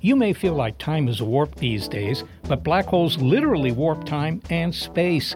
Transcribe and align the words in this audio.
You 0.00 0.16
may 0.16 0.34
feel 0.34 0.54
like 0.54 0.76
time 0.76 1.08
is 1.08 1.22
warped 1.22 1.58
these 1.58 1.88
days, 1.88 2.24
but 2.46 2.62
black 2.62 2.84
holes 2.84 3.16
literally 3.16 3.72
warp 3.72 4.04
time 4.04 4.42
and 4.50 4.74
space. 4.74 5.34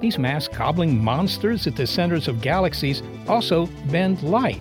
These 0.00 0.18
mass 0.18 0.46
cobbling 0.46 1.02
monsters 1.02 1.66
at 1.66 1.76
the 1.76 1.86
centers 1.86 2.28
of 2.28 2.42
galaxies 2.42 3.02
also 3.26 3.66
bend 3.90 4.22
light, 4.22 4.60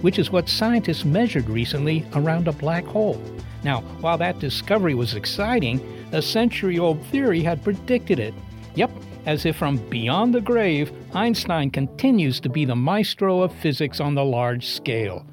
which 0.00 0.18
is 0.18 0.32
what 0.32 0.48
scientists 0.48 1.04
measured 1.04 1.48
recently 1.48 2.04
around 2.14 2.48
a 2.48 2.52
black 2.52 2.84
hole. 2.84 3.22
Now, 3.62 3.82
while 4.00 4.18
that 4.18 4.40
discovery 4.40 4.94
was 4.94 5.14
exciting, 5.14 5.80
a 6.10 6.20
century 6.20 6.78
old 6.80 7.00
theory 7.06 7.40
had 7.40 7.62
predicted 7.62 8.18
it. 8.18 8.34
Yep, 8.74 8.90
as 9.28 9.44
if 9.44 9.56
from 9.56 9.76
beyond 9.90 10.34
the 10.34 10.40
grave, 10.40 10.90
Einstein 11.12 11.70
continues 11.70 12.40
to 12.40 12.48
be 12.48 12.64
the 12.64 12.74
maestro 12.74 13.42
of 13.42 13.52
physics 13.52 14.00
on 14.00 14.14
the 14.14 14.24
large 14.24 14.66
scale. 14.66 15.26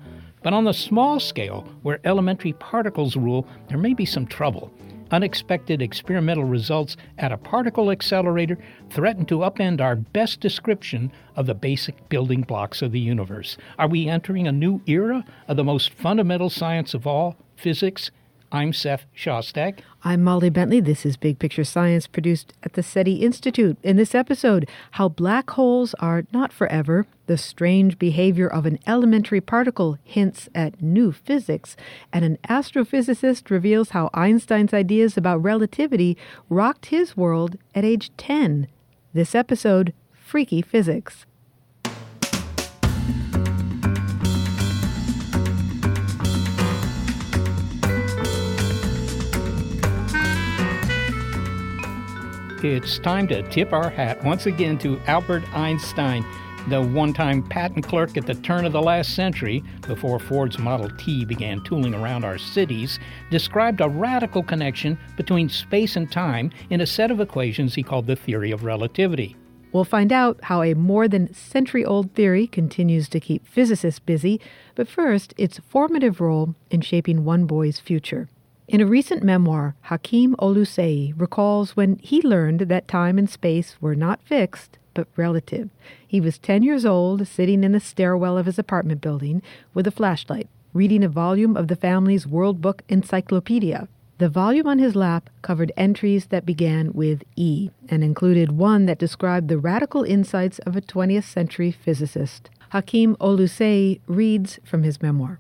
But 0.44 0.52
on 0.52 0.66
the 0.66 0.74
small 0.74 1.18
scale, 1.18 1.66
where 1.82 2.02
elementary 2.04 2.52
particles 2.52 3.16
rule, 3.16 3.48
there 3.70 3.78
may 3.78 3.94
be 3.94 4.04
some 4.04 4.28
trouble. 4.28 4.70
Unexpected 5.12 5.82
experimental 5.82 6.44
results 6.44 6.98
at 7.20 7.32
a 7.32 7.38
particle 7.38 7.90
accelerator 7.90 8.58
threaten 8.90 9.26
to 9.28 9.40
upend 9.40 9.80
our 9.80 9.96
best 9.96 10.42
description 10.42 11.10
of 11.38 11.46
the 11.46 11.56
basic 11.56 12.10
building 12.10 12.42
blocks 12.42 12.82
of 12.82 12.92
the 12.92 13.00
universe. 13.00 13.56
Are 13.80 13.88
we 13.88 14.10
entering 14.10 14.46
a 14.46 14.52
new 14.52 14.82
era 14.88 15.24
of 15.48 15.56
the 15.56 15.64
most 15.64 15.94
fundamental 15.94 16.50
science 16.50 16.94
of 16.94 17.08
all, 17.08 17.38
physics? 17.56 18.12
I'm 18.56 18.72
Seth 18.72 19.06
Shostak. 19.14 19.80
I'm 20.06 20.24
Molly 20.24 20.50
Bentley. 20.50 20.80
This 20.80 21.06
is 21.06 21.18
Big 21.18 21.40
Picture 21.40 21.66
Science 21.66 22.08
produced 22.08 22.54
at 22.64 22.72
the 22.72 22.84
SETI 22.84 23.16
Institute. 23.16 23.78
In 23.84 23.98
this 23.98 24.16
episode, 24.16 24.70
how 24.92 25.10
black 25.10 25.50
holes 25.50 25.94
are 25.96 26.24
not 26.32 26.54
forever, 26.54 27.06
the 27.26 27.38
strange 27.38 28.00
behavior 28.00 28.48
of 28.48 28.66
an 28.66 28.80
elementary 28.88 29.42
particle 29.42 29.98
hints 30.06 30.48
at 30.56 30.82
new 30.82 31.12
physics, 31.12 31.76
and 32.14 32.24
an 32.24 32.38
astrophysicist 32.48 33.50
reveals 33.50 33.90
how 33.90 34.10
Einstein's 34.14 34.74
ideas 34.74 35.18
about 35.18 35.44
relativity 35.44 36.18
rocked 36.48 36.86
his 36.86 37.18
world 37.18 37.58
at 37.76 37.84
age 37.84 38.10
10. 38.16 38.70
This 39.14 39.36
episode, 39.36 39.94
Phreaky 40.26 40.64
Physics. 40.64 41.26
It's 52.74 52.98
time 53.00 53.28
to 53.28 53.44
tip 53.50 53.74
our 53.74 53.90
hat 53.90 54.24
once 54.24 54.46
again 54.46 54.78
to 54.80 55.00
Albert 55.08 55.44
Einstein, 55.54 56.26
the 56.68 56.82
one 56.82 57.14
time 57.14 57.44
patent 57.44 57.88
clerk 57.88 58.18
at 58.18 58.26
the 58.26 58.34
turn 58.34 58.66
of 58.66 58.72
the 58.72 58.82
last 58.82 59.14
century, 59.14 59.64
before 59.88 60.20
Ford's 60.20 60.58
Model 60.58 60.90
T 60.98 61.26
began 61.26 61.64
tooling 61.64 61.94
around 61.94 62.26
our 62.26 62.38
cities, 62.38 63.00
described 63.30 63.82
a 63.82 63.88
radical 63.88 64.42
connection 64.42 64.98
between 65.16 65.48
space 65.48 65.96
and 65.96 66.12
time 66.12 66.52
in 66.70 66.82
a 66.82 66.88
set 66.88 67.12
of 67.12 67.20
equations 67.20 67.76
he 67.76 67.84
called 67.84 68.08
the 68.08 68.16
theory 68.16 68.52
of 68.52 68.64
relativity. 68.64 69.36
We'll 69.72 69.84
find 69.84 70.12
out 70.12 70.40
how 70.44 70.64
a 70.64 70.74
more 70.74 71.08
than 71.08 71.34
century 71.34 71.86
old 71.86 72.14
theory 72.14 72.48
continues 72.48 73.10
to 73.10 73.20
keep 73.20 73.46
physicists 73.46 74.00
busy, 74.00 74.40
but 74.74 74.88
first, 74.88 75.34
its 75.38 75.60
formative 75.68 76.22
role 76.22 76.56
in 76.72 76.82
shaping 76.82 77.26
one 77.26 77.46
boy's 77.46 77.80
future. 77.80 78.30
In 78.68 78.82
a 78.82 78.86
recent 78.86 79.22
memoir, 79.22 79.76
Hakeem 79.82 80.36
Oluseyi 80.40 81.14
recalls 81.16 81.76
when 81.76 82.00
he 82.02 82.20
learned 82.24 82.62
that 82.62 82.88
time 82.88 83.20
and 83.20 83.30
space 83.30 83.76
were 83.80 83.94
not 83.94 84.24
fixed, 84.24 84.80
but 84.96 85.08
relative. 85.16 85.70
He 86.08 86.20
was 86.20 86.40
10 86.40 86.64
years 86.64 86.84
old, 86.84 87.28
sitting 87.28 87.64
in 87.64 87.74
the 87.74 87.80
stairwell 87.80 88.40
of 88.40 88.48
his 88.48 88.58
apartment 88.58 89.02
building 89.02 89.44
with 89.76 89.86
a 89.86 89.92
flashlight, 89.92 90.48
reading 90.74 91.04
a 91.04 91.10
volume 91.10 91.56
of 91.56 91.68
the 91.68 91.76
family's 91.76 92.26
World 92.26 92.60
Book 92.60 92.82
Encyclopedia. 92.90 93.88
The 94.18 94.30
volume 94.30 94.66
on 94.66 94.80
his 94.80 94.96
lap 94.96 95.30
covered 95.44 95.72
entries 95.78 96.28
that 96.28 96.46
began 96.46 96.92
with 96.94 97.24
E 97.36 97.70
and 97.88 98.04
included 98.04 98.54
one 98.54 98.88
that 98.88 98.98
described 98.98 99.48
the 99.48 99.60
radical 99.60 100.04
insights 100.04 100.58
of 100.60 100.76
a 100.76 100.82
20th 100.82 101.26
century 101.26 101.70
physicist. 101.70 102.50
Hakeem 102.70 103.16
Oluseyi 103.18 104.00
reads 104.08 104.60
from 104.64 104.82
his 104.82 105.04
memoir. 105.04 105.40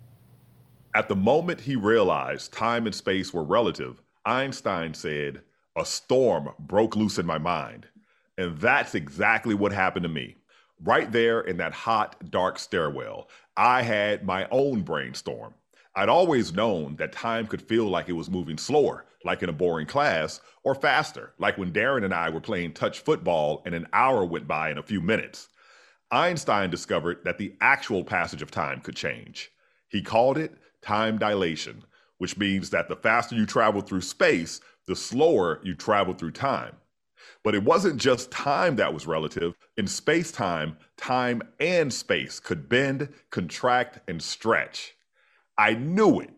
At 0.96 1.10
the 1.10 1.16
moment 1.16 1.60
he 1.60 1.76
realized 1.76 2.54
time 2.54 2.86
and 2.86 2.96
space 2.96 3.34
were 3.34 3.44
relative, 3.44 4.02
Einstein 4.26 4.94
said, 4.94 5.42
A 5.76 5.86
storm 5.86 6.52
broke 6.58 6.96
loose 6.96 7.20
in 7.20 7.26
my 7.26 7.38
mind. 7.38 7.86
And 8.38 8.58
that's 8.58 8.96
exactly 8.96 9.54
what 9.56 9.74
happened 9.74 10.04
to 10.04 10.10
me. 10.10 10.38
Right 10.82 11.12
there 11.12 11.42
in 11.42 11.58
that 11.58 11.74
hot, 11.74 12.32
dark 12.32 12.58
stairwell, 12.58 13.28
I 13.58 13.82
had 13.82 14.24
my 14.24 14.48
own 14.52 14.84
brainstorm. 14.84 15.54
I'd 15.98 16.08
always 16.08 16.54
known 16.54 16.96
that 16.96 17.12
time 17.12 17.46
could 17.46 17.62
feel 17.62 17.90
like 17.90 18.08
it 18.08 18.14
was 18.14 18.30
moving 18.30 18.58
slower, 18.58 19.04
like 19.26 19.44
in 19.44 19.50
a 19.50 19.54
boring 19.54 19.88
class, 19.88 20.40
or 20.64 20.76
faster, 20.76 21.34
like 21.38 21.58
when 21.58 21.74
Darren 21.74 22.06
and 22.06 22.14
I 22.14 22.30
were 22.30 22.40
playing 22.40 22.72
touch 22.72 23.02
football 23.02 23.62
and 23.66 23.76
an 23.76 23.88
hour 23.92 24.24
went 24.24 24.48
by 24.48 24.72
in 24.72 24.78
a 24.78 24.84
few 24.84 25.02
minutes. 25.02 25.50
Einstein 26.10 26.70
discovered 26.70 27.20
that 27.26 27.38
the 27.38 27.54
actual 27.60 28.06
passage 28.06 28.42
of 28.42 28.50
time 28.50 28.80
could 28.80 28.96
change. 28.96 29.52
He 29.90 30.02
called 30.02 30.38
it 30.38 30.58
time 30.86 31.18
dilation, 31.18 31.84
which 32.20 32.38
means 32.38 32.70
that 32.70 32.88
the 32.88 32.96
faster 32.96 33.36
you 33.36 33.46
travel 33.46 33.82
through 33.82 34.02
space, 34.02 34.62
the 34.86 34.96
slower 34.96 35.60
you 35.64 35.74
travel 35.74 36.14
through 36.14 36.32
time. 36.32 36.76
But 37.44 37.56
it 37.56 37.64
wasn't 37.64 38.00
just 38.00 38.32
time 38.32 38.76
that 38.76 38.94
was 38.94 39.08
relative. 39.08 39.56
In 39.78 39.88
space 39.88 40.32
time, 40.32 40.78
time 40.98 41.42
and 41.60 41.92
space 41.92 42.40
could 42.40 42.70
bend, 42.70 43.10
contract, 43.32 44.00
and 44.08 44.22
stretch. 44.22 44.96
I 45.58 45.74
knew 45.74 46.20
it. 46.20 46.32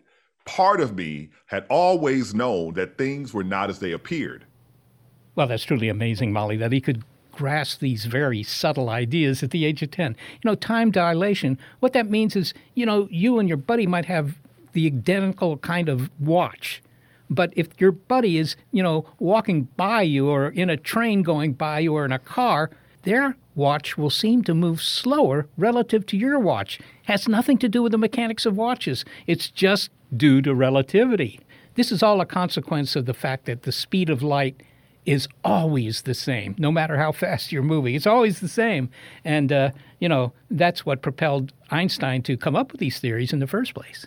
Part 0.45 0.79
of 0.79 0.95
me 0.95 1.29
had 1.47 1.65
always 1.69 2.33
known 2.33 2.73
that 2.75 2.97
things 2.97 3.33
were 3.33 3.43
not 3.43 3.69
as 3.69 3.79
they 3.79 3.91
appeared. 3.91 4.45
Well, 5.35 5.47
that's 5.47 5.63
truly 5.63 5.89
amazing, 5.89 6.31
Molly, 6.31 6.57
that 6.57 6.71
he 6.71 6.81
could 6.81 7.03
grasp 7.37 7.79
these 7.79 8.05
very 8.05 8.41
subtle 8.41 8.89
ideas 8.89 9.43
at 9.43 9.51
the 9.51 9.63
age 9.63 9.83
of 9.83 9.91
10. 9.91 10.15
You 10.41 10.49
know, 10.49 10.55
time 10.55 10.89
dilation, 10.89 11.59
what 11.79 11.93
that 11.93 12.09
means 12.09 12.35
is, 12.35 12.53
you 12.73 12.85
know, 12.85 13.07
you 13.11 13.37
and 13.37 13.47
your 13.47 13.59
buddy 13.59 13.85
might 13.85 14.05
have 14.05 14.37
the 14.73 14.87
identical 14.87 15.57
kind 15.57 15.87
of 15.87 16.09
watch. 16.19 16.81
But 17.29 17.53
if 17.55 17.79
your 17.79 17.91
buddy 17.91 18.39
is, 18.39 18.55
you 18.71 18.81
know, 18.81 19.05
walking 19.19 19.63
by 19.77 20.01
you 20.01 20.29
or 20.29 20.49
in 20.49 20.69
a 20.69 20.77
train 20.77 21.21
going 21.21 21.53
by 21.53 21.79
you 21.79 21.93
or 21.93 22.05
in 22.05 22.11
a 22.11 22.19
car, 22.19 22.71
their 23.03 23.37
watch 23.53 23.97
will 23.97 24.09
seem 24.09 24.43
to 24.45 24.55
move 24.55 24.81
slower 24.81 25.47
relative 25.57 26.07
to 26.07 26.17
your 26.17 26.39
watch. 26.39 26.79
Has 27.03 27.27
nothing 27.27 27.59
to 27.59 27.69
do 27.69 27.83
with 27.83 27.91
the 27.91 27.97
mechanics 27.99 28.47
of 28.47 28.57
watches. 28.57 29.05
It's 29.27 29.51
just 29.51 29.91
due 30.15 30.41
to 30.41 30.55
relativity. 30.55 31.39
This 31.75 31.91
is 31.91 32.01
all 32.01 32.19
a 32.19 32.25
consequence 32.25 32.95
of 32.95 33.05
the 33.05 33.13
fact 33.13 33.45
that 33.45 33.61
the 33.61 33.71
speed 33.71 34.09
of 34.09 34.23
light 34.23 34.63
is 35.07 35.27
always 35.43 36.01
the 36.01 36.13
same, 36.13 36.53
no 36.59 36.69
matter 36.69 36.97
how 36.97 37.13
fast 37.13 37.51
you're 37.51 37.63
moving. 37.63 37.95
It's 37.95 38.05
always 38.05 38.41
the 38.41 38.49
same. 38.49 38.89
And, 39.23 39.51
uh, 39.53 39.71
you 39.99 40.09
know, 40.09 40.33
that's 40.51 40.85
what 40.85 41.01
propelled 41.01 41.53
Einstein 41.71 42.21
to 42.23 42.35
come 42.35 42.57
up 42.57 42.73
with 42.73 42.81
these 42.81 42.99
theories 42.99 43.31
in 43.31 43.39
the 43.39 43.47
first 43.47 43.73
place. 43.73 44.05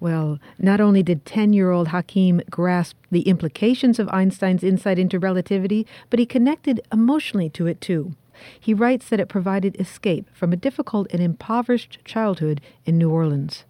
Well, 0.00 0.38
not 0.58 0.80
only 0.80 1.02
did 1.02 1.26
10 1.26 1.52
year 1.52 1.70
old 1.70 1.88
Hakeem 1.88 2.40
grasp 2.48 2.96
the 3.10 3.28
implications 3.28 3.98
of 3.98 4.08
Einstein's 4.08 4.64
insight 4.64 4.98
into 4.98 5.18
relativity, 5.18 5.86
but 6.08 6.18
he 6.18 6.24
connected 6.24 6.80
emotionally 6.90 7.50
to 7.50 7.66
it 7.66 7.82
too. 7.82 8.16
He 8.58 8.72
writes 8.72 9.10
that 9.10 9.20
it 9.20 9.28
provided 9.28 9.78
escape 9.78 10.30
from 10.32 10.54
a 10.54 10.56
difficult 10.56 11.06
and 11.12 11.22
impoverished 11.22 11.98
childhood 12.06 12.62
in 12.86 12.96
New 12.96 13.10
Orleans. 13.10 13.64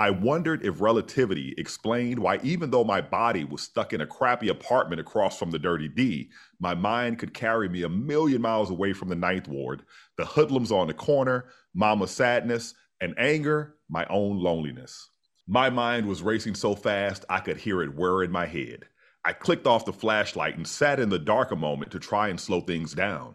I 0.00 0.08
wondered 0.08 0.64
if 0.64 0.80
relativity 0.80 1.54
explained 1.58 2.18
why, 2.18 2.40
even 2.42 2.70
though 2.70 2.84
my 2.84 3.02
body 3.02 3.44
was 3.44 3.60
stuck 3.60 3.92
in 3.92 4.00
a 4.00 4.06
crappy 4.06 4.48
apartment 4.48 4.98
across 4.98 5.38
from 5.38 5.50
the 5.50 5.58
Dirty 5.58 5.88
D, 5.88 6.30
my 6.58 6.74
mind 6.74 7.18
could 7.18 7.34
carry 7.34 7.68
me 7.68 7.82
a 7.82 7.88
million 7.90 8.40
miles 8.40 8.70
away 8.70 8.94
from 8.94 9.10
the 9.10 9.14
Ninth 9.14 9.46
Ward, 9.46 9.82
the 10.16 10.24
hoodlums 10.24 10.72
on 10.72 10.86
the 10.86 10.94
corner, 10.94 11.50
mama's 11.74 12.12
sadness, 12.12 12.72
and 13.02 13.14
anger, 13.18 13.76
my 13.90 14.06
own 14.08 14.38
loneliness. 14.38 15.10
My 15.46 15.68
mind 15.68 16.06
was 16.06 16.22
racing 16.22 16.54
so 16.54 16.74
fast 16.74 17.26
I 17.28 17.40
could 17.40 17.58
hear 17.58 17.82
it 17.82 17.94
whir 17.94 18.24
in 18.24 18.30
my 18.30 18.46
head. 18.46 18.86
I 19.26 19.34
clicked 19.34 19.66
off 19.66 19.84
the 19.84 19.92
flashlight 19.92 20.56
and 20.56 20.66
sat 20.66 20.98
in 20.98 21.10
the 21.10 21.18
dark 21.18 21.50
a 21.50 21.56
moment 21.56 21.92
to 21.92 21.98
try 21.98 22.28
and 22.28 22.40
slow 22.40 22.62
things 22.62 22.94
down. 22.94 23.34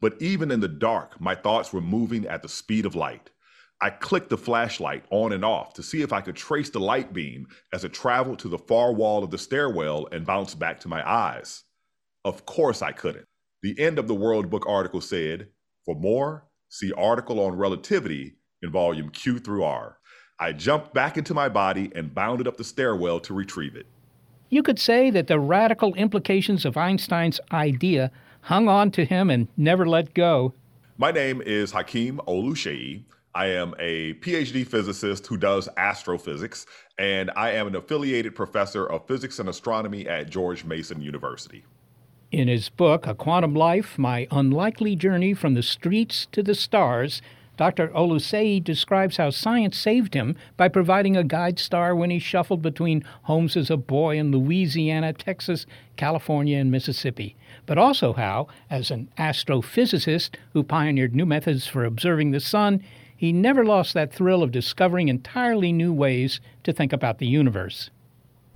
But 0.00 0.16
even 0.22 0.50
in 0.50 0.60
the 0.60 0.68
dark, 0.68 1.20
my 1.20 1.34
thoughts 1.34 1.74
were 1.74 1.82
moving 1.82 2.26
at 2.26 2.40
the 2.40 2.48
speed 2.48 2.86
of 2.86 2.94
light. 2.94 3.28
I 3.80 3.90
clicked 3.90 4.30
the 4.30 4.38
flashlight 4.38 5.04
on 5.10 5.32
and 5.32 5.44
off 5.44 5.74
to 5.74 5.82
see 5.82 6.00
if 6.00 6.12
I 6.12 6.22
could 6.22 6.36
trace 6.36 6.70
the 6.70 6.80
light 6.80 7.12
beam 7.12 7.46
as 7.74 7.84
it 7.84 7.92
traveled 7.92 8.38
to 8.40 8.48
the 8.48 8.58
far 8.58 8.92
wall 8.92 9.22
of 9.22 9.30
the 9.30 9.38
stairwell 9.38 10.08
and 10.12 10.24
bounced 10.24 10.58
back 10.58 10.80
to 10.80 10.88
my 10.88 11.06
eyes. 11.06 11.64
Of 12.24 12.46
course, 12.46 12.80
I 12.80 12.92
couldn't. 12.92 13.26
The 13.62 13.78
end 13.78 13.98
of 13.98 14.08
the 14.08 14.14
World 14.14 14.48
Book 14.48 14.64
article 14.66 15.02
said, 15.02 15.48
For 15.84 15.94
more, 15.94 16.46
see 16.70 16.92
article 16.92 17.38
on 17.38 17.56
relativity 17.56 18.36
in 18.62 18.70
volume 18.70 19.10
Q 19.10 19.38
through 19.38 19.64
R. 19.64 19.98
I 20.38 20.52
jumped 20.52 20.94
back 20.94 21.18
into 21.18 21.34
my 21.34 21.48
body 21.48 21.90
and 21.94 22.14
bounded 22.14 22.48
up 22.48 22.56
the 22.56 22.64
stairwell 22.64 23.20
to 23.20 23.34
retrieve 23.34 23.76
it. 23.76 23.86
You 24.48 24.62
could 24.62 24.78
say 24.78 25.10
that 25.10 25.26
the 25.26 25.40
radical 25.40 25.94
implications 25.94 26.64
of 26.64 26.76
Einstein's 26.76 27.40
idea 27.52 28.10
hung 28.42 28.68
on 28.68 28.90
to 28.92 29.04
him 29.04 29.28
and 29.28 29.48
never 29.56 29.86
let 29.86 30.14
go. 30.14 30.54
My 30.96 31.10
name 31.10 31.42
is 31.42 31.72
Hakeem 31.72 32.20
Oluseyi. 32.26 33.02
I 33.36 33.48
am 33.48 33.74
a 33.78 34.14
PhD 34.14 34.66
physicist 34.66 35.26
who 35.26 35.36
does 35.36 35.68
astrophysics, 35.76 36.64
and 36.96 37.30
I 37.36 37.50
am 37.50 37.66
an 37.66 37.76
affiliated 37.76 38.34
professor 38.34 38.86
of 38.86 39.06
physics 39.06 39.38
and 39.38 39.46
astronomy 39.46 40.08
at 40.08 40.30
George 40.30 40.64
Mason 40.64 41.02
University. 41.02 41.66
In 42.32 42.48
his 42.48 42.70
book, 42.70 43.06
A 43.06 43.14
Quantum 43.14 43.54
Life 43.54 43.98
My 43.98 44.26
Unlikely 44.30 44.96
Journey 44.96 45.34
from 45.34 45.52
the 45.52 45.62
Streets 45.62 46.28
to 46.32 46.42
the 46.42 46.54
Stars, 46.54 47.20
Dr. 47.58 47.88
Oluseyi 47.88 48.64
describes 48.64 49.18
how 49.18 49.28
science 49.28 49.76
saved 49.76 50.14
him 50.14 50.34
by 50.56 50.68
providing 50.68 51.14
a 51.14 51.22
guide 51.22 51.58
star 51.58 51.94
when 51.94 52.08
he 52.08 52.18
shuffled 52.18 52.62
between 52.62 53.04
homes 53.24 53.54
as 53.54 53.68
a 53.68 53.76
boy 53.76 54.16
in 54.16 54.32
Louisiana, 54.32 55.12
Texas, 55.12 55.66
California, 55.96 56.56
and 56.56 56.70
Mississippi, 56.70 57.36
but 57.66 57.76
also 57.76 58.14
how, 58.14 58.46
as 58.70 58.90
an 58.90 59.10
astrophysicist 59.18 60.36
who 60.54 60.62
pioneered 60.62 61.14
new 61.14 61.26
methods 61.26 61.66
for 61.66 61.84
observing 61.84 62.30
the 62.30 62.40
sun, 62.40 62.82
he 63.16 63.32
never 63.32 63.64
lost 63.64 63.94
that 63.94 64.12
thrill 64.12 64.42
of 64.42 64.52
discovering 64.52 65.08
entirely 65.08 65.72
new 65.72 65.92
ways 65.92 66.40
to 66.64 66.72
think 66.72 66.92
about 66.92 67.18
the 67.18 67.26
universe. 67.26 67.90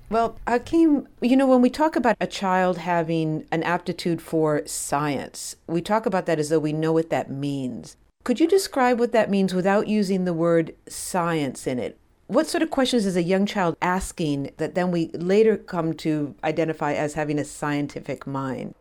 Well, 0.09 0.37
Hakeem, 0.45 1.07
you 1.21 1.37
know, 1.37 1.47
when 1.47 1.61
we 1.61 1.69
talk 1.69 1.95
about 1.95 2.17
a 2.19 2.27
child 2.27 2.77
having 2.79 3.45
an 3.51 3.63
aptitude 3.63 4.21
for 4.21 4.61
science, 4.65 5.55
we 5.67 5.81
talk 5.81 6.05
about 6.05 6.25
that 6.25 6.37
as 6.37 6.49
though 6.49 6.59
we 6.59 6.73
know 6.73 6.91
what 6.91 7.09
that 7.09 7.31
means. 7.31 7.95
Could 8.23 8.39
you 8.39 8.47
describe 8.47 8.99
what 8.99 9.13
that 9.13 9.31
means 9.31 9.53
without 9.53 9.87
using 9.87 10.25
the 10.25 10.33
word 10.33 10.75
science 10.87 11.65
in 11.65 11.79
it? 11.79 11.97
What 12.27 12.47
sort 12.47 12.61
of 12.61 12.69
questions 12.69 13.05
is 13.05 13.15
a 13.15 13.23
young 13.23 13.45
child 13.45 13.77
asking 13.81 14.51
that 14.57 14.75
then 14.75 14.91
we 14.91 15.07
later 15.13 15.57
come 15.57 15.93
to 15.95 16.35
identify 16.43 16.93
as 16.93 17.13
having 17.13 17.39
a 17.39 17.45
scientific 17.45 18.27
mind? 18.27 18.75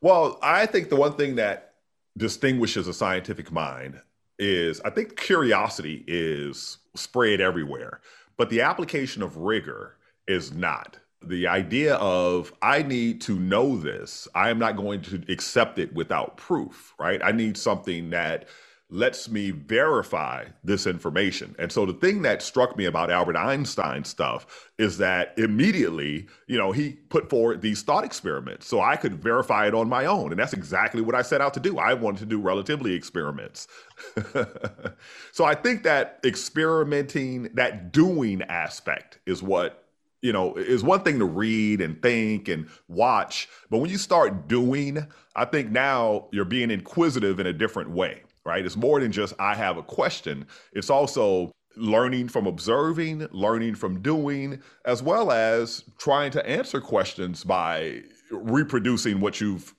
Well, 0.00 0.38
I 0.42 0.66
think 0.66 0.88
the 0.88 0.96
one 0.96 1.14
thing 1.14 1.36
that 1.36 1.74
distinguishes 2.16 2.88
a 2.88 2.94
scientific 2.94 3.52
mind 3.52 4.00
is 4.40 4.80
I 4.80 4.90
think 4.90 5.16
curiosity 5.16 6.04
is 6.06 6.78
spread 6.94 7.40
everywhere, 7.40 8.00
but 8.36 8.50
the 8.50 8.62
application 8.62 9.22
of 9.22 9.36
rigor 9.36 9.96
is 10.26 10.52
not. 10.52 10.98
The 11.22 11.46
idea 11.46 11.96
of 11.96 12.52
I 12.62 12.82
need 12.82 13.20
to 13.22 13.38
know 13.38 13.76
this, 13.76 14.26
I 14.34 14.48
am 14.48 14.58
not 14.58 14.76
going 14.76 15.02
to 15.02 15.22
accept 15.28 15.78
it 15.78 15.92
without 15.92 16.38
proof, 16.38 16.94
right? 16.98 17.20
I 17.22 17.32
need 17.32 17.58
something 17.58 18.10
that 18.10 18.48
lets 18.90 19.28
me 19.28 19.50
verify 19.52 20.44
this 20.64 20.86
information. 20.86 21.54
And 21.58 21.70
so 21.70 21.86
the 21.86 21.92
thing 21.92 22.22
that 22.22 22.42
struck 22.42 22.76
me 22.76 22.86
about 22.86 23.10
Albert 23.10 23.36
Einstein 23.36 24.04
stuff 24.04 24.68
is 24.78 24.98
that 24.98 25.32
immediately, 25.36 26.26
you 26.48 26.58
know, 26.58 26.72
he 26.72 26.92
put 27.08 27.30
forward 27.30 27.62
these 27.62 27.82
thought 27.82 28.04
experiments 28.04 28.66
so 28.66 28.80
I 28.80 28.96
could 28.96 29.14
verify 29.22 29.68
it 29.68 29.74
on 29.74 29.88
my 29.88 30.06
own. 30.06 30.32
And 30.32 30.40
that's 30.40 30.52
exactly 30.52 31.02
what 31.02 31.14
I 31.14 31.22
set 31.22 31.40
out 31.40 31.54
to 31.54 31.60
do. 31.60 31.78
I 31.78 31.94
wanted 31.94 32.20
to 32.20 32.26
do 32.26 32.40
relativity 32.40 32.94
experiments. 32.94 33.68
so 35.32 35.44
I 35.44 35.54
think 35.54 35.84
that 35.84 36.18
experimenting, 36.24 37.50
that 37.54 37.92
doing 37.92 38.42
aspect 38.42 39.20
is 39.26 39.42
what 39.42 39.84
you 40.22 40.34
know, 40.34 40.54
is 40.56 40.82
one 40.84 41.02
thing 41.02 41.18
to 41.18 41.24
read 41.24 41.80
and 41.80 42.02
think 42.02 42.46
and 42.48 42.68
watch, 42.88 43.48
but 43.70 43.78
when 43.78 43.88
you 43.88 43.96
start 43.96 44.48
doing, 44.48 45.06
I 45.34 45.46
think 45.46 45.70
now 45.70 46.28
you're 46.30 46.44
being 46.44 46.70
inquisitive 46.70 47.40
in 47.40 47.46
a 47.46 47.54
different 47.54 47.92
way 47.92 48.20
right? 48.44 48.64
It's 48.64 48.76
more 48.76 49.00
than 49.00 49.12
just 49.12 49.34
I 49.38 49.54
have 49.54 49.76
a 49.76 49.82
question. 49.82 50.46
It's 50.72 50.90
also 50.90 51.52
learning 51.76 52.28
from 52.28 52.46
observing, 52.46 53.28
learning 53.30 53.74
from 53.74 54.02
doing, 54.02 54.60
as 54.84 55.02
well 55.02 55.30
as 55.30 55.84
trying 55.98 56.30
to 56.32 56.48
answer 56.48 56.80
questions 56.80 57.44
by 57.44 58.02
reproducing 58.30 59.20
what 59.20 59.40
you've 59.40 59.74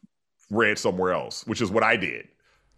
read 0.49 0.77
somewhere 0.77 1.13
else, 1.13 1.45
which 1.47 1.61
is 1.61 1.71
what 1.71 1.83
I 1.83 1.95
did. 1.95 2.27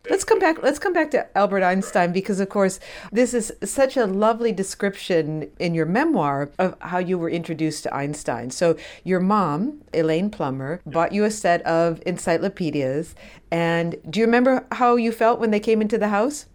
Let's 0.09 0.25
come 0.25 0.39
back. 0.39 0.61
Let's 0.61 0.79
come 0.79 0.91
back 0.91 1.11
to 1.11 1.37
Albert 1.37 1.63
Einstein 1.63 2.11
because, 2.11 2.41
of 2.41 2.49
course, 2.49 2.81
this 3.13 3.33
is 3.33 3.53
such 3.63 3.95
a 3.95 4.05
lovely 4.05 4.51
description 4.51 5.49
in 5.59 5.73
your 5.73 5.85
memoir 5.85 6.51
of 6.59 6.75
how 6.81 6.97
you 6.97 7.17
were 7.17 7.29
introduced 7.29 7.83
to 7.83 7.95
Einstein. 7.95 8.49
So, 8.49 8.75
your 9.05 9.21
mom, 9.21 9.81
Elaine 9.93 10.29
Plummer, 10.29 10.81
bought 10.85 11.13
you 11.13 11.23
a 11.23 11.31
set 11.31 11.61
of 11.61 12.03
encyclopedias. 12.05 13.15
And 13.49 13.95
do 14.09 14.19
you 14.19 14.25
remember 14.25 14.67
how 14.73 14.97
you 14.97 15.13
felt 15.13 15.39
when 15.39 15.51
they 15.51 15.61
came 15.61 15.81
into 15.81 15.97
the 15.97 16.09
house? 16.09 16.47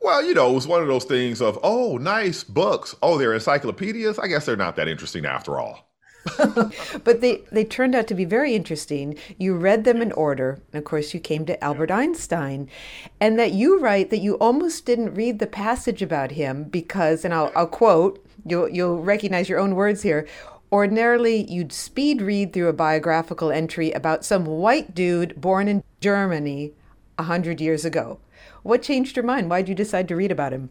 Well, 0.00 0.24
you 0.24 0.32
know, 0.32 0.52
it 0.52 0.54
was 0.54 0.68
one 0.68 0.80
of 0.80 0.86
those 0.86 1.04
things 1.04 1.42
of, 1.42 1.58
oh, 1.64 1.96
nice 1.96 2.44
books. 2.44 2.94
Oh, 3.02 3.18
they're 3.18 3.34
encyclopedias. 3.34 4.20
I 4.20 4.28
guess 4.28 4.46
they're 4.46 4.56
not 4.56 4.76
that 4.76 4.86
interesting 4.86 5.26
after 5.26 5.58
all. 5.58 5.89
but 7.04 7.20
they, 7.20 7.42
they 7.50 7.64
turned 7.64 7.94
out 7.94 8.06
to 8.08 8.14
be 8.14 8.24
very 8.24 8.54
interesting. 8.54 9.18
You 9.38 9.56
read 9.56 9.84
them 9.84 10.02
in 10.02 10.12
order. 10.12 10.60
And 10.72 10.78
of 10.78 10.84
course, 10.84 11.14
you 11.14 11.20
came 11.20 11.46
to 11.46 11.62
Albert 11.62 11.90
Einstein. 11.90 12.68
And 13.20 13.38
that 13.38 13.52
you 13.52 13.78
write 13.78 14.10
that 14.10 14.18
you 14.18 14.34
almost 14.34 14.84
didn't 14.84 15.14
read 15.14 15.38
the 15.38 15.46
passage 15.46 16.02
about 16.02 16.32
him 16.32 16.64
because, 16.64 17.24
and 17.24 17.32
I'll, 17.32 17.52
I'll 17.54 17.66
quote, 17.66 18.24
you'll, 18.44 18.68
you'll 18.68 19.02
recognize 19.02 19.48
your 19.48 19.58
own 19.58 19.74
words 19.74 20.02
here. 20.02 20.26
Ordinarily, 20.72 21.50
you'd 21.50 21.72
speed 21.72 22.22
read 22.22 22.52
through 22.52 22.68
a 22.68 22.72
biographical 22.72 23.50
entry 23.50 23.90
about 23.90 24.24
some 24.24 24.44
white 24.46 24.94
dude 24.94 25.40
born 25.40 25.66
in 25.68 25.82
Germany 26.00 26.72
a 27.18 27.24
hundred 27.24 27.60
years 27.60 27.84
ago. 27.84 28.20
What 28.62 28.82
changed 28.82 29.16
your 29.16 29.24
mind? 29.24 29.50
Why'd 29.50 29.68
you 29.68 29.74
decide 29.74 30.06
to 30.08 30.16
read 30.16 30.30
about 30.30 30.52
him? 30.52 30.70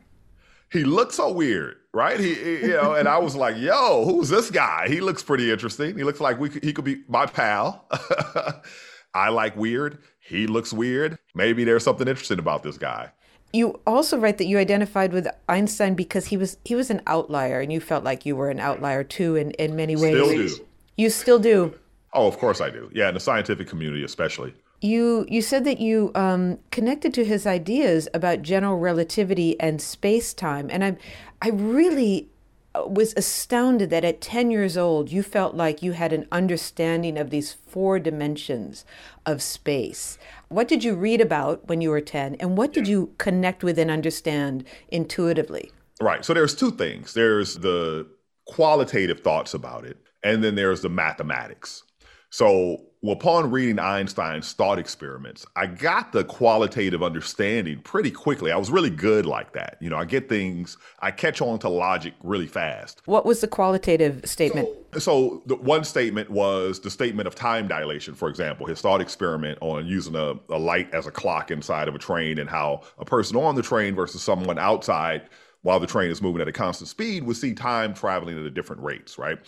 he 0.71 0.83
looked 0.83 1.13
so 1.13 1.31
weird, 1.31 1.77
right? 1.93 2.19
He, 2.19 2.33
he, 2.33 2.51
you 2.61 2.67
know, 2.69 2.93
and 2.93 3.07
I 3.07 3.17
was 3.17 3.35
like, 3.35 3.57
"Yo, 3.57 4.05
who's 4.05 4.29
this 4.29 4.49
guy? 4.51 4.87
He 4.87 5.01
looks 5.01 5.23
pretty 5.23 5.51
interesting. 5.51 5.97
He 5.97 6.03
looks 6.03 6.19
like 6.19 6.39
we 6.39 6.49
could, 6.49 6.63
he 6.63 6.73
could 6.73 6.85
be 6.85 7.01
my 7.07 7.25
pal." 7.25 7.85
I 9.13 9.29
like 9.29 9.55
weird. 9.55 9.99
He 10.19 10.45
looks 10.45 10.71
weird. 10.71 11.17
Maybe 11.33 11.63
there's 11.63 11.83
something 11.83 12.07
interesting 12.07 12.39
about 12.39 12.63
this 12.63 12.77
guy. 12.77 13.11
You 13.51 13.79
also 13.87 14.17
write 14.19 14.37
that 14.37 14.45
you 14.45 14.59
identified 14.59 15.11
with 15.11 15.27
Einstein 15.47 15.95
because 15.95 16.27
he 16.27 16.37
was 16.37 16.57
he 16.63 16.75
was 16.75 16.91
an 16.91 17.01
outlier, 17.07 17.59
and 17.59 17.73
you 17.73 17.79
felt 17.79 18.03
like 18.03 18.25
you 18.25 18.35
were 18.35 18.49
an 18.49 18.59
outlier 18.59 19.03
too 19.03 19.35
in 19.35 19.51
in 19.51 19.75
many 19.75 19.95
ways. 19.95 20.15
Still 20.15 20.29
do. 20.29 20.65
You 20.97 21.09
still 21.09 21.39
do. 21.39 21.73
Oh, 22.13 22.27
of 22.27 22.37
course 22.37 22.61
I 22.61 22.69
do. 22.69 22.89
Yeah, 22.93 23.07
in 23.09 23.13
the 23.13 23.19
scientific 23.19 23.67
community 23.67 24.03
especially. 24.03 24.53
You 24.81 25.25
you 25.27 25.41
said 25.41 25.65
that 25.65 25.79
you 25.79 26.11
um, 26.15 26.59
connected 26.71 27.13
to 27.15 27.25
his 27.25 27.47
ideas 27.47 28.07
about 28.13 28.43
general 28.43 28.77
relativity 28.77 29.59
and 29.59 29.81
space 29.81 30.33
time, 30.33 30.69
and 30.71 30.83
I 30.83 30.97
I 31.41 31.49
really 31.49 32.29
uh, 32.75 32.85
was 32.85 33.13
astounded 33.15 33.89
that 33.89 34.03
at 34.03 34.21
10 34.21 34.51
years 34.51 34.77
old 34.77 35.11
you 35.11 35.23
felt 35.23 35.55
like 35.55 35.81
you 35.81 35.93
had 35.93 36.13
an 36.13 36.27
understanding 36.31 37.17
of 37.17 37.29
these 37.29 37.53
four 37.53 37.99
dimensions 37.99 38.85
of 39.25 39.41
space. 39.41 40.17
What 40.49 40.67
did 40.67 40.83
you 40.83 40.95
read 40.95 41.21
about 41.21 41.67
when 41.67 41.81
you 41.81 41.89
were 41.89 42.01
10 42.01 42.35
and 42.35 42.57
what 42.57 42.73
did 42.73 42.87
you 42.87 43.13
connect 43.17 43.63
with 43.63 43.79
and 43.79 43.89
understand 43.89 44.65
intuitively? 44.89 45.71
Right. 46.01 46.23
So 46.23 46.33
there's 46.33 46.55
two 46.55 46.71
things. 46.71 47.13
There's 47.13 47.55
the 47.55 48.07
qualitative 48.45 49.21
thoughts 49.21 49.53
about 49.53 49.85
it 49.85 49.97
and 50.23 50.43
then 50.43 50.55
there's 50.55 50.81
the 50.81 50.89
mathematics. 50.89 51.83
So 52.29 52.88
well, 53.01 53.13
upon 53.13 53.49
reading 53.49 53.79
Einstein's 53.79 54.51
thought 54.51 54.77
experiments, 54.77 55.45
I 55.55 55.67
got 55.67 56.11
the 56.11 56.25
qualitative 56.25 57.01
understanding 57.01 57.79
pretty 57.79 58.11
quickly. 58.11 58.51
I 58.51 58.57
was 58.57 58.69
really 58.69 58.89
good 58.89 59.25
like 59.25 59.53
that. 59.53 59.77
You 59.79 59.89
know, 59.89 59.95
I 59.95 60.03
get 60.03 60.27
things, 60.27 60.77
I 60.99 61.11
catch 61.11 61.41
on 61.41 61.59
to 61.59 61.69
logic 61.69 62.13
really 62.23 62.47
fast. 62.47 63.01
What 63.05 63.25
was 63.25 63.39
the 63.39 63.47
qualitative 63.47 64.25
statement? 64.25 64.67
So, 64.93 64.99
so 64.99 65.43
the 65.45 65.55
one 65.55 65.85
statement 65.85 66.29
was 66.29 66.81
the 66.81 66.89
statement 66.89 67.27
of 67.27 67.35
time 67.35 67.69
dilation, 67.69 68.15
for 68.15 68.27
example, 68.27 68.65
his 68.65 68.81
thought 68.81 68.99
experiment 68.99 69.57
on 69.61 69.87
using 69.87 70.15
a, 70.15 70.33
a 70.49 70.59
light 70.59 70.93
as 70.93 71.07
a 71.07 71.11
clock 71.11 71.51
inside 71.51 71.87
of 71.87 71.95
a 71.95 71.99
train 71.99 72.37
and 72.37 72.49
how 72.49 72.81
a 72.97 73.05
person 73.05 73.37
on 73.37 73.55
the 73.55 73.61
train 73.61 73.95
versus 73.95 74.21
someone 74.21 74.59
outside 74.59 75.29
while 75.61 75.79
the 75.79 75.87
train 75.87 76.09
is 76.09 76.21
moving 76.21 76.41
at 76.41 76.47
a 76.47 76.53
constant 76.53 76.89
speed 76.89 77.23
would 77.23 77.35
see 77.35 77.53
time 77.53 77.93
traveling 77.93 78.37
at 78.37 78.45
a 78.45 78.49
different 78.49 78.81
rates, 78.81 79.17
right? 79.17 79.39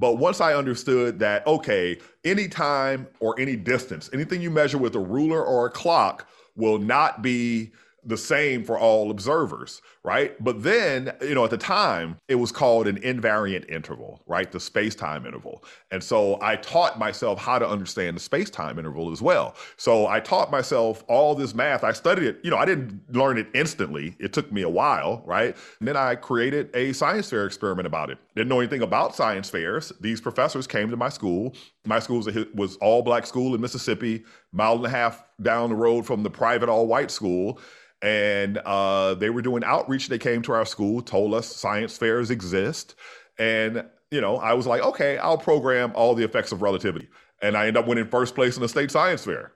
But 0.00 0.14
once 0.14 0.40
I 0.40 0.54
understood 0.54 1.18
that, 1.18 1.46
okay, 1.46 1.98
any 2.24 2.48
time 2.48 3.06
or 3.20 3.38
any 3.38 3.54
distance, 3.54 4.08
anything 4.14 4.40
you 4.40 4.50
measure 4.50 4.78
with 4.78 4.96
a 4.96 4.98
ruler 4.98 5.44
or 5.44 5.66
a 5.66 5.70
clock 5.70 6.26
will 6.56 6.78
not 6.78 7.20
be 7.20 7.72
the 8.02 8.16
same 8.16 8.64
for 8.64 8.78
all 8.78 9.10
observers, 9.10 9.82
right? 10.02 10.42
But 10.42 10.62
then, 10.62 11.12
you 11.20 11.34
know, 11.34 11.44
at 11.44 11.50
the 11.50 11.58
time, 11.58 12.16
it 12.28 12.36
was 12.36 12.50
called 12.50 12.86
an 12.86 12.98
invariant 13.00 13.68
interval, 13.70 14.22
right? 14.26 14.50
The 14.50 14.60
space 14.60 14.94
time 14.94 15.26
interval. 15.26 15.62
And 15.90 16.02
so 16.02 16.38
I 16.40 16.56
taught 16.56 16.98
myself 16.98 17.38
how 17.38 17.58
to 17.58 17.68
understand 17.68 18.16
the 18.16 18.20
space 18.20 18.48
time 18.48 18.78
interval 18.78 19.12
as 19.12 19.20
well. 19.20 19.54
So 19.76 20.06
I 20.06 20.20
taught 20.20 20.50
myself 20.50 21.04
all 21.06 21.34
this 21.34 21.54
math. 21.54 21.84
I 21.84 21.92
studied 21.92 22.24
it, 22.24 22.40
you 22.42 22.50
know, 22.50 22.56
I 22.56 22.64
didn't 22.64 23.02
learn 23.14 23.36
it 23.36 23.48
instantly. 23.52 24.16
It 24.18 24.32
took 24.32 24.50
me 24.50 24.62
a 24.62 24.68
while, 24.68 25.22
right? 25.26 25.54
And 25.80 25.88
then 25.88 25.96
I 25.96 26.14
created 26.14 26.74
a 26.74 26.94
science 26.94 27.28
fair 27.28 27.44
experiment 27.44 27.86
about 27.86 28.08
it. 28.08 28.18
Didn't 28.34 28.48
know 28.48 28.60
anything 28.60 28.82
about 28.82 29.14
science 29.14 29.50
fairs. 29.50 29.92
These 30.00 30.22
professors 30.22 30.66
came 30.66 30.90
to 30.90 30.96
my 30.96 31.10
school. 31.10 31.54
My 31.84 31.98
school 31.98 32.18
was, 32.18 32.28
a, 32.28 32.46
was 32.54 32.76
all 32.76 33.02
black 33.02 33.26
school 33.26 33.54
in 33.54 33.60
Mississippi, 33.60 34.24
mile 34.52 34.76
and 34.76 34.86
a 34.86 34.88
half 34.88 35.24
down 35.42 35.68
the 35.68 35.76
road 35.76 36.06
from 36.06 36.22
the 36.22 36.30
private 36.30 36.70
all 36.70 36.86
white 36.86 37.10
school 37.10 37.60
and 38.02 38.58
uh, 38.58 39.14
they 39.14 39.30
were 39.30 39.42
doing 39.42 39.64
outreach. 39.64 40.08
They 40.08 40.18
came 40.18 40.42
to 40.42 40.52
our 40.52 40.64
school, 40.64 41.02
told 41.02 41.34
us 41.34 41.46
science 41.54 41.96
fairs 41.96 42.30
exist, 42.30 42.94
and 43.38 43.84
you 44.10 44.20
know, 44.20 44.36
I 44.36 44.54
was 44.54 44.66
like, 44.66 44.82
okay, 44.82 45.18
I'll 45.18 45.38
program 45.38 45.92
all 45.94 46.14
the 46.14 46.24
effects 46.24 46.52
of 46.52 46.62
relativity, 46.62 47.08
and 47.42 47.56
I 47.56 47.66
end 47.66 47.76
up 47.76 47.86
winning 47.86 48.08
first 48.08 48.34
place 48.34 48.56
in 48.56 48.62
the 48.62 48.68
state 48.68 48.90
science 48.90 49.24
fair. 49.24 49.52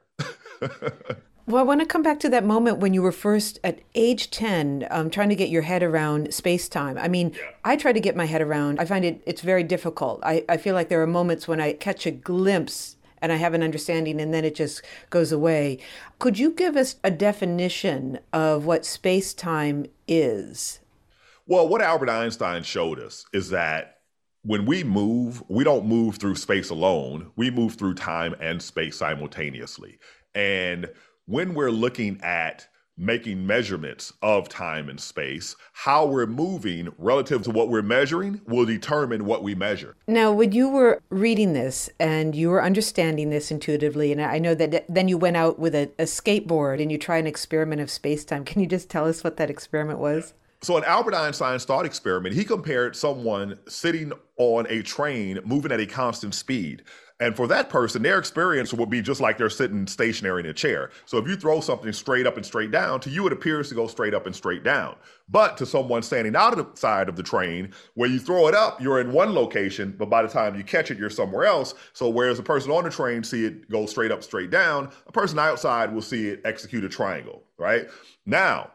Well, 1.46 1.58
I 1.58 1.62
want 1.62 1.80
to 1.80 1.86
come 1.86 2.02
back 2.02 2.20
to 2.20 2.30
that 2.30 2.44
moment 2.44 2.78
when 2.78 2.94
you 2.94 3.02
were 3.02 3.12
first 3.12 3.58
at 3.62 3.80
age 3.94 4.30
10 4.30 4.86
um, 4.90 5.10
trying 5.10 5.28
to 5.28 5.34
get 5.34 5.50
your 5.50 5.62
head 5.62 5.82
around 5.82 6.32
space 6.32 6.70
time. 6.70 6.96
I 6.96 7.08
mean, 7.08 7.32
yeah. 7.34 7.50
I 7.62 7.76
try 7.76 7.92
to 7.92 8.00
get 8.00 8.16
my 8.16 8.24
head 8.24 8.40
around, 8.40 8.80
I 8.80 8.86
find 8.86 9.04
it 9.04 9.22
it's 9.26 9.42
very 9.42 9.62
difficult. 9.62 10.20
I, 10.22 10.44
I 10.48 10.56
feel 10.56 10.74
like 10.74 10.88
there 10.88 11.02
are 11.02 11.06
moments 11.06 11.46
when 11.46 11.60
I 11.60 11.74
catch 11.74 12.06
a 12.06 12.10
glimpse 12.10 12.93
and 13.24 13.32
I 13.32 13.36
have 13.36 13.54
an 13.54 13.62
understanding 13.62 14.20
and 14.20 14.34
then 14.34 14.44
it 14.44 14.54
just 14.54 14.82
goes 15.08 15.32
away. 15.32 15.78
Could 16.18 16.38
you 16.38 16.50
give 16.50 16.76
us 16.76 16.96
a 17.02 17.10
definition 17.10 18.18
of 18.34 18.66
what 18.66 18.84
space 18.84 19.32
time 19.32 19.86
is? 20.06 20.80
Well, 21.46 21.66
what 21.66 21.80
Albert 21.80 22.10
Einstein 22.10 22.64
showed 22.64 23.00
us 23.00 23.24
is 23.32 23.48
that 23.48 24.00
when 24.42 24.66
we 24.66 24.84
move, 24.84 25.42
we 25.48 25.64
don't 25.64 25.86
move 25.86 26.16
through 26.16 26.34
space 26.34 26.68
alone, 26.68 27.30
we 27.34 27.50
move 27.50 27.76
through 27.76 27.94
time 27.94 28.34
and 28.40 28.60
space 28.60 28.98
simultaneously. 28.98 29.98
And 30.34 30.90
when 31.24 31.54
we're 31.54 31.70
looking 31.70 32.20
at 32.22 32.68
making 32.96 33.46
measurements 33.46 34.12
of 34.22 34.48
time 34.48 34.88
and 34.88 35.00
space, 35.00 35.56
how 35.72 36.06
we're 36.06 36.26
moving 36.26 36.92
relative 36.98 37.42
to 37.42 37.50
what 37.50 37.68
we're 37.68 37.82
measuring 37.82 38.40
will 38.46 38.64
determine 38.64 39.24
what 39.24 39.42
we 39.42 39.54
measure. 39.54 39.96
Now, 40.06 40.32
when 40.32 40.52
you 40.52 40.68
were 40.68 41.02
reading 41.10 41.52
this 41.52 41.90
and 41.98 42.34
you 42.34 42.50
were 42.50 42.62
understanding 42.62 43.30
this 43.30 43.50
intuitively, 43.50 44.12
and 44.12 44.22
I 44.22 44.38
know 44.38 44.54
that 44.54 44.84
then 44.88 45.08
you 45.08 45.18
went 45.18 45.36
out 45.36 45.58
with 45.58 45.74
a, 45.74 45.90
a 45.98 46.04
skateboard 46.04 46.80
and 46.80 46.90
you 46.90 46.98
try 46.98 47.18
an 47.18 47.26
experiment 47.26 47.80
of 47.80 47.90
space 47.90 48.24
time. 48.24 48.44
Can 48.44 48.60
you 48.60 48.66
just 48.66 48.88
tell 48.88 49.06
us 49.06 49.24
what 49.24 49.36
that 49.38 49.50
experiment 49.50 49.98
was? 49.98 50.34
So, 50.62 50.78
in 50.78 50.84
Albert 50.84 51.14
Einstein's 51.14 51.66
thought 51.66 51.84
experiment, 51.84 52.34
he 52.34 52.42
compared 52.42 52.96
someone 52.96 53.58
sitting 53.68 54.12
on 54.38 54.66
a 54.70 54.82
train 54.82 55.38
moving 55.44 55.70
at 55.70 55.78
a 55.78 55.84
constant 55.84 56.34
speed 56.34 56.82
and 57.20 57.36
for 57.36 57.46
that 57.46 57.68
person, 57.68 58.02
their 58.02 58.18
experience 58.18 58.74
would 58.74 58.90
be 58.90 59.00
just 59.00 59.20
like 59.20 59.38
they're 59.38 59.48
sitting 59.48 59.86
stationary 59.86 60.40
in 60.40 60.46
a 60.46 60.52
chair. 60.52 60.90
So 61.06 61.16
if 61.16 61.28
you 61.28 61.36
throw 61.36 61.60
something 61.60 61.92
straight 61.92 62.26
up 62.26 62.36
and 62.36 62.44
straight 62.44 62.72
down, 62.72 62.98
to 63.00 63.10
you 63.10 63.24
it 63.26 63.32
appears 63.32 63.68
to 63.68 63.76
go 63.76 63.86
straight 63.86 64.14
up 64.14 64.26
and 64.26 64.34
straight 64.34 64.64
down. 64.64 64.96
But 65.28 65.56
to 65.58 65.66
someone 65.66 66.02
standing 66.02 66.34
out 66.34 66.58
of 66.58 66.58
the 66.58 66.76
side 66.78 67.08
of 67.08 67.14
the 67.14 67.22
train, 67.22 67.72
where 67.94 68.10
you 68.10 68.18
throw 68.18 68.48
it 68.48 68.54
up, 68.54 68.80
you're 68.80 69.00
in 69.00 69.12
one 69.12 69.32
location, 69.32 69.94
but 69.96 70.10
by 70.10 70.22
the 70.22 70.28
time 70.28 70.56
you 70.56 70.64
catch 70.64 70.90
it, 70.90 70.98
you're 70.98 71.08
somewhere 71.08 71.44
else. 71.44 71.74
So 71.92 72.08
whereas 72.08 72.40
a 72.40 72.42
person 72.42 72.72
on 72.72 72.82
the 72.82 72.90
train 72.90 73.22
see 73.22 73.44
it 73.44 73.70
go 73.70 73.86
straight 73.86 74.10
up, 74.10 74.24
straight 74.24 74.50
down, 74.50 74.90
a 75.06 75.12
person 75.12 75.38
outside 75.38 75.94
will 75.94 76.02
see 76.02 76.28
it 76.28 76.40
execute 76.44 76.82
a 76.82 76.88
triangle, 76.88 77.44
right? 77.58 77.86
Now, 78.26 78.72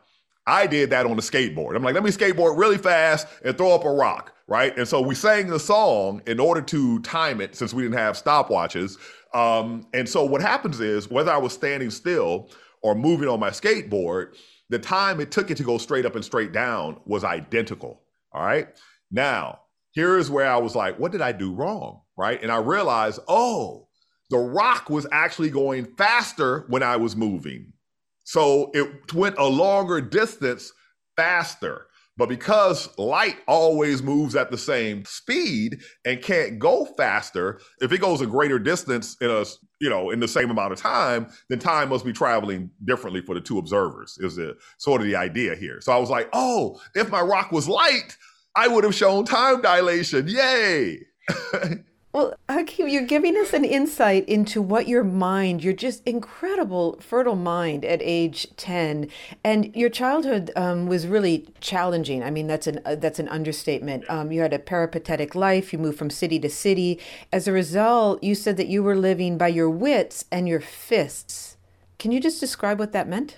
I 0.48 0.66
did 0.66 0.90
that 0.92 1.06
on 1.06 1.12
a 1.12 1.22
skateboard. 1.22 1.76
I'm 1.76 1.84
like, 1.84 1.94
let 1.94 2.04
me 2.04 2.10
skateboard 2.10 2.58
really 2.58 2.78
fast 2.78 3.28
and 3.44 3.58
throw 3.58 3.76
up 3.76 3.84
a 3.84 3.92
rock 3.92 4.34
right? 4.50 4.76
And 4.78 4.88
so 4.88 5.00
we 5.00 5.16
sang 5.16 5.48
the 5.48 5.60
song 5.60 6.22
in 6.26 6.40
order 6.40 6.62
to 6.62 7.00
time 7.00 7.40
it 7.40 7.56
since 7.56 7.74
we 7.74 7.84
didn't 7.84 8.00
have 8.00 8.22
stopwatches. 8.22 8.98
Um, 9.34 9.86
and 9.94 10.10
so 10.10 10.24
what 10.26 10.42
happens 10.42 10.80
is 10.80 11.10
whether 11.10 11.32
I 11.32 11.38
was 11.38 11.54
standing 11.54 11.92
still 11.92 12.50
or 12.82 12.96
moving 12.96 13.30
on 13.30 13.40
my 13.40 13.52
skateboard, 13.52 14.36
the 14.70 14.80
time 14.80 15.20
it 15.20 15.32
took 15.32 15.52
it 15.52 15.58
to 15.58 15.64
go 15.64 15.78
straight 15.78 16.06
up 16.06 16.16
and 16.16 16.26
straight 16.26 16.52
down 16.52 17.00
was 17.06 17.24
identical. 17.24 18.02
All 18.34 18.44
right. 18.44 18.68
Now, 19.12 19.60
here's 19.94 20.32
where 20.32 20.50
I 20.50 20.58
was 20.58 20.76
like, 20.76 20.98
what 21.00 21.12
did 21.12 21.22
I 21.22 21.32
do 21.32 21.54
wrong? 21.54 22.02
Right. 22.18 22.42
And 22.42 22.52
I 22.52 22.58
realized, 22.58 23.20
oh, 23.28 23.88
the 24.32 24.38
rock 24.38 24.90
was 24.90 25.06
actually 25.12 25.50
going 25.52 25.86
faster 25.96 26.66
when 26.70 26.84
I 26.84 26.98
was 26.98 27.16
moving. 27.16 27.74
So 28.24 28.72
it 28.74 29.14
went 29.14 29.38
a 29.38 29.46
longer 29.46 30.02
distance 30.02 30.72
faster. 31.16 31.88
But 32.20 32.28
because 32.28 32.90
light 32.98 33.38
always 33.48 34.04
moves 34.04 34.36
at 34.36 34.52
the 34.52 34.58
same 34.58 35.06
speed 35.06 35.80
and 36.04 36.22
can't 36.22 36.60
go 36.60 36.84
faster, 36.98 37.62
if 37.80 37.94
it 37.94 38.02
goes 38.02 38.20
a 38.20 38.28
greater 38.28 38.60
distance 38.60 39.16
in 39.22 39.32
a 39.32 39.46
you 39.80 39.90
know 39.90 40.10
in 40.10 40.20
the 40.20 40.28
same 40.28 40.52
amount 40.52 40.74
of 40.74 40.80
time, 40.80 41.30
then 41.48 41.60
time 41.60 41.88
must 41.88 42.04
be 42.04 42.12
traveling 42.12 42.72
differently 42.84 43.22
for 43.22 43.36
the 43.36 43.42
two 43.42 43.58
observers. 43.58 44.18
Is 44.20 44.36
the 44.36 44.58
sort 44.78 45.00
of 45.00 45.08
the 45.08 45.16
idea 45.16 45.56
here. 45.56 45.80
So 45.80 45.94
I 45.94 45.98
was 45.98 46.10
like, 46.10 46.30
oh, 46.34 46.82
if 46.94 47.10
my 47.10 47.22
rock 47.22 47.54
was 47.54 47.70
light, 47.70 48.18
I 48.54 48.68
would 48.68 48.84
have 48.84 48.94
shown 48.94 49.24
time 49.24 49.62
dilation. 49.62 50.28
Yay! 50.28 51.00
Well, 52.12 52.34
Hakeem, 52.50 52.88
you're 52.88 53.04
giving 53.04 53.38
us 53.38 53.54
an 53.54 53.64
insight 53.64 54.28
into 54.28 54.64
what 54.64 54.88
your 54.88 55.04
mind, 55.04 55.64
your 55.64 55.74
just 55.74 56.02
incredible, 56.08 57.00
fertile 57.00 57.36
mind 57.36 57.86
at 57.86 58.00
age 58.02 58.48
10, 58.58 59.10
and 59.44 59.76
your 59.76 59.92
childhood 59.92 60.52
um, 60.56 60.88
was 60.88 61.06
really 61.06 61.46
challenging. 61.62 62.24
I 62.24 62.32
mean, 62.32 62.48
that's 62.48 62.66
an 62.66 62.82
uh, 62.84 62.96
that's 62.96 63.20
an 63.20 63.30
understatement. 63.30 64.10
Um, 64.10 64.32
you 64.32 64.42
had 64.42 64.54
a 64.54 64.60
peripatetic 64.60 65.36
life. 65.36 65.72
You 65.72 65.78
moved 65.78 66.00
from 66.00 66.10
city 66.10 66.40
to 66.40 66.50
city. 66.50 67.00
As 67.32 67.48
a 67.48 67.52
result, 67.52 68.24
you 68.24 68.34
said 68.34 68.58
that 68.58 68.68
you 68.68 68.82
were 68.82 68.96
living 68.96 69.38
by 69.38 69.50
your 69.50 69.70
wits 69.70 70.26
and 70.32 70.48
your 70.48 70.62
fists. 70.62 71.58
Can 72.00 72.12
you 72.12 72.20
just 72.20 72.40
describe 72.40 72.80
what 72.80 72.92
that 72.92 73.08
meant? 73.08 73.38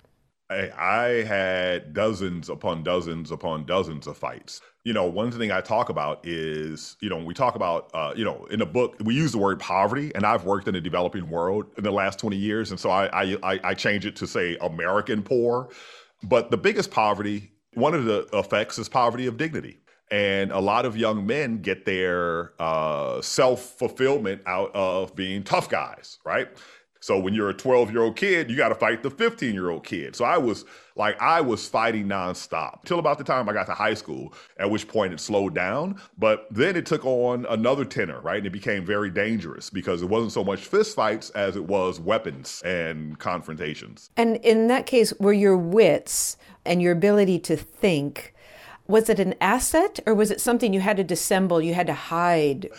I, 0.52 0.72
I 0.78 1.24
had 1.24 1.94
dozens 1.94 2.50
upon 2.50 2.84
dozens 2.84 3.32
upon 3.32 3.66
dozens 3.66 4.08
of 4.08 4.18
fights 4.18 4.62
you 4.84 4.94
know, 4.94 5.06
one 5.06 5.32
thing 5.32 5.52
I 5.52 5.62
talk 5.62 5.90
about 5.90 6.26
is, 6.26 6.98
you 7.02 7.10
know, 7.10 7.18
we 7.18 7.36
talk 7.36 7.56
about, 7.56 7.92
uh, 7.94 8.14
you 8.16 8.26
know, 8.26 8.46
in 8.46 8.60
the 8.60 8.66
book, 8.66 8.96
we 9.04 9.14
use 9.14 9.32
the 9.32 9.38
word 9.38 9.60
poverty, 9.60 10.12
and 10.16 10.26
I've 10.26 10.44
worked 10.44 10.68
in 10.68 10.74
the 10.74 10.82
developing 10.82 11.30
world 11.30 11.68
in 11.78 11.84
the 11.84 11.92
last 11.92 12.18
20 12.18 12.36
years. 12.36 12.72
And 12.72 12.80
so 12.80 12.90
I, 12.90 13.38
I, 13.44 13.60
I 13.64 13.74
change 13.76 14.06
it 14.08 14.16
to 14.18 14.28
say 14.28 14.58
American 14.60 15.22
poor. 15.22 15.70
But 16.24 16.50
the 16.50 16.58
biggest 16.58 16.90
poverty, 16.90 17.52
one 17.76 17.94
of 17.94 18.06
the 18.06 18.28
effects 18.34 18.80
is 18.80 18.90
poverty 18.90 19.28
of 19.28 19.38
dignity. 19.38 19.78
And 20.10 20.52
a 20.52 20.60
lot 20.60 20.86
of 20.86 20.98
young 20.98 21.26
men 21.26 21.62
get 21.62 21.86
their 21.86 22.54
uh, 22.60 23.22
self 23.22 23.62
fulfillment 23.62 24.42
out 24.46 24.72
of 24.74 25.16
being 25.16 25.44
tough 25.44 25.70
guys, 25.70 26.18
right? 26.26 26.50
So 27.02 27.18
when 27.18 27.34
you're 27.34 27.50
a 27.50 27.54
12 27.54 27.92
year 27.92 28.04
old 28.04 28.16
kid, 28.16 28.50
you 28.50 28.56
got 28.56 28.70
to 28.70 28.76
fight 28.76 29.02
the 29.02 29.10
15 29.10 29.54
year 29.54 29.70
old 29.70 29.84
kid. 29.84 30.16
So 30.16 30.24
I 30.24 30.38
was 30.38 30.66
like, 30.96 31.20
I 31.20 31.42
was 31.42 31.68
fighting 31.68 32.08
nonstop 32.08 32.84
till 32.86 33.00
about 33.00 33.18
the 33.18 33.24
time 33.24 33.50
I 33.50 33.54
got 33.54 33.66
to 33.66 33.74
high 33.74 33.96
school, 33.96 34.34
at 34.58 34.70
which 34.70 34.88
point 34.88 35.12
it 35.12 35.20
slowed 35.20 35.56
down. 35.56 36.00
But 36.20 36.48
then 36.52 36.76
it 36.76 36.86
took 36.86 37.04
on 37.04 37.48
another 37.50 37.86
tenor, 37.86 38.22
right? 38.22 38.38
And 38.38 38.46
it 38.46 38.52
became 38.52 38.86
very 38.86 39.10
dangerous 39.10 39.72
because 39.72 40.04
it 40.04 40.10
wasn't 40.10 40.32
so 40.32 40.44
much 40.44 40.62
fist 40.62 40.96
fights 40.96 41.32
as 41.32 41.56
it 41.56 41.66
was 41.66 42.00
weapons 42.00 42.62
and 42.64 43.18
confrontations. 43.18 44.12
And 44.16 44.38
in 44.38 44.68
that 44.68 44.86
case, 44.86 45.12
were 45.20 45.34
your 45.34 45.58
wits 45.58 46.38
and 46.66 46.84
your 46.84 46.92
ability 46.92 47.40
to 47.40 47.58
think, 47.58 48.36
was 48.88 49.10
it 49.10 49.20
an 49.20 49.34
asset 49.42 50.00
or 50.06 50.14
was 50.14 50.30
it 50.30 50.40
something 50.40 50.72
you 50.72 50.82
had 50.82 50.98
to 50.98 51.04
dissemble, 51.04 51.64
you 51.64 51.74
had 51.74 51.88
to 51.88 51.96
hide? 51.96 52.70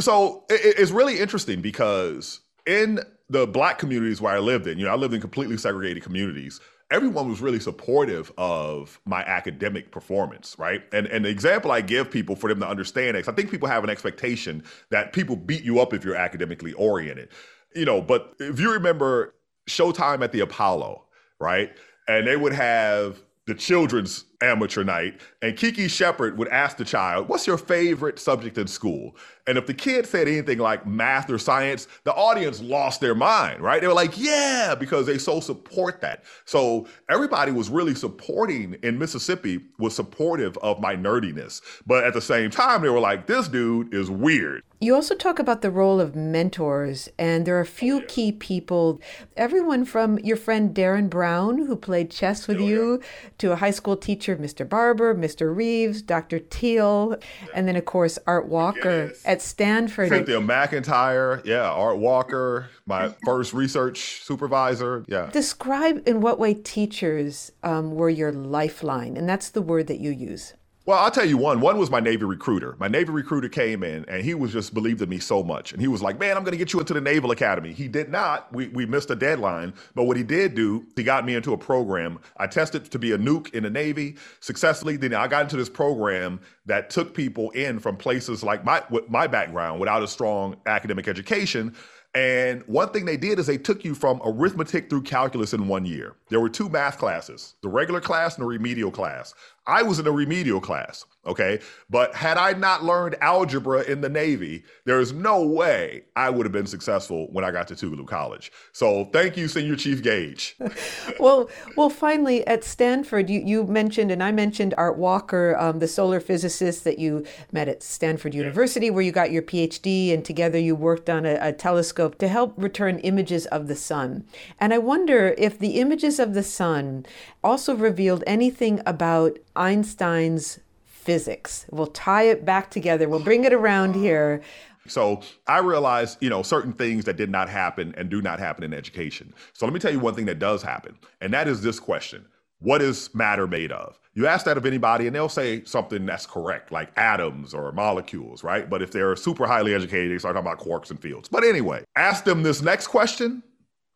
So 0.00 0.44
it's 0.48 0.90
really 0.90 1.20
interesting 1.20 1.60
because 1.60 2.40
in 2.66 3.00
the 3.32 3.46
black 3.46 3.78
communities 3.78 4.20
where 4.20 4.34
I 4.34 4.38
lived 4.38 4.66
in, 4.66 4.78
you 4.78 4.84
know, 4.84 4.92
I 4.92 4.96
lived 4.96 5.14
in 5.14 5.20
completely 5.20 5.56
segregated 5.56 6.02
communities. 6.02 6.60
Everyone 6.90 7.30
was 7.30 7.40
really 7.40 7.58
supportive 7.58 8.30
of 8.36 9.00
my 9.06 9.22
academic 9.22 9.90
performance, 9.90 10.54
right? 10.58 10.82
And 10.92 11.06
and 11.06 11.24
the 11.24 11.30
example 11.30 11.72
I 11.72 11.80
give 11.80 12.10
people 12.10 12.36
for 12.36 12.50
them 12.50 12.60
to 12.60 12.68
understand 12.68 13.16
is 13.16 13.28
I 13.28 13.32
think 13.32 13.50
people 13.50 13.68
have 13.68 13.84
an 13.84 13.90
expectation 13.90 14.62
that 14.90 15.14
people 15.14 15.34
beat 15.34 15.64
you 15.64 15.80
up 15.80 15.94
if 15.94 16.04
you're 16.04 16.14
academically 16.14 16.74
oriented. 16.74 17.30
You 17.74 17.86
know, 17.86 18.02
but 18.02 18.34
if 18.38 18.60
you 18.60 18.70
remember 18.70 19.34
Showtime 19.66 20.22
at 20.22 20.32
the 20.32 20.40
Apollo, 20.40 21.06
right? 21.40 21.70
And 22.08 22.26
they 22.26 22.36
would 22.36 22.52
have 22.52 23.22
the 23.46 23.54
children's 23.54 24.26
amateur 24.42 24.84
night, 24.84 25.20
and 25.40 25.56
Kiki 25.56 25.88
Shepard 25.88 26.36
would 26.36 26.48
ask 26.48 26.76
the 26.76 26.84
child, 26.84 27.28
What's 27.28 27.46
your 27.46 27.58
favorite 27.58 28.18
subject 28.18 28.58
in 28.58 28.66
school? 28.66 29.16
And 29.46 29.58
if 29.58 29.66
the 29.66 29.74
kid 29.74 30.06
said 30.06 30.28
anything 30.28 30.58
like 30.58 30.86
math 30.86 31.28
or 31.28 31.38
science, 31.38 31.88
the 32.04 32.14
audience 32.14 32.60
lost 32.60 33.00
their 33.00 33.14
mind, 33.14 33.60
right? 33.60 33.80
They 33.80 33.88
were 33.88 33.94
like, 33.94 34.18
Yeah, 34.18 34.74
because 34.78 35.06
they 35.06 35.18
so 35.18 35.40
support 35.40 36.00
that. 36.00 36.24
So 36.44 36.86
everybody 37.08 37.52
was 37.52 37.70
really 37.70 37.94
supporting 37.94 38.76
in 38.82 38.98
Mississippi, 38.98 39.60
was 39.78 39.94
supportive 39.94 40.56
of 40.58 40.80
my 40.80 40.94
nerdiness. 40.94 41.60
But 41.86 42.04
at 42.04 42.14
the 42.14 42.20
same 42.20 42.50
time, 42.50 42.82
they 42.82 42.90
were 42.90 43.00
like, 43.00 43.26
This 43.26 43.48
dude 43.48 43.94
is 43.94 44.10
weird. 44.10 44.62
You 44.82 44.96
also 44.96 45.14
talk 45.14 45.38
about 45.38 45.62
the 45.62 45.70
role 45.70 46.00
of 46.00 46.16
mentors, 46.16 47.08
and 47.16 47.46
there 47.46 47.56
are 47.56 47.60
a 47.60 47.66
few 47.66 48.00
key 48.02 48.32
people. 48.32 49.00
Everyone 49.36 49.84
from 49.84 50.18
your 50.18 50.36
friend 50.36 50.74
Darren 50.74 51.08
Brown, 51.08 51.58
who 51.58 51.76
played 51.76 52.10
chess 52.10 52.48
with 52.48 52.56
oh, 52.56 52.66
you, 52.66 53.00
yeah. 53.00 53.28
to 53.38 53.52
a 53.52 53.56
high 53.56 53.70
school 53.70 53.96
teacher, 53.96 54.31
Mr. 54.36 54.68
Barber, 54.68 55.14
Mr. 55.14 55.54
Reeves, 55.54 56.02
Dr. 56.02 56.38
Teal, 56.38 57.16
and 57.54 57.68
then, 57.68 57.76
of 57.76 57.84
course, 57.84 58.18
Art 58.26 58.48
Walker 58.48 59.08
yes. 59.08 59.22
at 59.24 59.42
Stanford. 59.42 60.08
Cynthia 60.08 60.40
McIntyre, 60.40 61.44
yeah, 61.44 61.70
Art 61.70 61.98
Walker, 61.98 62.68
my 62.86 63.14
first 63.24 63.52
research 63.52 64.22
supervisor, 64.22 65.04
yeah. 65.08 65.30
Describe 65.32 66.06
in 66.06 66.20
what 66.20 66.38
way 66.38 66.54
teachers 66.54 67.52
um, 67.62 67.94
were 67.94 68.10
your 68.10 68.32
lifeline, 68.32 69.16
and 69.16 69.28
that's 69.28 69.50
the 69.50 69.62
word 69.62 69.86
that 69.86 70.00
you 70.00 70.10
use. 70.10 70.54
Well, 70.84 70.98
I'll 70.98 71.12
tell 71.12 71.24
you 71.24 71.36
one. 71.36 71.60
One 71.60 71.78
was 71.78 71.92
my 71.92 72.00
Navy 72.00 72.24
recruiter. 72.24 72.74
My 72.80 72.88
Navy 72.88 73.12
recruiter 73.12 73.48
came 73.48 73.84
in 73.84 74.04
and 74.06 74.24
he 74.24 74.34
was 74.34 74.52
just 74.52 74.74
believed 74.74 75.00
in 75.00 75.08
me 75.08 75.20
so 75.20 75.44
much. 75.44 75.70
And 75.72 75.80
he 75.80 75.86
was 75.86 76.02
like, 76.02 76.18
man, 76.18 76.36
I'm 76.36 76.42
going 76.42 76.52
to 76.52 76.58
get 76.58 76.72
you 76.72 76.80
into 76.80 76.92
the 76.92 77.00
Naval 77.00 77.30
Academy. 77.30 77.72
He 77.72 77.86
did 77.86 78.10
not. 78.10 78.52
We, 78.52 78.66
we 78.66 78.84
missed 78.84 79.08
a 79.08 79.14
deadline. 79.14 79.74
But 79.94 80.04
what 80.04 80.16
he 80.16 80.24
did 80.24 80.56
do, 80.56 80.84
he 80.96 81.04
got 81.04 81.24
me 81.24 81.36
into 81.36 81.52
a 81.52 81.58
program. 81.58 82.18
I 82.36 82.48
tested 82.48 82.90
to 82.90 82.98
be 82.98 83.12
a 83.12 83.18
nuke 83.18 83.54
in 83.54 83.62
the 83.62 83.70
Navy 83.70 84.16
successfully. 84.40 84.96
Then 84.96 85.14
I 85.14 85.28
got 85.28 85.42
into 85.42 85.56
this 85.56 85.68
program 85.68 86.40
that 86.66 86.90
took 86.90 87.14
people 87.14 87.50
in 87.50 87.78
from 87.78 87.96
places 87.96 88.42
like 88.42 88.64
my, 88.64 88.82
my 89.08 89.28
background 89.28 89.78
without 89.78 90.02
a 90.02 90.08
strong 90.08 90.56
academic 90.66 91.06
education 91.06 91.76
and 92.14 92.62
one 92.66 92.90
thing 92.90 93.06
they 93.06 93.16
did 93.16 93.38
is 93.38 93.46
they 93.46 93.56
took 93.56 93.84
you 93.84 93.94
from 93.94 94.20
arithmetic 94.22 94.90
through 94.90 95.02
calculus 95.02 95.54
in 95.54 95.66
one 95.66 95.86
year. 95.86 96.14
There 96.28 96.40
were 96.40 96.50
two 96.50 96.68
math 96.68 96.98
classes, 96.98 97.54
the 97.62 97.70
regular 97.70 98.02
class 98.02 98.36
and 98.36 98.42
the 98.42 98.48
remedial 98.48 98.90
class. 98.90 99.34
I 99.66 99.82
was 99.82 100.00
in 100.00 100.06
a 100.08 100.10
remedial 100.10 100.60
class, 100.60 101.04
okay? 101.24 101.60
But 101.88 102.16
had 102.16 102.36
I 102.36 102.52
not 102.52 102.84
learned 102.84 103.14
algebra 103.20 103.82
in 103.82 104.00
the 104.00 104.08
Navy, 104.08 104.64
there 104.86 104.98
is 104.98 105.12
no 105.12 105.46
way 105.46 106.02
I 106.16 106.30
would 106.30 106.44
have 106.46 106.52
been 106.52 106.66
successful 106.66 107.28
when 107.30 107.44
I 107.44 107.52
got 107.52 107.68
to 107.68 107.74
Tougaloo 107.74 108.06
College. 108.06 108.50
So 108.72 109.04
thank 109.06 109.36
you, 109.36 109.46
Senior 109.46 109.76
Chief 109.76 110.02
Gage. 110.02 110.56
well, 111.20 111.48
well, 111.76 111.90
finally 111.90 112.44
at 112.48 112.64
Stanford, 112.64 113.30
you, 113.30 113.40
you 113.40 113.64
mentioned, 113.64 114.10
and 114.10 114.20
I 114.20 114.32
mentioned 114.32 114.74
Art 114.76 114.98
Walker, 114.98 115.56
um, 115.56 115.78
the 115.78 115.86
solar 115.86 116.18
physicist 116.18 116.82
that 116.82 116.98
you 116.98 117.24
met 117.52 117.68
at 117.68 117.84
Stanford 117.84 118.34
University, 118.34 118.90
where 118.90 119.02
you 119.02 119.12
got 119.12 119.30
your 119.30 119.42
PhD, 119.42 120.12
and 120.12 120.24
together 120.24 120.58
you 120.58 120.74
worked 120.74 121.08
on 121.08 121.24
a, 121.24 121.38
a 121.40 121.52
telescope 121.52 122.18
to 122.18 122.26
help 122.26 122.54
return 122.56 122.98
images 123.00 123.46
of 123.46 123.68
the 123.68 123.76
sun. 123.76 124.24
And 124.58 124.74
I 124.74 124.78
wonder 124.78 125.36
if 125.38 125.56
the 125.56 125.78
images 125.78 126.18
of 126.18 126.34
the 126.34 126.42
sun 126.42 127.06
also 127.44 127.76
revealed 127.76 128.24
anything 128.26 128.80
about 128.84 129.38
Einstein's 129.56 130.60
physics. 130.84 131.66
We'll 131.70 131.88
tie 131.88 132.24
it 132.24 132.44
back 132.44 132.70
together, 132.70 133.08
we'll 133.08 133.20
bring 133.20 133.44
it 133.44 133.52
around 133.52 133.94
here. 133.94 134.42
So 134.88 135.20
I 135.46 135.58
realized, 135.58 136.18
you 136.20 136.28
know, 136.28 136.42
certain 136.42 136.72
things 136.72 137.04
that 137.04 137.16
did 137.16 137.30
not 137.30 137.48
happen 137.48 137.94
and 137.96 138.10
do 138.10 138.20
not 138.20 138.38
happen 138.38 138.64
in 138.64 138.74
education. 138.74 139.32
So 139.52 139.64
let 139.64 139.72
me 139.72 139.78
tell 139.78 139.92
you 139.92 140.00
one 140.00 140.14
thing 140.14 140.26
that 140.26 140.38
does 140.38 140.62
happen, 140.62 140.96
and 141.20 141.32
that 141.32 141.46
is 141.48 141.62
this 141.62 141.78
question 141.78 142.26
What 142.58 142.82
is 142.82 143.14
matter 143.14 143.46
made 143.46 143.72
of? 143.72 143.98
You 144.14 144.26
ask 144.26 144.44
that 144.44 144.56
of 144.56 144.66
anybody, 144.66 145.06
and 145.06 145.16
they'll 145.16 145.28
say 145.28 145.64
something 145.64 146.04
that's 146.04 146.26
correct, 146.26 146.70
like 146.70 146.90
atoms 146.96 147.54
or 147.54 147.72
molecules, 147.72 148.44
right? 148.44 148.68
But 148.68 148.82
if 148.82 148.90
they're 148.90 149.16
super 149.16 149.46
highly 149.46 149.74
educated, 149.74 150.12
they 150.12 150.18
start 150.18 150.34
talking 150.34 150.50
about 150.50 150.64
quarks 150.64 150.90
and 150.90 151.00
fields. 151.00 151.28
But 151.28 151.44
anyway, 151.44 151.84
ask 151.96 152.24
them 152.24 152.42
this 152.42 152.60
next 152.60 152.88
question, 152.88 153.42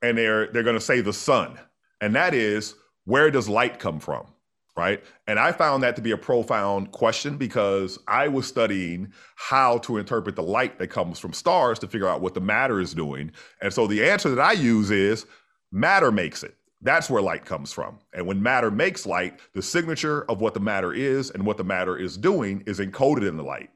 and 0.03 0.17
they're 0.17 0.47
they're 0.53 0.63
going 0.63 0.77
to 0.77 0.81
say 0.81 1.01
the 1.01 1.13
sun, 1.13 1.59
and 2.01 2.15
that 2.15 2.33
is 2.33 2.77
where 3.05 3.31
does 3.31 3.49
light 3.49 3.79
come 3.79 4.01
from? 4.01 4.27
Right. 4.77 5.03
And 5.27 5.39
I 5.39 5.53
found 5.53 5.83
that 5.83 5.97
to 5.97 6.03
be 6.03 6.11
a 6.11 6.19
profound 6.19 6.93
question 6.93 7.39
because 7.39 7.99
I 8.07 8.29
was 8.29 8.47
studying 8.47 9.11
how 9.37 9.79
to 9.79 9.97
interpret 9.97 10.37
the 10.37 10.43
light 10.43 10.79
that 10.79 10.89
comes 10.89 11.19
from 11.19 11.33
stars 11.33 11.79
to 11.79 11.87
figure 11.87 12.07
out 12.07 12.21
what 12.21 12.35
the 12.35 12.43
matter 12.43 12.79
is 12.79 12.93
doing. 12.93 13.33
And 13.63 13.73
so 13.73 13.87
the 13.87 14.05
answer 14.05 14.29
that 14.29 14.39
I 14.39 14.53
use 14.53 14.91
is 14.91 15.25
matter 15.73 16.13
makes 16.13 16.43
it. 16.43 16.55
That's 16.83 17.09
where 17.09 17.23
light 17.23 17.47
comes 17.47 17.73
from. 17.73 17.99
And 18.13 18.27
when 18.27 18.43
matter 18.43 18.71
makes 18.71 19.07
light, 19.07 19.41
the 19.55 19.63
signature 19.63 20.25
of 20.31 20.43
what 20.43 20.53
the 20.53 20.61
matter 20.61 20.93
is 20.93 21.31
and 21.31 21.47
what 21.47 21.57
the 21.57 21.65
matter 21.65 21.97
is 21.97 22.19
doing 22.19 22.63
is 22.67 22.79
encoded 22.79 23.27
in 23.27 23.39
the 23.39 23.45
light. 23.45 23.71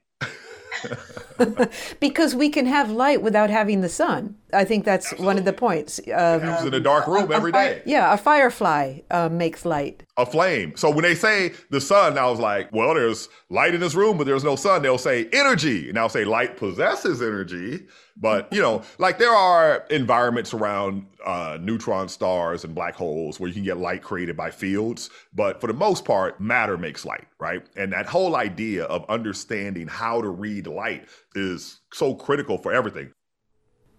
because 2.00 2.34
we 2.34 2.48
can 2.48 2.66
have 2.66 2.90
light 2.90 3.22
without 3.22 3.50
having 3.50 3.80
the 3.80 3.88
sun. 3.88 4.36
I 4.52 4.64
think 4.64 4.84
that's 4.84 5.06
Absolutely. 5.06 5.26
one 5.26 5.38
of 5.38 5.44
the 5.44 5.52
points. 5.52 6.00
Um, 6.12 6.42
it 6.42 6.66
in 6.66 6.74
a 6.74 6.80
dark 6.80 7.06
room 7.06 7.30
every 7.32 7.52
day. 7.52 7.82
Yeah, 7.86 8.12
a 8.12 8.16
firefly 8.16 9.00
uh, 9.10 9.28
makes 9.28 9.64
light. 9.64 10.02
A 10.16 10.26
flame. 10.26 10.74
So 10.76 10.90
when 10.90 11.02
they 11.02 11.14
say 11.14 11.52
the 11.70 11.80
sun, 11.80 12.18
I 12.18 12.26
was 12.26 12.40
like, 12.40 12.72
well, 12.72 12.94
there's 12.94 13.28
light 13.48 13.74
in 13.74 13.80
this 13.80 13.94
room, 13.94 14.18
but 14.18 14.26
there's 14.26 14.44
no 14.44 14.56
sun. 14.56 14.82
They'll 14.82 14.98
say 14.98 15.28
energy, 15.32 15.88
and 15.88 15.98
I'll 15.98 16.08
say 16.08 16.24
light 16.24 16.56
possesses 16.56 17.22
energy. 17.22 17.86
But 18.20 18.52
you 18.52 18.60
know, 18.60 18.82
like 18.98 19.18
there 19.18 19.34
are 19.34 19.86
environments 19.90 20.52
around 20.52 21.06
uh, 21.24 21.58
neutron 21.60 22.08
stars 22.08 22.64
and 22.64 22.74
black 22.74 22.94
holes 22.94 23.40
where 23.40 23.48
you 23.48 23.54
can 23.54 23.64
get 23.64 23.78
light 23.78 24.02
created 24.02 24.36
by 24.36 24.50
fields. 24.50 25.10
But 25.34 25.60
for 25.60 25.66
the 25.66 25.72
most 25.72 26.04
part, 26.04 26.40
matter 26.40 26.76
makes 26.76 27.04
light, 27.04 27.26
right? 27.38 27.64
And 27.76 27.92
that 27.92 28.06
whole 28.06 28.36
idea 28.36 28.84
of 28.84 29.08
understanding 29.08 29.88
how 29.88 30.20
to 30.20 30.28
read 30.28 30.66
light 30.66 31.08
is 31.34 31.80
so 31.92 32.14
critical 32.14 32.58
for 32.58 32.72
everything. 32.72 33.12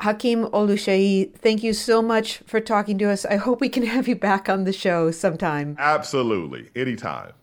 Hakeem 0.02 0.48
Oluseyi, 0.48 1.36
thank 1.36 1.62
you 1.62 1.74
so 1.74 2.02
much 2.02 2.38
for 2.48 2.60
talking 2.60 2.98
to 2.98 3.06
us. 3.06 3.24
I 3.24 3.36
hope 3.36 3.62
we 3.62 3.70
can 3.70 3.86
have 3.86 4.08
you 4.08 4.16
back 4.16 4.50
on 4.50 4.64
the 4.64 4.74
show 4.74 5.12
sometime. 5.12 5.76
Absolutely, 5.78 6.70
anytime. 6.76 7.34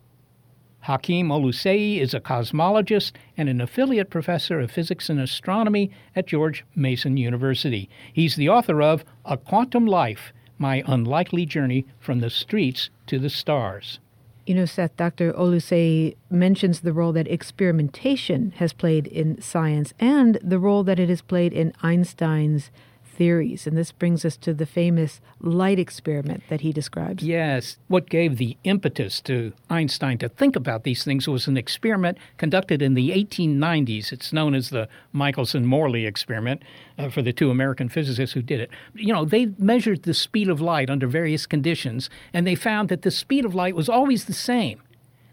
Hakeem 0.88 1.28
Oluseyi 1.28 2.00
is 2.00 2.14
a 2.14 2.20
cosmologist 2.20 3.12
and 3.36 3.46
an 3.50 3.60
affiliate 3.60 4.08
professor 4.08 4.58
of 4.58 4.70
physics 4.70 5.10
and 5.10 5.20
astronomy 5.20 5.90
at 6.16 6.26
George 6.26 6.64
Mason 6.74 7.18
University. 7.18 7.90
He's 8.10 8.36
the 8.36 8.48
author 8.48 8.80
of 8.80 9.04
A 9.26 9.36
Quantum 9.36 9.84
Life 9.84 10.32
My 10.56 10.82
Unlikely 10.86 11.44
Journey 11.44 11.84
from 12.00 12.20
the 12.20 12.30
Streets 12.30 12.88
to 13.06 13.18
the 13.18 13.28
Stars. 13.28 13.98
You 14.46 14.54
know, 14.54 14.64
Seth, 14.64 14.96
Dr. 14.96 15.34
Oluseyi 15.34 16.16
mentions 16.30 16.80
the 16.80 16.94
role 16.94 17.12
that 17.12 17.28
experimentation 17.28 18.54
has 18.56 18.72
played 18.72 19.08
in 19.08 19.42
science 19.42 19.92
and 20.00 20.38
the 20.42 20.58
role 20.58 20.84
that 20.84 20.98
it 20.98 21.10
has 21.10 21.20
played 21.20 21.52
in 21.52 21.74
Einstein's 21.82 22.70
theories. 23.18 23.66
And 23.66 23.76
this 23.76 23.90
brings 23.90 24.24
us 24.24 24.36
to 24.38 24.54
the 24.54 24.64
famous 24.64 25.20
light 25.40 25.78
experiment 25.78 26.44
that 26.48 26.60
he 26.62 26.72
describes. 26.72 27.24
Yes. 27.24 27.76
What 27.88 28.08
gave 28.08 28.38
the 28.38 28.56
impetus 28.62 29.20
to 29.22 29.52
Einstein 29.68 30.18
to 30.18 30.28
think 30.28 30.54
about 30.54 30.84
these 30.84 31.04
things 31.04 31.28
was 31.28 31.48
an 31.48 31.56
experiment 31.56 32.16
conducted 32.38 32.80
in 32.80 32.94
the 32.94 33.10
1890s. 33.10 34.12
It's 34.12 34.32
known 34.32 34.54
as 34.54 34.70
the 34.70 34.88
Michelson 35.12 35.66
Morley 35.66 36.06
experiment 36.06 36.62
uh, 36.96 37.10
for 37.10 37.20
the 37.20 37.32
two 37.32 37.50
American 37.50 37.88
physicists 37.88 38.34
who 38.34 38.42
did 38.42 38.60
it. 38.60 38.70
You 38.94 39.12
know, 39.12 39.24
they 39.24 39.46
measured 39.58 40.04
the 40.04 40.14
speed 40.14 40.48
of 40.48 40.60
light 40.60 40.88
under 40.88 41.08
various 41.08 41.44
conditions, 41.44 42.08
and 42.32 42.46
they 42.46 42.54
found 42.54 42.88
that 42.88 43.02
the 43.02 43.10
speed 43.10 43.44
of 43.44 43.54
light 43.54 43.74
was 43.74 43.88
always 43.88 44.26
the 44.26 44.32
same. 44.32 44.80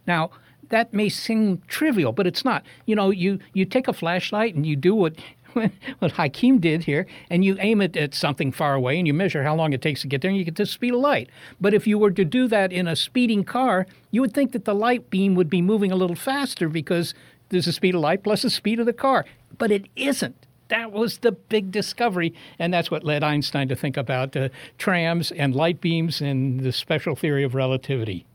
Now, 0.07 0.31
that 0.69 0.93
may 0.93 1.09
seem 1.09 1.61
trivial, 1.67 2.11
but 2.11 2.25
it's 2.25 2.43
not. 2.43 2.63
You 2.85 2.95
know, 2.95 3.11
you, 3.11 3.39
you 3.53 3.65
take 3.65 3.87
a 3.87 3.93
flashlight 3.93 4.55
and 4.55 4.65
you 4.65 4.75
do 4.75 4.95
what 4.95 5.15
what 5.99 6.11
Hakeem 6.11 6.59
did 6.59 6.83
here, 6.83 7.07
and 7.29 7.45
you 7.45 7.55
aim 7.59 7.81
it 7.81 7.95
at 7.95 8.13
something 8.13 8.51
far 8.51 8.73
away 8.73 8.97
and 8.97 9.07
you 9.07 9.13
measure 9.13 9.43
how 9.43 9.55
long 9.55 9.73
it 9.73 9.81
takes 9.81 10.01
to 10.01 10.07
get 10.07 10.21
there, 10.21 10.29
and 10.29 10.37
you 10.37 10.43
get 10.43 10.55
the 10.55 10.65
speed 10.65 10.93
of 10.93 10.99
light. 10.99 11.29
But 11.59 11.73
if 11.73 11.87
you 11.87 11.97
were 11.97 12.11
to 12.11 12.25
do 12.25 12.47
that 12.47 12.71
in 12.71 12.87
a 12.87 12.95
speeding 12.95 13.43
car, 13.43 13.87
you 14.11 14.21
would 14.21 14.33
think 14.33 14.51
that 14.51 14.65
the 14.65 14.75
light 14.75 15.09
beam 15.09 15.35
would 15.35 15.49
be 15.49 15.61
moving 15.61 15.91
a 15.91 15.95
little 15.95 16.15
faster 16.15 16.67
because 16.67 17.13
there's 17.49 17.65
the 17.65 17.71
speed 17.71 17.95
of 17.95 18.01
light 18.01 18.23
plus 18.23 18.41
the 18.41 18.49
speed 18.49 18.79
of 18.79 18.85
the 18.85 18.93
car. 18.93 19.25
But 19.57 19.71
it 19.71 19.87
isn't. 19.95 20.45
That 20.67 20.91
was 20.91 21.19
the 21.19 21.31
big 21.31 21.71
discovery, 21.71 22.33
and 22.57 22.73
that's 22.73 22.89
what 22.89 23.03
led 23.03 23.23
Einstein 23.23 23.67
to 23.67 23.75
think 23.75 23.97
about 23.97 24.35
uh, 24.35 24.49
trams 24.79 25.31
and 25.31 25.55
light 25.55 25.79
beams 25.79 26.21
and 26.21 26.61
the 26.61 26.71
special 26.71 27.15
theory 27.15 27.43
of 27.43 27.53
relativity. 27.53 28.25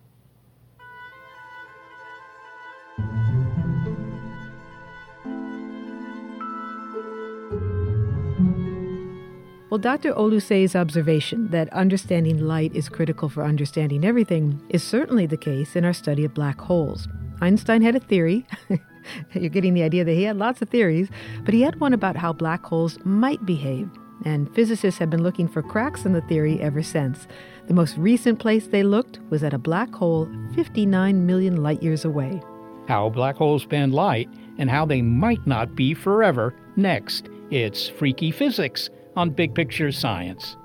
Well, 9.71 9.79
Dr. 9.79 10.13
Oluseyi's 10.15 10.75
observation 10.75 11.49
that 11.51 11.73
understanding 11.73 12.41
light 12.45 12.75
is 12.75 12.89
critical 12.89 13.29
for 13.29 13.45
understanding 13.45 14.05
everything 14.05 14.61
is 14.69 14.83
certainly 14.83 15.27
the 15.27 15.37
case 15.37 15.77
in 15.77 15.85
our 15.85 15.93
study 15.93 16.25
of 16.25 16.35
black 16.35 16.61
holes. 16.61 17.07
Einstein 17.41 17.81
had 17.81 17.95
a 17.95 18.01
theory. 18.01 18.45
You're 19.33 19.49
getting 19.49 19.75
the 19.75 19.85
idea 19.85 20.05
that 20.05 20.13
he 20.13 20.25
had 20.25 20.37
lots 20.37 20.61
of 20.61 20.71
theories, 20.71 21.09
but 21.45 21.55
he 21.55 21.63
had 21.63 21.79
one 21.79 21.93
about 21.93 22.17
how 22.17 22.33
black 22.33 22.65
holes 22.65 22.99
might 23.05 23.47
behave. 23.47 23.89
and 24.25 24.53
physicists 24.55 24.99
have 24.99 25.09
been 25.09 25.23
looking 25.23 25.49
for 25.49 25.63
cracks 25.63 26.05
in 26.05 26.13
the 26.13 26.21
theory 26.23 26.61
ever 26.61 26.83
since. 26.83 27.29
The 27.69 27.75
most 27.75 27.97
recent 27.97 28.41
place 28.41 28.67
they 28.67 28.83
looked 28.83 29.21
was 29.31 29.45
at 29.45 29.55
a 29.55 29.59
black 29.59 29.95
hole 29.95 30.29
59 30.57 31.25
million 31.27 31.63
light 31.63 31.83
years 31.83 32.05
away. 32.05 32.43
How 32.89 33.09
black 33.09 33.37
holes 33.37 33.65
bend 33.65 33.95
light 33.95 34.29
and 34.59 34.69
how 34.69 34.85
they 34.85 35.01
might 35.01 35.47
not 35.47 35.77
be 35.77 35.95
forever 35.95 36.55
next. 36.75 37.29
It's 37.51 37.89
Phreaky 37.89 38.35
Physics 38.35 38.91
on 39.17 39.31
Big 39.31 39.55
Picture 39.55 39.93
Science. 39.93 40.57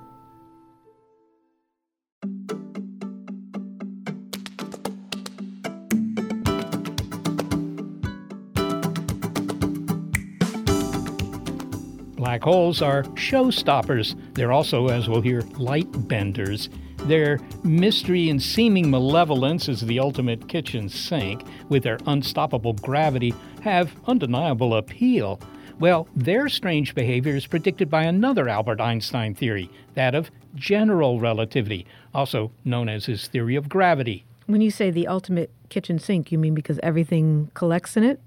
Black 12.16 12.42
holes 12.42 12.82
are 12.82 13.04
showstoppers. 13.14 14.16
They're 14.34 14.52
also, 14.52 14.88
as 14.88 15.08
we'll 15.08 15.20
hear, 15.20 15.42
light 15.58 15.86
benders. 16.08 16.68
Their 17.04 17.38
mystery 17.62 18.30
and 18.30 18.42
seeming 18.42 18.90
malevolence 18.90 19.68
as 19.68 19.82
the 19.82 20.00
ultimate 20.00 20.48
kitchen 20.48 20.88
sink, 20.88 21.44
with 21.68 21.84
their 21.84 21.98
unstoppable 22.06 22.72
gravity, 22.72 23.32
have 23.62 23.94
undeniable 24.06 24.74
appeal. 24.74 25.40
Well, 25.78 26.08
their 26.16 26.48
strange 26.48 26.94
behavior 26.94 27.36
is 27.36 27.46
predicted 27.46 27.90
by 27.90 28.04
another 28.04 28.48
Albert 28.48 28.80
Einstein 28.80 29.34
theory, 29.34 29.70
that 29.94 30.14
of 30.14 30.30
general 30.54 31.20
relativity, 31.20 31.86
also 32.14 32.50
known 32.64 32.88
as 32.88 33.04
his 33.04 33.28
theory 33.28 33.56
of 33.56 33.68
gravity. 33.68 34.24
When 34.46 34.62
you 34.62 34.70
say 34.70 34.90
the 34.90 35.06
ultimate 35.06 35.50
kitchen 35.68 35.98
sink, 35.98 36.32
you 36.32 36.38
mean 36.38 36.54
because 36.54 36.80
everything 36.82 37.50
collects 37.52 37.94
in 37.96 38.04
it? 38.04 38.20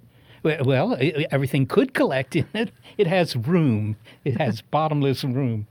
Well, 0.44 0.96
everything 1.32 1.66
could 1.66 1.94
collect 1.96 2.36
in 2.36 2.46
it. 2.54 2.72
It 2.98 3.08
has 3.08 3.36
room, 3.36 3.96
it 4.24 4.38
has 4.38 4.62
bottomless 4.72 5.24
room. 5.24 5.66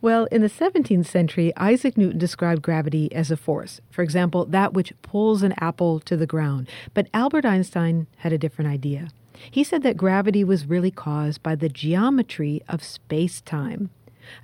Well, 0.00 0.26
in 0.26 0.40
the 0.40 0.48
17th 0.48 1.06
century, 1.06 1.52
Isaac 1.56 1.96
Newton 1.96 2.18
described 2.18 2.62
gravity 2.62 3.12
as 3.12 3.32
a 3.32 3.36
force. 3.36 3.80
For 3.90 4.02
example, 4.02 4.44
that 4.46 4.72
which 4.72 4.92
pulls 5.02 5.42
an 5.42 5.52
apple 5.58 5.98
to 6.00 6.16
the 6.16 6.28
ground. 6.28 6.68
But 6.94 7.08
Albert 7.12 7.44
Einstein 7.44 8.06
had 8.18 8.32
a 8.32 8.38
different 8.38 8.70
idea. 8.70 9.08
He 9.50 9.64
said 9.64 9.82
that 9.82 9.96
gravity 9.96 10.44
was 10.44 10.66
really 10.66 10.90
caused 10.90 11.42
by 11.42 11.54
the 11.54 11.68
geometry 11.68 12.62
of 12.68 12.82
space 12.82 13.40
time. 13.40 13.90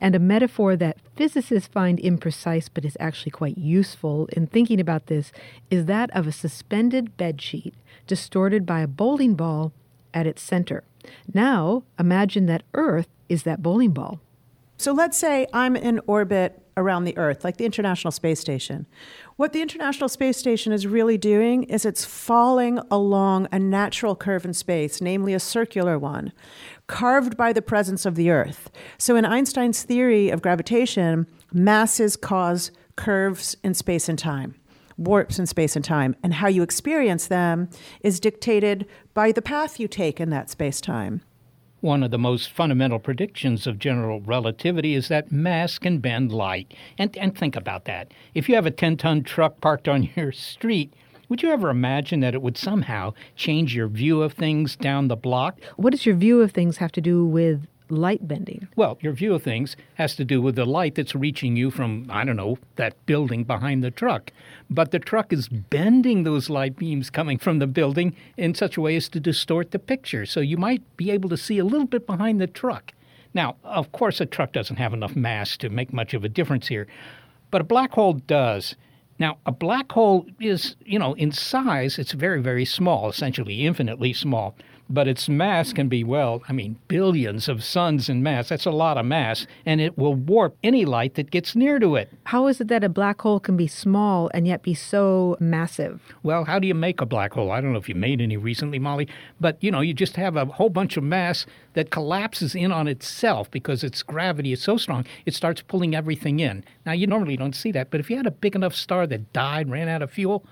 And 0.01 0.15
a 0.15 0.19
metaphor 0.19 0.77
that 0.77 0.99
physicists 1.15 1.69
find 1.69 1.99
imprecise 1.99 2.69
but 2.73 2.85
is 2.85 2.97
actually 2.99 3.33
quite 3.33 3.59
useful 3.59 4.27
in 4.33 4.47
thinking 4.47 4.81
about 4.81 5.07
this 5.07 5.31
is 5.71 5.85
that 5.87 6.11
of 6.17 6.27
a 6.27 6.33
suspended 6.33 7.17
bedsheet 7.19 7.75
distorted 8.07 8.65
by 8.65 8.81
a 8.81 8.87
bowling 8.87 9.35
ball 9.35 9.73
at 10.15 10.27
its 10.27 10.43
center. 10.43 10.85
Now, 11.33 11.83
imagine 11.99 12.47
that 12.47 12.63
Earth 12.73 13.09
is 13.29 13.43
that 13.43 13.63
bowling 13.63 13.91
ball. 13.91 14.21
So 14.77 14.93
let's 14.93 15.19
say 15.19 15.47
I'm 15.53 15.77
in 15.77 16.01
orbit 16.07 16.64
around 16.77 17.05
the 17.05 17.17
Earth, 17.17 17.45
like 17.45 17.57
the 17.57 17.65
International 17.65 18.11
Space 18.11 18.41
Station. 18.41 18.87
What 19.37 19.53
the 19.53 19.63
International 19.63 20.09
Space 20.09 20.37
Station 20.37 20.73
is 20.73 20.87
really 20.87 21.19
doing 21.19 21.65
is 21.65 21.85
it's 21.85 22.05
falling 22.05 22.79
along 22.91 23.49
a 23.53 23.59
natural 23.59 24.17
curve 24.17 24.45
in 24.45 24.55
space, 24.55 25.01
namely 25.01 25.35
a 25.35 25.41
circular 25.41 25.99
one, 25.99 26.33
carved 26.87 27.37
by 27.37 27.53
the 27.53 27.63
presence 27.63 28.05
of 28.05 28.15
the 28.15 28.31
Earth. 28.31 28.71
So 28.99 29.17
in 29.17 29.25
Einstein's 29.25 29.83
theory 29.83 30.31
of 30.31 30.43
gravitation, 30.43 31.27
masses 31.53 32.17
cause 32.17 32.71
curves 32.97 33.57
in 33.63 33.75
space 33.75 34.09
and 34.09 34.19
time 34.19 34.55
warps 34.97 35.39
in 35.39 35.47
space 35.47 35.77
and 35.77 35.85
time, 35.85 36.15
and 36.23 36.35
how 36.35 36.49
you 36.49 36.63
experience 36.63 37.27
them 37.27 37.69
is 38.01 38.21
dictated 38.21 38.87
by 39.13 39.33
the 39.33 39.43
path 39.43 39.81
you 39.81 39.89
take 39.89 40.21
in 40.21 40.31
that 40.31 40.51
space 40.51 40.81
time. 40.81 41.21
One 41.85 42.03
of 42.03 42.11
the 42.11 42.19
most 42.19 42.51
fundamental 42.51 42.99
predictions 42.99 43.67
of 43.67 43.79
general 43.79 44.23
relativity 44.23 44.95
is 44.95 45.09
that 45.09 45.31
mass 45.31 45.79
can 45.79 45.99
bend 45.99 46.33
light. 46.33 46.73
And, 46.97 47.15
and 47.19 47.37
think 47.37 47.57
about 47.57 47.85
that. 47.85 48.11
If 48.33 48.49
you 48.49 48.55
have 48.55 48.65
a 48.65 48.71
10 48.71 48.97
ton 48.97 49.23
truck 49.23 49.61
parked 49.61 49.87
on 49.87 50.09
your 50.17 50.33
street, 50.33 50.95
would 51.29 51.43
you 51.43 51.51
ever 51.51 51.69
imagine 51.69 52.21
that 52.21 52.33
it 52.33 52.41
would 52.41 52.57
somehow 52.57 53.13
change 53.37 53.77
your 53.77 53.89
view 53.89 54.23
of 54.23 54.33
things 54.33 54.77
down 54.77 55.09
the 55.09 55.15
block? 55.15 55.61
What 55.77 55.91
does 55.91 56.07
your 56.07 56.15
view 56.15 56.41
of 56.41 56.53
things 56.53 56.79
have 56.79 56.93
to 56.93 57.03
do 57.03 57.27
with 57.27 57.67
light 57.89 58.27
bending? 58.27 58.69
Well, 58.77 58.99
your 59.01 59.13
view 59.13 59.35
of 59.35 59.43
things 59.43 59.77
has 59.95 60.17
to 60.17 60.25
do 60.25 60.41
with 60.41 60.57
the 60.57 60.65
light 60.65 60.95
that's 60.95 61.15
reaching 61.15 61.57
you 61.57 61.71
from, 61.71 62.07
I 62.11 62.25
don't 62.25 62.37
know, 62.37 62.59
that 62.77 63.05
building 63.07 63.45
behind 63.45 63.85
the 63.85 63.91
truck. 63.91 64.31
But 64.71 64.91
the 64.91 64.99
truck 64.99 65.33
is 65.33 65.49
bending 65.49 66.23
those 66.23 66.49
light 66.51 66.77
beams 66.77 67.11
coming 67.11 67.39
from 67.39 67.59
the 67.59 67.67
building 67.67 68.15
in 68.37 68.55
such 68.55 68.77
a 68.77 68.81
way 68.81 68.97
as 68.97 69.09
to 69.11 69.21
distort 69.21 69.71
the 69.71 69.79
picture. 69.79 70.27
So 70.27 70.41
you 70.41 70.57
might 70.57 70.97
be 70.97 71.11
able 71.11 71.29
to 71.29 71.37
see 71.37 71.59
a 71.59 71.65
little 71.65 71.87
bit 71.87 72.07
behind 72.07 72.41
the 72.41 72.47
truck. 72.47 72.93
Now, 73.35 73.57
of 73.65 73.91
course, 73.93 74.21
a 74.21 74.27
truck 74.27 74.53
doesn't 74.53 74.77
have 74.77 74.95
enough 74.95 75.17
mass 75.17 75.57
to 75.59 75.69
make 75.69 75.93
much 75.93 76.15
of 76.15 76.25
a 76.25 76.29
difference 76.29 76.69
here, 76.69 76.87
but 77.51 77.61
a 77.61 77.65
black 77.65 77.93
hole 77.93 78.15
does. 78.15 78.77
Now, 79.19 79.39
a 79.47 79.53
black 79.53 79.93
hole 79.93 80.27
is, 80.41 80.77
you 80.85 80.99
know, 80.99 81.15
in 81.15 81.33
size, 81.33 81.99
it's 81.99 82.13
very, 82.13 82.41
very 82.41 82.65
small, 82.65 83.09
essentially 83.09 83.67
infinitely 83.67 84.13
small 84.13 84.57
but 84.89 85.09
its 85.09 85.29
mass 85.29 85.73
can 85.73 85.89
be, 85.89 86.05
well, 86.05 86.43
I 86.49 86.53
mean, 86.53 86.79
billions 86.89 87.49
of 87.49 87.65
suns 87.65 88.09
in 88.09 88.23
mass. 88.23 88.49
That's 88.49 88.67
a 88.67 88.71
lot 88.71 88.99
of 88.99 89.07
mass, 89.07 89.47
and 89.65 89.81
it 89.81 89.97
will 89.97 90.15
warp 90.15 90.57
any 90.63 90.85
light 90.85 91.15
that 91.15 91.31
gets 91.31 91.57
near 91.57 91.79
to 91.79 91.97
it. 91.97 92.13
How 92.25 92.47
is 92.47 92.61
it 92.61 92.69
that 92.69 92.85
a 92.85 92.89
black 92.89 93.21
hole 93.23 93.41
can 93.41 93.57
be 93.57 93.67
small 93.67 94.31
and 94.35 94.47
yet 94.47 94.63
be 94.63 94.75
so 94.75 95.37
massive? 95.41 96.15
Well, 96.23 96.45
how 96.45 96.59
do 96.59 96.67
you 96.67 96.75
make 96.75 97.01
a 97.01 97.07
black 97.07 97.33
hole? 97.33 97.51
I 97.51 97.61
don't 97.61 97.73
know 97.73 97.79
if 97.79 97.89
you 97.89 97.95
made 97.95 98.21
any 98.21 98.37
recently, 98.37 98.79
Molly, 98.79 99.09
but 99.41 99.57
you 99.63 99.71
know, 99.71 99.81
you 99.81 99.95
just 99.95 100.17
have 100.17 100.37
a 100.37 100.45
whole 100.45 100.71
bunch 100.71 100.97
of 100.97 101.05
mass 101.05 101.47
that 101.73 101.91
collapses 101.91 102.55
in 102.55 102.71
on 102.71 102.87
itself 102.87 103.51
because 103.51 103.83
its 103.83 104.03
gravity 104.03 104.53
is 104.53 104.63
so 104.63 104.77
strong, 104.77 105.05
it 105.25 105.35
starts 105.35 105.63
pulling 105.63 105.95
everything 105.95 106.41
in. 106.41 106.65
Now, 106.85 106.93
you 106.93 107.07
normally 107.07 107.37
don't 107.37 107.57
see 107.57 107.73
that, 107.73 107.91
but 107.91 108.01
if 108.01 108.11
you 108.11 108.17
had 108.17 108.27
a 108.27 108.31
big 108.31 108.55
enough 108.55 108.75
star 108.75 109.07
that 109.07 109.33
died, 109.33 109.71
ran 109.71 109.89
out 109.89 110.03
of 110.03 110.11
fuel, 110.11 110.45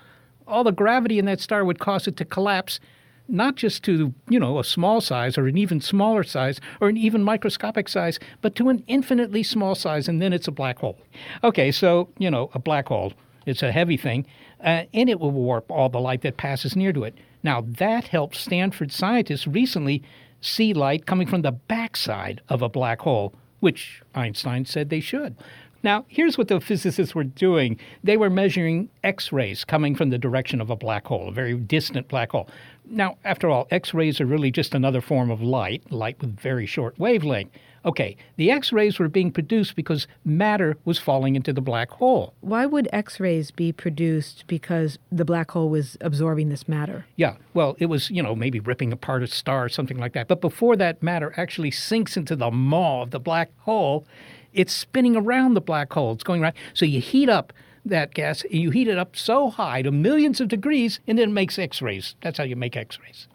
all 0.47 0.65
the 0.65 0.73
gravity 0.73 1.19
in 1.19 1.27
that 1.27 1.41
star 1.41 1.65
would 1.65 1.79
cause 1.79 2.07
it 2.07 2.17
to 2.17 2.25
collapse 2.25 2.81
not 3.29 3.57
just 3.57 3.83
to, 3.85 4.13
you 4.29 4.39
know, 4.39 4.59
a 4.59 4.65
small 4.65 5.01
size 5.01 5.39
or 5.39 5.47
an 5.47 5.57
even 5.57 5.81
smaller 5.81 6.23
size 6.23 6.61
or 6.81 6.89
an 6.89 6.97
even 6.97 7.23
microscopic 7.23 7.89
size, 7.89 8.19
but 8.41 8.55
to 8.57 8.69
an 8.69 8.85
infinitely 8.87 9.43
small 9.43 9.75
size, 9.75 10.09
and 10.09 10.21
then 10.21 10.33
it's 10.33 10.49
a 10.49 10.53
black 10.53 10.79
hole. 10.79 10.99
Okay, 11.43 11.71
so, 11.73 12.09
you 12.19 12.31
know, 12.31 12.51
a 12.55 12.59
black 12.59 12.89
hole, 12.89 13.13
it's 13.47 13.63
a 13.63 13.73
heavy 13.73 13.97
thing, 13.97 14.27
uh, 14.63 14.85
and 14.93 15.09
it 15.09 15.21
will 15.21 15.31
warp 15.31 15.71
all 15.71 15.89
the 15.89 16.01
light 16.01 16.23
that 16.23 16.37
passes 16.37 16.77
near 16.77 16.93
to 16.93 17.05
it. 17.05 17.17
Now, 17.43 17.65
that 17.67 18.05
helped 18.09 18.37
Stanford 18.37 18.93
scientists 18.93 19.47
recently 19.47 20.03
see 20.41 20.75
light 20.75 21.07
coming 21.07 21.27
from 21.27 21.43
the 21.43 21.53
backside 21.53 22.41
of 22.49 22.63
a 22.63 22.69
black 22.69 23.01
hole, 23.01 23.35
which 23.61 24.03
Einstein 24.15 24.65
said 24.65 24.91
they 24.91 25.01
should. 25.01 25.37
Now, 25.85 26.05
here's 26.07 26.39
what 26.39 26.47
the 26.47 26.61
physicists 26.61 27.15
were 27.15 27.25
doing. 27.25 27.79
They 28.05 28.17
were 28.17 28.31
measuring 28.31 28.89
X 29.03 29.33
rays 29.33 29.65
coming 29.65 29.97
from 29.97 30.11
the 30.11 30.19
direction 30.19 30.61
of 30.61 30.71
a 30.71 30.77
black 30.77 31.07
hole, 31.07 31.29
a 31.29 31.33
very 31.33 31.55
distant 31.55 32.07
black 32.07 32.31
hole. 32.31 32.49
Now, 32.93 33.17
after 33.25 33.49
all, 33.49 33.67
X 33.71 33.95
rays 33.95 34.21
are 34.21 34.27
really 34.27 34.51
just 34.51 34.75
another 34.75 35.01
form 35.01 35.31
of 35.31 35.41
light, 35.41 35.91
light 35.91 36.21
with 36.21 36.39
very 36.39 36.67
short 36.67 36.99
wavelength. 36.99 37.51
Okay, 37.87 38.19
the 38.37 38.51
X 38.51 38.71
rays 38.71 38.99
were 38.99 39.09
being 39.09 39.33
produced 39.33 39.75
because 39.77 40.07
matter 40.27 40.77
was 40.85 40.99
falling 40.99 41.35
into 41.35 41.55
the 41.55 41.63
black 41.63 41.91
hole. 41.91 42.35
Why 42.43 42.67
would 42.67 42.91
X 42.93 43.19
rays 43.19 43.51
be 43.51 43.73
produced 43.73 44.45
because 44.47 44.99
the 45.11 45.25
black 45.25 45.53
hole 45.53 45.71
was 45.71 45.97
absorbing 46.03 46.51
this 46.51 46.69
matter? 46.69 47.07
Yeah, 47.17 47.37
well, 47.55 47.77
it 47.79 47.87
was, 47.87 48.11
you 48.11 48.23
know, 48.23 48.37
maybe 48.37 48.61
ripping 48.61 48.93
apart 48.93 49.23
a 49.23 49.27
star 49.27 49.65
or 49.65 49.69
something 49.71 49.97
like 49.97 50.13
that. 50.13 50.29
But 50.29 50.43
before 50.43 50.77
that 50.77 51.03
matter 51.03 51.33
actually 51.39 51.71
sinks 51.71 52.19
into 52.19 52.37
the 52.37 52.51
maw 52.51 53.03
of 53.03 53.11
the 53.11 53.19
black 53.19 53.51
hole, 53.61 54.07
it's 54.53 54.75
spinning 54.75 55.17
around 55.17 55.55
the 55.55 55.63
black 55.63 55.91
hole. 55.95 56.13
It's 56.13 56.25
going 56.25 56.43
right. 56.43 56.55
So 56.75 56.85
you 56.85 57.01
heat 57.01 57.31
up 57.31 57.55
that 57.85 58.15
gas, 58.15 58.45
you 58.51 58.71
heat 58.71 58.89
it 58.89 58.99
up 58.99 59.17
so 59.17 59.51
high 59.51 59.83
to 59.83 59.91
millions 59.91 60.41
of 60.41 60.49
degrees, 60.49 61.01
and 61.07 61.19
then 61.19 61.31
it 61.31 61.33
makes 61.33 61.59
X 61.59 61.83
rays. 61.83 62.15
That's 62.23 62.39
how 62.39 62.45
you 62.45 62.57
make 62.57 62.77
X 62.77 62.99
rays. 63.01 63.27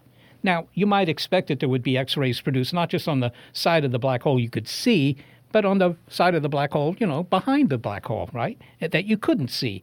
Now, 0.42 0.68
you 0.74 0.86
might 0.86 1.08
expect 1.08 1.48
that 1.48 1.60
there 1.60 1.68
would 1.68 1.82
be 1.82 1.98
X 1.98 2.16
rays 2.16 2.40
produced 2.40 2.72
not 2.72 2.90
just 2.90 3.08
on 3.08 3.20
the 3.20 3.32
side 3.52 3.84
of 3.84 3.92
the 3.92 3.98
black 3.98 4.22
hole 4.22 4.38
you 4.38 4.50
could 4.50 4.68
see, 4.68 5.16
but 5.52 5.64
on 5.64 5.78
the 5.78 5.96
side 6.08 6.34
of 6.34 6.42
the 6.42 6.48
black 6.48 6.72
hole, 6.72 6.94
you 6.98 7.06
know, 7.06 7.24
behind 7.24 7.70
the 7.70 7.78
black 7.78 8.06
hole, 8.06 8.28
right? 8.32 8.60
That 8.80 9.06
you 9.06 9.16
couldn't 9.16 9.48
see. 9.48 9.82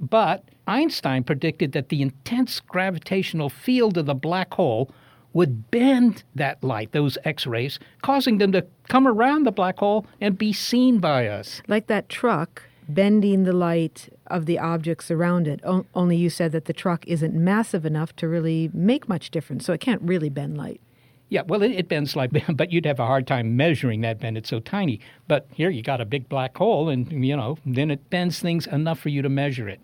But 0.00 0.44
Einstein 0.66 1.22
predicted 1.22 1.72
that 1.72 1.88
the 1.88 2.02
intense 2.02 2.60
gravitational 2.60 3.48
field 3.48 3.96
of 3.96 4.06
the 4.06 4.14
black 4.14 4.54
hole 4.54 4.90
would 5.32 5.70
bend 5.70 6.24
that 6.34 6.62
light, 6.62 6.92
those 6.92 7.16
X 7.24 7.46
rays, 7.46 7.78
causing 8.02 8.38
them 8.38 8.52
to 8.52 8.66
come 8.88 9.06
around 9.06 9.44
the 9.44 9.52
black 9.52 9.78
hole 9.78 10.06
and 10.20 10.36
be 10.36 10.52
seen 10.52 10.98
by 10.98 11.26
us. 11.26 11.62
Like 11.68 11.86
that 11.86 12.08
truck 12.08 12.62
bending 12.88 13.44
the 13.44 13.52
light 13.52 14.08
of 14.26 14.46
the 14.46 14.58
objects 14.58 15.10
around 15.10 15.46
it. 15.48 15.60
O- 15.64 15.86
only 15.94 16.16
you 16.16 16.30
said 16.30 16.52
that 16.52 16.66
the 16.66 16.72
truck 16.72 17.06
isn't 17.06 17.34
massive 17.34 17.86
enough 17.86 18.14
to 18.16 18.28
really 18.28 18.70
make 18.72 19.08
much 19.08 19.30
difference, 19.30 19.64
so 19.64 19.72
it 19.72 19.80
can't 19.80 20.02
really 20.02 20.28
bend 20.28 20.56
light. 20.56 20.80
Yeah, 21.28 21.42
well, 21.46 21.62
it, 21.62 21.72
it 21.72 21.88
bends 21.88 22.14
like, 22.14 22.30
but 22.54 22.72
you'd 22.72 22.84
have 22.84 23.00
a 23.00 23.06
hard 23.06 23.26
time 23.26 23.56
measuring 23.56 24.02
that 24.02 24.20
bend. 24.20 24.36
It's 24.36 24.50
so 24.50 24.60
tiny. 24.60 25.00
But 25.28 25.46
here 25.54 25.70
you 25.70 25.82
got 25.82 26.00
a 26.00 26.04
big 26.04 26.28
black 26.28 26.56
hole, 26.56 26.88
and 26.88 27.24
you 27.24 27.36
know, 27.36 27.58
then 27.64 27.90
it 27.90 28.10
bends 28.10 28.40
things 28.40 28.66
enough 28.66 28.98
for 28.98 29.08
you 29.08 29.22
to 29.22 29.28
measure 29.28 29.68
it. 29.68 29.80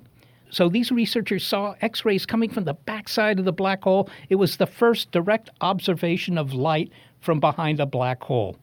So 0.51 0.69
these 0.69 0.91
researchers 0.91 1.47
saw 1.47 1.75
X 1.81 2.05
rays 2.05 2.25
coming 2.27 2.51
from 2.51 2.65
the 2.65 2.75
backside 2.75 3.39
of 3.39 3.45
the 3.45 3.53
black 3.53 3.83
hole. 3.83 4.09
It 4.29 4.37
was 4.37 4.57
the 4.57 4.67
first 4.67 5.11
direct 5.11 5.51
observation 5.61 6.39
of 6.39 6.55
light 6.55 6.91
from 7.21 7.41
behind 7.41 7.81
a 7.81 7.87
black 7.87 8.23
hole. 8.23 8.57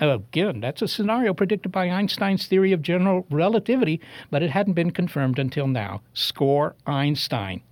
Again, 0.00 0.60
that's 0.60 0.82
a 0.82 0.88
scenario 0.88 1.34
predicted 1.34 1.72
by 1.72 1.90
Einstein's 1.90 2.46
theory 2.46 2.72
of 2.72 2.82
general 2.82 3.26
relativity, 3.30 4.00
but 4.30 4.42
it 4.42 4.50
hadn't 4.50 4.74
been 4.74 4.90
confirmed 4.92 5.38
until 5.38 5.66
now. 5.66 6.02
Score 6.14 6.74
Einstein. 6.86 7.62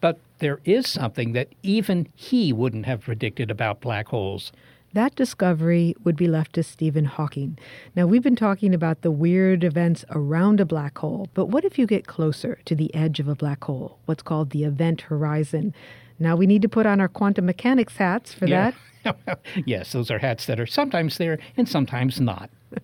But 0.00 0.20
there 0.38 0.60
is 0.64 0.86
something 0.86 1.32
that 1.32 1.48
even 1.62 2.08
he 2.14 2.52
wouldn't 2.52 2.86
have 2.86 3.00
predicted 3.02 3.50
about 3.50 3.80
black 3.80 4.08
holes. 4.08 4.52
That 4.94 5.14
discovery 5.16 5.94
would 6.04 6.16
be 6.16 6.28
left 6.28 6.54
to 6.54 6.62
Stephen 6.62 7.04
Hawking. 7.04 7.58
Now, 7.94 8.06
we've 8.06 8.22
been 8.22 8.36
talking 8.36 8.72
about 8.72 9.02
the 9.02 9.10
weird 9.10 9.62
events 9.62 10.04
around 10.10 10.60
a 10.60 10.64
black 10.64 10.96
hole, 10.98 11.28
but 11.34 11.46
what 11.46 11.64
if 11.64 11.78
you 11.78 11.86
get 11.86 12.06
closer 12.06 12.58
to 12.64 12.74
the 12.74 12.94
edge 12.94 13.20
of 13.20 13.28
a 13.28 13.34
black 13.34 13.64
hole, 13.64 13.98
what's 14.06 14.22
called 14.22 14.50
the 14.50 14.64
event 14.64 15.02
horizon? 15.02 15.74
Now, 16.18 16.36
we 16.36 16.46
need 16.46 16.62
to 16.62 16.68
put 16.68 16.86
on 16.86 17.00
our 17.00 17.08
quantum 17.08 17.46
mechanics 17.46 17.96
hats 17.96 18.32
for 18.32 18.46
Yeah. 18.46 18.70
that. 18.70 18.74
yes, 19.66 19.92
those 19.92 20.10
are 20.10 20.18
hats 20.18 20.46
that 20.46 20.60
are 20.60 20.66
sometimes 20.66 21.18
there 21.18 21.38
and 21.56 21.68
sometimes 21.68 22.20
not. 22.20 22.50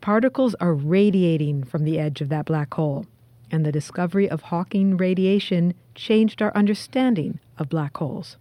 Particles 0.00 0.54
are 0.56 0.74
radiating 0.74 1.64
from 1.64 1.84
the 1.84 1.98
edge 1.98 2.20
of 2.20 2.28
that 2.28 2.46
black 2.46 2.74
hole, 2.74 3.06
and 3.50 3.64
the 3.64 3.72
discovery 3.72 4.28
of 4.28 4.42
Hawking 4.42 4.96
radiation 4.96 5.74
changed 5.94 6.42
our 6.42 6.54
understanding 6.56 7.38
of 7.58 7.68
black 7.68 7.96
holes. 7.96 8.36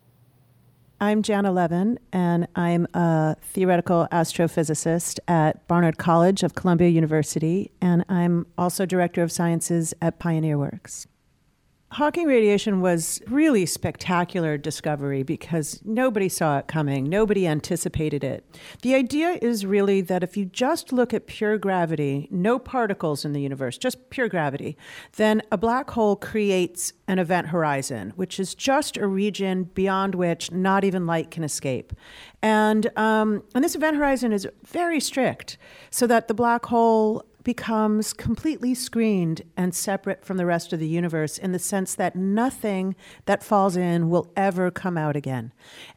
I'm 0.99 1.23
Janna 1.23 1.51
Levin, 1.51 1.97
and 2.13 2.47
I'm 2.55 2.87
a 2.93 3.35
theoretical 3.41 4.07
astrophysicist 4.11 5.19
at 5.27 5.67
Barnard 5.67 5.97
College 5.97 6.43
of 6.43 6.53
Columbia 6.53 6.89
University, 6.89 7.71
and 7.81 8.05
I'm 8.07 8.45
also 8.55 8.85
director 8.85 9.23
of 9.23 9.31
sciences 9.31 9.95
at 9.99 10.19
Pioneer 10.19 10.59
Works. 10.59 11.07
Hawking 11.91 12.25
radiation 12.25 12.79
was 12.79 13.21
really 13.27 13.65
spectacular 13.65 14.57
discovery 14.57 15.23
because 15.23 15.81
nobody 15.83 16.29
saw 16.29 16.59
it 16.59 16.67
coming. 16.67 17.09
Nobody 17.09 17.45
anticipated 17.45 18.23
it. 18.23 18.45
The 18.81 18.95
idea 18.95 19.37
is 19.41 19.65
really 19.65 19.99
that 19.99 20.23
if 20.23 20.37
you 20.37 20.45
just 20.45 20.93
look 20.93 21.13
at 21.13 21.27
pure 21.27 21.57
gravity, 21.57 22.29
no 22.31 22.59
particles 22.59 23.25
in 23.25 23.33
the 23.33 23.41
universe, 23.41 23.77
just 23.77 24.09
pure 24.09 24.29
gravity, 24.29 24.77
then 25.17 25.41
a 25.51 25.57
black 25.57 25.91
hole 25.91 26.15
creates 26.15 26.93
an 27.09 27.19
event 27.19 27.47
horizon, 27.47 28.13
which 28.15 28.39
is 28.39 28.55
just 28.55 28.95
a 28.95 29.05
region 29.05 29.65
beyond 29.65 30.15
which 30.15 30.49
not 30.49 30.85
even 30.85 31.05
light 31.05 31.29
can 31.29 31.43
escape. 31.43 31.91
And, 32.41 32.89
um, 32.97 33.43
and 33.53 33.65
this 33.65 33.75
event 33.75 33.97
horizon 33.97 34.31
is 34.31 34.47
very 34.65 35.01
strict 35.01 35.57
so 35.89 36.07
that 36.07 36.29
the 36.29 36.33
black 36.33 36.67
hole 36.67 37.25
becomes 37.43 38.13
completely 38.13 38.73
screened 38.73 39.41
and 39.57 39.73
separate 39.73 40.23
from 40.23 40.37
the 40.37 40.45
rest 40.45 40.73
of 40.73 40.79
the 40.79 40.87
universe 40.87 41.37
in 41.37 41.51
the 41.51 41.59
sense 41.59 41.95
that 41.95 42.15
nothing 42.15 42.95
that 43.25 43.43
falls 43.43 43.75
in 43.75 44.09
will 44.09 44.31
ever 44.35 44.71
come 44.71 44.97
out 44.97 45.15
again. 45.15 45.51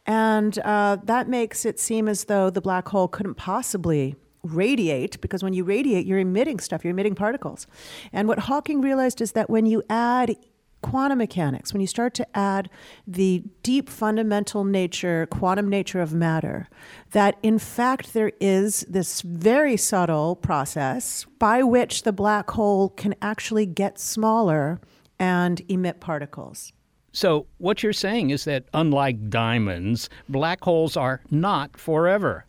And 0.07 0.59
uh, 0.61 0.99
that 1.05 1.29
makes 1.29 1.65
it 1.65 1.79
seem 1.79 2.09
as 2.09 2.25
though 2.25 2.51
the 2.51 2.61
black 2.61 2.89
hole 2.89 3.09
couldn't 3.09 3.35
possibly 3.35 4.17
radiate 4.43 5.21
because 5.21 5.43
when 5.43 5.53
you 5.53 5.65
radiate, 5.65 6.07
you're 6.07 6.19
emitting 6.19 6.61
stuff, 6.61 6.85
you're 6.85 6.91
emitting 6.91 7.15
particles. 7.15 7.67
And 8.13 8.29
what 8.29 8.41
Hawking 8.41 8.81
realized 8.81 9.21
is 9.21 9.33
that 9.33 9.49
when 9.49 9.67
you 9.67 9.83
add 9.89 10.37
quantum 10.85 11.17
mechanics, 11.17 11.73
when 11.73 11.81
you 11.81 11.87
start 11.87 12.13
to 12.13 12.27
add 12.37 12.69
the 13.07 13.43
deep 13.63 13.89
fundamental 13.89 14.65
nature, 14.65 15.27
quantum 15.31 15.67
nature 15.71 16.03
of 16.03 16.13
matter, 16.13 16.69
that 17.13 17.39
in 17.43 17.59
fact 17.59 18.13
there 18.13 18.33
is 18.39 18.83
this 18.83 19.23
very 19.23 19.79
subtle 19.79 20.37
process 20.37 21.25
by 21.39 21.63
which 21.63 22.03
the 22.03 22.13
black 22.13 22.51
hole 22.51 22.91
can 22.91 23.15
actually 23.23 23.65
get 23.65 23.99
smaller 23.99 24.79
and 25.19 25.63
emit 25.71 26.01
particles. 26.01 26.75
So, 27.13 27.47
what 27.57 27.83
you're 27.83 27.95
saying 27.95 28.29
is 28.29 28.45
that 28.45 28.65
unlike 28.75 29.31
diamonds, 29.31 30.11
black 30.29 30.63
holes 30.63 30.99
are 30.99 31.23
not 31.31 31.79
forever. 31.79 32.45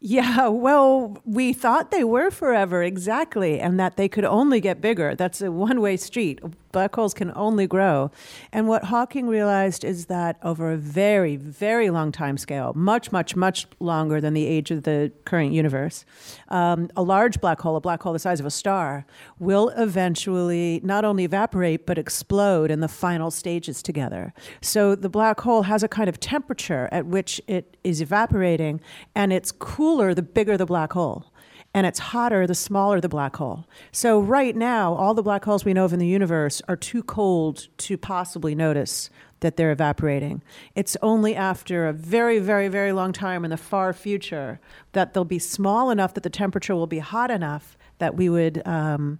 Yeah, 0.00 0.48
well, 0.48 1.18
we 1.24 1.52
thought 1.52 1.90
they 1.90 2.04
were 2.04 2.30
forever, 2.30 2.82
exactly, 2.82 3.60
and 3.60 3.78
that 3.80 3.96
they 3.96 4.08
could 4.08 4.24
only 4.24 4.60
get 4.60 4.80
bigger. 4.80 5.14
That's 5.14 5.40
a 5.40 5.50
one 5.52 5.80
way 5.80 5.96
street. 5.96 6.40
Black 6.72 6.94
holes 6.94 7.14
can 7.14 7.32
only 7.34 7.66
grow. 7.66 8.10
And 8.52 8.68
what 8.68 8.84
Hawking 8.84 9.26
realized 9.26 9.84
is 9.84 10.06
that 10.06 10.38
over 10.42 10.70
a 10.70 10.76
very, 10.76 11.36
very 11.36 11.90
long 11.90 12.12
time 12.12 12.38
scale, 12.38 12.72
much, 12.74 13.10
much, 13.10 13.34
much 13.34 13.66
longer 13.80 14.20
than 14.20 14.34
the 14.34 14.46
age 14.46 14.70
of 14.70 14.84
the 14.84 15.10
current 15.24 15.52
universe, 15.52 16.04
um, 16.48 16.88
a 16.96 17.02
large 17.02 17.40
black 17.40 17.60
hole, 17.60 17.76
a 17.76 17.80
black 17.80 18.02
hole 18.02 18.12
the 18.12 18.18
size 18.18 18.40
of 18.40 18.46
a 18.46 18.50
star, 18.50 19.04
will 19.38 19.70
eventually 19.70 20.80
not 20.84 21.04
only 21.04 21.24
evaporate, 21.24 21.86
but 21.86 21.98
explode 21.98 22.70
in 22.70 22.80
the 22.80 22.88
final 22.88 23.30
stages 23.30 23.82
together. 23.82 24.32
So 24.60 24.94
the 24.94 25.08
black 25.08 25.40
hole 25.40 25.62
has 25.62 25.82
a 25.82 25.88
kind 25.88 26.08
of 26.08 26.20
temperature 26.20 26.88
at 26.92 27.06
which 27.06 27.40
it 27.46 27.76
is 27.82 28.00
evaporating, 28.00 28.80
and 29.14 29.32
it's 29.32 29.50
cooler 29.52 30.14
the 30.14 30.22
bigger 30.22 30.56
the 30.56 30.66
black 30.66 30.92
hole 30.92 31.26
and 31.72 31.86
it's 31.86 31.98
hotter 31.98 32.46
the 32.46 32.54
smaller 32.54 33.00
the 33.00 33.08
black 33.08 33.36
hole. 33.36 33.66
So, 33.92 34.20
right 34.20 34.56
now, 34.56 34.94
all 34.94 35.14
the 35.14 35.22
black 35.22 35.44
holes 35.44 35.64
we 35.64 35.72
know 35.72 35.84
of 35.84 35.92
in 35.92 35.98
the 35.98 36.06
universe 36.06 36.60
are 36.68 36.76
too 36.76 37.02
cold 37.02 37.68
to 37.78 37.96
possibly 37.96 38.54
notice 38.54 39.10
that 39.40 39.56
they're 39.56 39.70
evaporating. 39.70 40.42
It's 40.74 40.96
only 41.02 41.34
after 41.34 41.86
a 41.86 41.92
very, 41.92 42.38
very, 42.38 42.68
very 42.68 42.92
long 42.92 43.12
time 43.12 43.44
in 43.44 43.50
the 43.50 43.56
far 43.56 43.92
future 43.92 44.60
that 44.92 45.14
they'll 45.14 45.24
be 45.24 45.38
small 45.38 45.90
enough 45.90 46.14
that 46.14 46.22
the 46.22 46.30
temperature 46.30 46.74
will 46.74 46.86
be 46.86 46.98
hot 46.98 47.30
enough 47.30 47.78
that 47.98 48.16
we 48.16 48.28
would 48.28 48.66
um, 48.66 49.18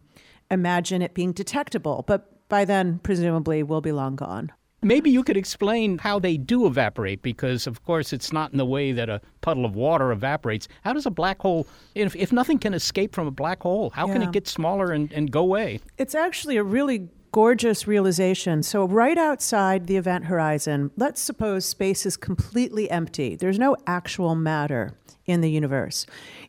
imagine 0.50 1.02
it 1.02 1.14
being 1.14 1.32
detectable. 1.32 2.04
But 2.06 2.48
by 2.48 2.64
then, 2.64 2.98
presumably, 3.02 3.62
we'll 3.62 3.80
be 3.80 3.92
long 3.92 4.16
gone. 4.16 4.52
Maybe 4.82 5.10
you 5.10 5.22
could 5.22 5.36
explain 5.36 5.98
how 5.98 6.18
they 6.18 6.38
do 6.38 6.66
evaporate, 6.66 7.20
because 7.20 7.66
of 7.66 7.84
course 7.84 8.12
it's 8.12 8.32
not 8.32 8.52
in 8.52 8.58
the 8.58 8.64
way 8.64 8.92
that 8.92 9.10
a 9.10 9.20
puddle 9.42 9.66
of 9.66 9.74
water 9.74 10.10
evaporates. 10.10 10.68
How 10.84 10.94
does 10.94 11.04
a 11.04 11.10
black 11.10 11.40
hole, 11.40 11.66
if, 11.94 12.16
if 12.16 12.32
nothing 12.32 12.58
can 12.58 12.72
escape 12.72 13.14
from 13.14 13.26
a 13.26 13.30
black 13.30 13.62
hole, 13.62 13.90
how 13.90 14.06
can 14.06 14.22
it 14.22 14.32
get 14.32 14.48
smaller 14.48 14.92
and, 14.92 15.12
and 15.12 15.30
go 15.30 15.40
away? 15.40 15.80
It's 15.98 16.14
actually 16.14 16.56
a 16.56 16.64
really 16.64 17.08
gorgeous 17.32 17.86
realization. 17.86 18.62
So, 18.62 18.86
right 18.86 19.18
outside 19.18 19.86
the 19.86 19.96
event 19.96 20.26
horizon, 20.26 20.90
let's 20.96 21.20
suppose 21.20 21.64
space 21.64 22.06
is 22.06 22.16
completely 22.16 22.90
empty. 22.90 23.36
There's 23.36 23.58
no 23.58 23.76
actual 23.86 24.34
matter 24.34 24.96
in 25.26 25.40
the 25.40 25.50
universe. 25.50 26.06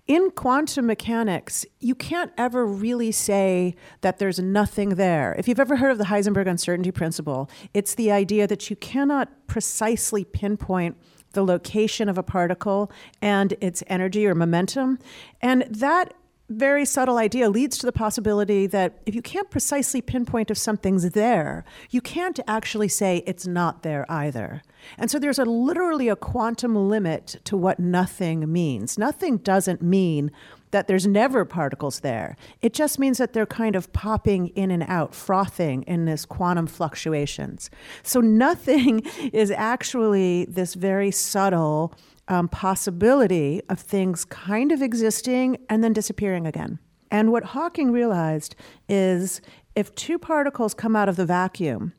In 0.08 0.32
quantum 0.32 0.88
mechanics, 0.88 1.66
you 1.80 1.94
can't 1.94 2.32
ever 2.38 2.66
really 2.66 3.12
say 3.12 3.76
that 4.02 4.18
there's 4.18 4.40
nothing 4.40 4.90
there. 4.90 5.36
If 5.38 5.48
you've 5.48 5.60
ever 5.60 5.78
heard 5.78 5.92
of 5.92 5.98
the 5.98 6.06
Heisenberg 6.06 6.48
uncertainty 6.48 6.92
principle, 6.92 7.50
it's 7.74 7.96
the 7.96 8.12
idea 8.12 8.48
that 8.48 8.70
you 8.70 8.76
cannot 8.76 9.30
precisely 9.48 10.24
pinpoint 10.24 10.98
the 11.34 11.44
location 11.44 12.10
of 12.10 12.18
a 12.18 12.24
particle 12.24 12.92
and 13.22 13.54
its 13.62 13.84
energy 13.88 14.26
or 14.28 14.36
momentum. 14.36 15.00
And 15.42 15.64
that 15.70 16.14
very 16.52 16.86
subtle 16.86 17.18
idea 17.18 17.50
leads 17.50 17.78
to 17.80 17.86
the 17.86 17.92
possibility 17.92 18.68
that 18.68 19.00
if 19.06 19.16
you 19.16 19.22
can't 19.22 19.50
precisely 19.50 20.02
pinpoint 20.02 20.52
if 20.52 20.58
something's 20.58 21.12
there, 21.12 21.64
you 21.90 22.02
can't 22.02 22.40
actually 22.48 22.88
say 22.88 23.24
it's 23.26 23.48
not 23.48 23.84
there 23.84 24.06
either. 24.10 24.62
And 24.98 25.10
so 25.10 25.20
there's 25.20 25.40
a 25.40 25.46
literally 25.46 26.10
a 26.10 26.16
quantum 26.16 26.76
limit 26.76 27.40
to 27.46 27.56
what 27.56 27.80
nothing 27.80 28.52
means. 28.52 28.98
Nothing 28.98 29.38
doesn't 29.38 29.82
mean 29.82 30.32
that 30.72 30.88
there's 30.88 31.06
never 31.06 31.46
particles 31.46 32.00
there. 32.00 32.36
It 32.62 32.74
just 32.74 32.98
means 32.98 33.18
that 33.18 33.34
they're 33.34 33.46
kind 33.46 33.76
of 33.76 33.92
popping 33.94 34.48
in 34.50 34.72
and 34.72 34.84
out, 34.88 35.14
frothing 35.14 35.84
in 35.84 36.06
this 36.06 36.26
quantum 36.26 36.68
fluctuations. 36.68 37.70
So 38.04 38.22
nothing 38.22 39.00
is 39.34 39.52
actually 39.52 40.46
this 40.46 40.74
very 40.74 41.12
subtle 41.12 41.94
um, 42.28 42.48
possibility 42.48 43.62
of 43.70 43.80
things 43.80 44.26
kind 44.26 44.72
of 44.72 44.82
existing 44.82 45.58
and 45.70 45.84
then 45.84 45.94
disappearing 45.94 46.48
again. 46.48 46.80
And 47.10 47.32
what 47.32 47.44
Hawking 47.44 47.92
realized 47.92 48.56
is 48.88 49.42
if 49.76 49.94
two 49.96 50.18
particles 50.18 50.74
come 50.74 50.96
out 50.96 51.10
of 51.10 51.18
the 51.18 51.26
vacuum, 51.26 51.94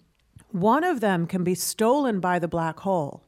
one 0.50 0.84
of 0.84 1.00
them 1.00 1.26
can 1.26 1.44
be 1.44 1.54
stolen 1.54 2.20
by 2.20 2.38
the 2.38 2.48
black 2.48 2.80
hole, 2.80 3.24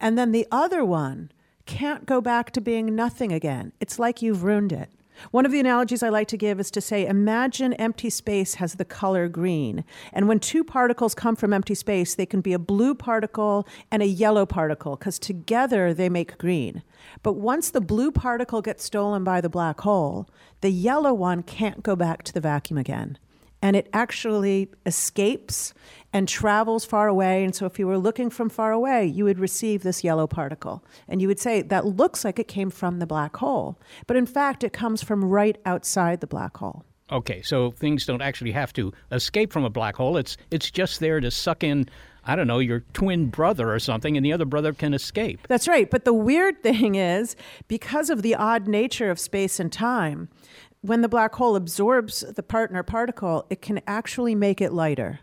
and 0.00 0.18
then 0.18 0.32
the 0.32 0.46
other 0.50 0.84
one 0.84 1.30
can't 1.66 2.06
go 2.06 2.20
back 2.20 2.50
to 2.52 2.60
being 2.60 2.94
nothing 2.94 3.32
again. 3.32 3.72
It's 3.80 3.98
like 3.98 4.22
you've 4.22 4.42
ruined 4.42 4.72
it. 4.72 4.90
One 5.30 5.46
of 5.46 5.52
the 5.52 5.60
analogies 5.60 6.02
I 6.02 6.08
like 6.08 6.28
to 6.28 6.36
give 6.36 6.60
is 6.60 6.70
to 6.72 6.80
say 6.80 7.06
imagine 7.06 7.72
empty 7.74 8.10
space 8.10 8.54
has 8.54 8.74
the 8.74 8.84
color 8.84 9.28
green. 9.28 9.84
And 10.12 10.28
when 10.28 10.40
two 10.40 10.64
particles 10.64 11.14
come 11.14 11.36
from 11.36 11.52
empty 11.52 11.74
space, 11.74 12.14
they 12.14 12.26
can 12.26 12.40
be 12.40 12.52
a 12.52 12.58
blue 12.58 12.94
particle 12.94 13.66
and 13.90 14.02
a 14.02 14.06
yellow 14.06 14.46
particle 14.46 14.96
because 14.96 15.18
together 15.18 15.92
they 15.92 16.08
make 16.08 16.38
green. 16.38 16.82
But 17.22 17.34
once 17.34 17.70
the 17.70 17.80
blue 17.80 18.10
particle 18.10 18.62
gets 18.62 18.84
stolen 18.84 19.24
by 19.24 19.40
the 19.40 19.48
black 19.48 19.80
hole, 19.80 20.28
the 20.60 20.70
yellow 20.70 21.12
one 21.12 21.42
can't 21.42 21.82
go 21.82 21.96
back 21.96 22.22
to 22.24 22.32
the 22.32 22.40
vacuum 22.40 22.78
again 22.78 23.18
and 23.62 23.76
it 23.76 23.88
actually 23.92 24.70
escapes 24.86 25.74
and 26.12 26.28
travels 26.28 26.84
far 26.84 27.08
away. 27.08 27.44
And 27.44 27.54
so, 27.54 27.66
if 27.66 27.78
you 27.78 27.86
were 27.86 27.98
looking 27.98 28.30
from 28.30 28.48
far 28.48 28.72
away, 28.72 29.06
you 29.06 29.24
would 29.24 29.38
receive 29.38 29.82
this 29.82 30.02
yellow 30.02 30.26
particle. 30.26 30.84
And 31.08 31.20
you 31.20 31.28
would 31.28 31.40
say, 31.40 31.62
that 31.62 31.86
looks 31.86 32.24
like 32.24 32.38
it 32.38 32.48
came 32.48 32.70
from 32.70 32.98
the 32.98 33.06
black 33.06 33.36
hole. 33.36 33.78
But 34.06 34.16
in 34.16 34.26
fact, 34.26 34.64
it 34.64 34.72
comes 34.72 35.02
from 35.02 35.24
right 35.24 35.58
outside 35.66 36.20
the 36.20 36.26
black 36.26 36.56
hole. 36.56 36.84
Okay, 37.10 37.40
so 37.42 37.70
things 37.70 38.04
don't 38.04 38.20
actually 38.20 38.52
have 38.52 38.72
to 38.74 38.92
escape 39.12 39.52
from 39.52 39.64
a 39.64 39.70
black 39.70 39.96
hole. 39.96 40.16
It's 40.18 40.36
it's 40.50 40.70
just 40.70 41.00
there 41.00 41.20
to 41.20 41.30
suck 41.30 41.64
in 41.64 41.88
I 42.28 42.36
don't 42.36 42.46
know, 42.46 42.58
your 42.58 42.80
twin 42.92 43.26
brother 43.26 43.72
or 43.72 43.78
something, 43.78 44.14
and 44.14 44.24
the 44.24 44.34
other 44.34 44.44
brother 44.44 44.74
can 44.74 44.92
escape. 44.92 45.48
That's 45.48 45.66
right. 45.66 45.90
But 45.90 46.04
the 46.04 46.12
weird 46.12 46.62
thing 46.62 46.94
is, 46.94 47.34
because 47.68 48.10
of 48.10 48.20
the 48.20 48.34
odd 48.34 48.68
nature 48.68 49.10
of 49.10 49.18
space 49.18 49.58
and 49.58 49.72
time, 49.72 50.28
when 50.80 51.02
the 51.02 51.08
black 51.08 51.34
hole 51.34 51.56
absorbs 51.56 52.20
the 52.20 52.42
partner 52.42 52.82
particle, 52.82 53.46
it 53.50 53.60
can 53.62 53.80
actually 53.86 54.34
make 54.34 54.60
it 54.60 54.72
lighter. 54.72 55.20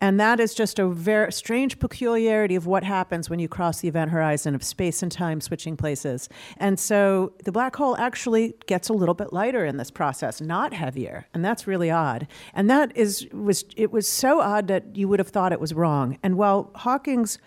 And 0.00 0.18
that 0.20 0.40
is 0.40 0.54
just 0.54 0.78
a 0.78 0.88
very 0.88 1.32
strange 1.32 1.78
peculiarity 1.78 2.54
of 2.54 2.66
what 2.66 2.84
happens 2.84 3.28
when 3.28 3.38
you 3.38 3.48
cross 3.48 3.80
the 3.80 3.88
event 3.88 4.10
horizon 4.10 4.54
of 4.54 4.62
space 4.62 5.02
and 5.02 5.10
time 5.10 5.40
switching 5.40 5.76
places. 5.76 6.28
And 6.56 6.78
so 6.78 7.32
the 7.44 7.52
black 7.52 7.76
hole 7.76 7.96
actually 7.96 8.54
gets 8.66 8.88
a 8.88 8.92
little 8.92 9.14
bit 9.14 9.32
lighter 9.32 9.64
in 9.64 9.76
this 9.76 9.90
process, 9.90 10.40
not 10.40 10.72
heavier. 10.72 11.26
And 11.34 11.44
that's 11.44 11.66
really 11.66 11.90
odd. 11.90 12.26
And 12.54 12.70
that 12.70 12.96
is 12.96 13.28
was 13.32 13.64
it 13.76 13.92
was 13.92 14.08
so 14.08 14.40
odd 14.40 14.68
that 14.68 14.96
you 14.96 15.08
would 15.08 15.18
have 15.18 15.28
thought 15.28 15.52
it 15.52 15.60
was 15.60 15.74
wrong. 15.74 16.18
And 16.22 16.36
while 16.36 16.70
Hawking's 16.74 17.38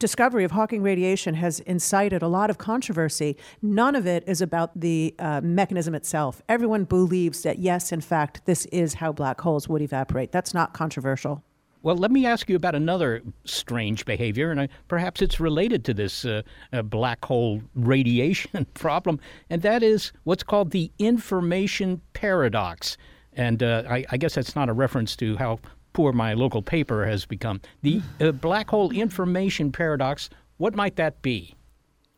discovery 0.00 0.42
of 0.42 0.50
Hawking 0.50 0.82
radiation 0.82 1.34
has 1.34 1.60
incited 1.60 2.22
a 2.22 2.28
lot 2.28 2.50
of 2.50 2.58
controversy. 2.58 3.36
None 3.62 3.94
of 3.94 4.06
it 4.06 4.24
is 4.26 4.40
about 4.40 4.72
the 4.74 5.14
uh, 5.20 5.40
mechanism 5.42 5.94
itself. 5.94 6.42
Everyone 6.48 6.84
believes 6.84 7.42
that, 7.42 7.60
yes, 7.60 7.92
in 7.92 8.00
fact, 8.00 8.44
this 8.46 8.66
is 8.66 8.94
how 8.94 9.12
black 9.12 9.40
holes 9.40 9.68
would 9.68 9.82
evaporate. 9.82 10.32
That's 10.32 10.52
not 10.52 10.72
controversial. 10.72 11.44
Well, 11.82 11.96
let 11.96 12.10
me 12.10 12.26
ask 12.26 12.48
you 12.50 12.56
about 12.56 12.74
another 12.74 13.22
strange 13.44 14.04
behavior, 14.04 14.50
and 14.50 14.60
uh, 14.60 14.66
perhaps 14.88 15.22
it's 15.22 15.38
related 15.38 15.84
to 15.86 15.94
this 15.94 16.24
uh, 16.24 16.42
uh, 16.72 16.82
black 16.82 17.24
hole 17.24 17.62
radiation 17.74 18.66
problem, 18.74 19.20
and 19.48 19.62
that 19.62 19.82
is 19.82 20.12
what's 20.24 20.42
called 20.42 20.72
the 20.72 20.90
information 20.98 22.00
paradox. 22.12 22.98
And 23.32 23.62
uh, 23.62 23.84
I, 23.88 24.04
I, 24.10 24.16
guess 24.16 24.34
that's 24.34 24.56
not 24.56 24.68
a 24.68 24.72
reference 24.72 25.14
to 25.16 25.36
how 25.36 25.60
poor 25.92 26.12
my 26.12 26.34
local 26.34 26.62
paper 26.62 27.06
has 27.06 27.26
become. 27.26 27.60
The 27.82 28.02
uh, 28.20 28.32
black 28.32 28.70
hole 28.70 28.90
information 28.90 29.72
paradox, 29.72 30.30
what 30.56 30.74
might 30.74 30.96
that 30.96 31.22
be? 31.22 31.54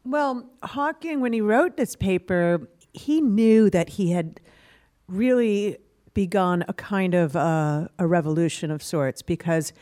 Well, 0.04 0.50
Hawking, 0.62 1.20
when 1.20 1.32
he 1.32 1.40
wrote 1.40 1.76
this 1.76 1.94
paper, 1.94 2.68
he 2.92 3.20
knew 3.20 3.70
that 3.70 3.90
he 3.90 4.10
had 4.10 4.40
really 5.06 5.78
begun 6.14 6.64
a 6.68 6.72
kind 6.72 7.14
of 7.14 7.36
uh, 7.36 7.88
a 7.98 8.06
revolution 8.06 8.70
of 8.70 8.82
sorts 8.82 9.22
because 9.22 9.72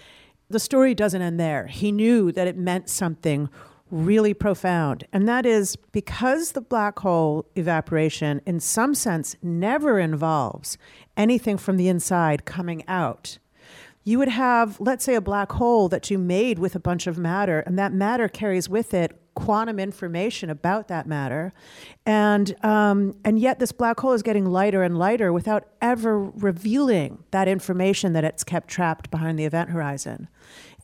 the 0.48 0.60
story 0.60 0.94
doesn't 0.94 1.22
end 1.22 1.40
there. 1.40 1.66
He 1.66 1.90
knew 1.92 2.32
that 2.32 2.46
it 2.46 2.56
meant 2.56 2.88
something 2.88 3.48
really 3.90 4.34
profound, 4.34 5.04
and 5.12 5.28
that 5.28 5.44
is 5.44 5.74
because 5.90 6.52
the 6.52 6.60
black 6.60 6.98
hole 7.00 7.46
evaporation, 7.56 8.40
in 8.46 8.60
some 8.60 8.94
sense, 8.94 9.36
never 9.42 9.98
involves 9.98 10.78
anything 11.16 11.56
from 11.56 11.76
the 11.76 11.88
inside 11.88 12.44
coming 12.44 12.84
out 12.86 13.38
you 14.02 14.18
would 14.18 14.28
have, 14.28 14.80
let's 14.80 15.04
say, 15.04 15.14
a 15.14 15.20
black 15.20 15.52
hole 15.52 15.88
that 15.88 16.10
you 16.10 16.18
made 16.18 16.58
with 16.58 16.74
a 16.74 16.80
bunch 16.80 17.06
of 17.06 17.18
matter, 17.18 17.60
and 17.60 17.78
that 17.78 17.92
matter 17.92 18.28
carries 18.28 18.68
with 18.68 18.94
it 18.94 19.16
quantum 19.34 19.78
information 19.78 20.50
about 20.50 20.88
that 20.88 21.06
matter, 21.06 21.52
and 22.04 22.54
um, 22.64 23.14
and 23.24 23.38
yet 23.38 23.58
this 23.58 23.72
black 23.72 24.00
hole 24.00 24.12
is 24.12 24.22
getting 24.22 24.44
lighter 24.44 24.82
and 24.82 24.98
lighter 24.98 25.32
without 25.32 25.68
ever 25.80 26.18
revealing 26.18 27.22
that 27.30 27.46
information 27.48 28.12
that 28.12 28.24
it's 28.24 28.44
kept 28.44 28.68
trapped 28.68 29.10
behind 29.10 29.38
the 29.38 29.44
event 29.44 29.70
horizon 29.70 30.28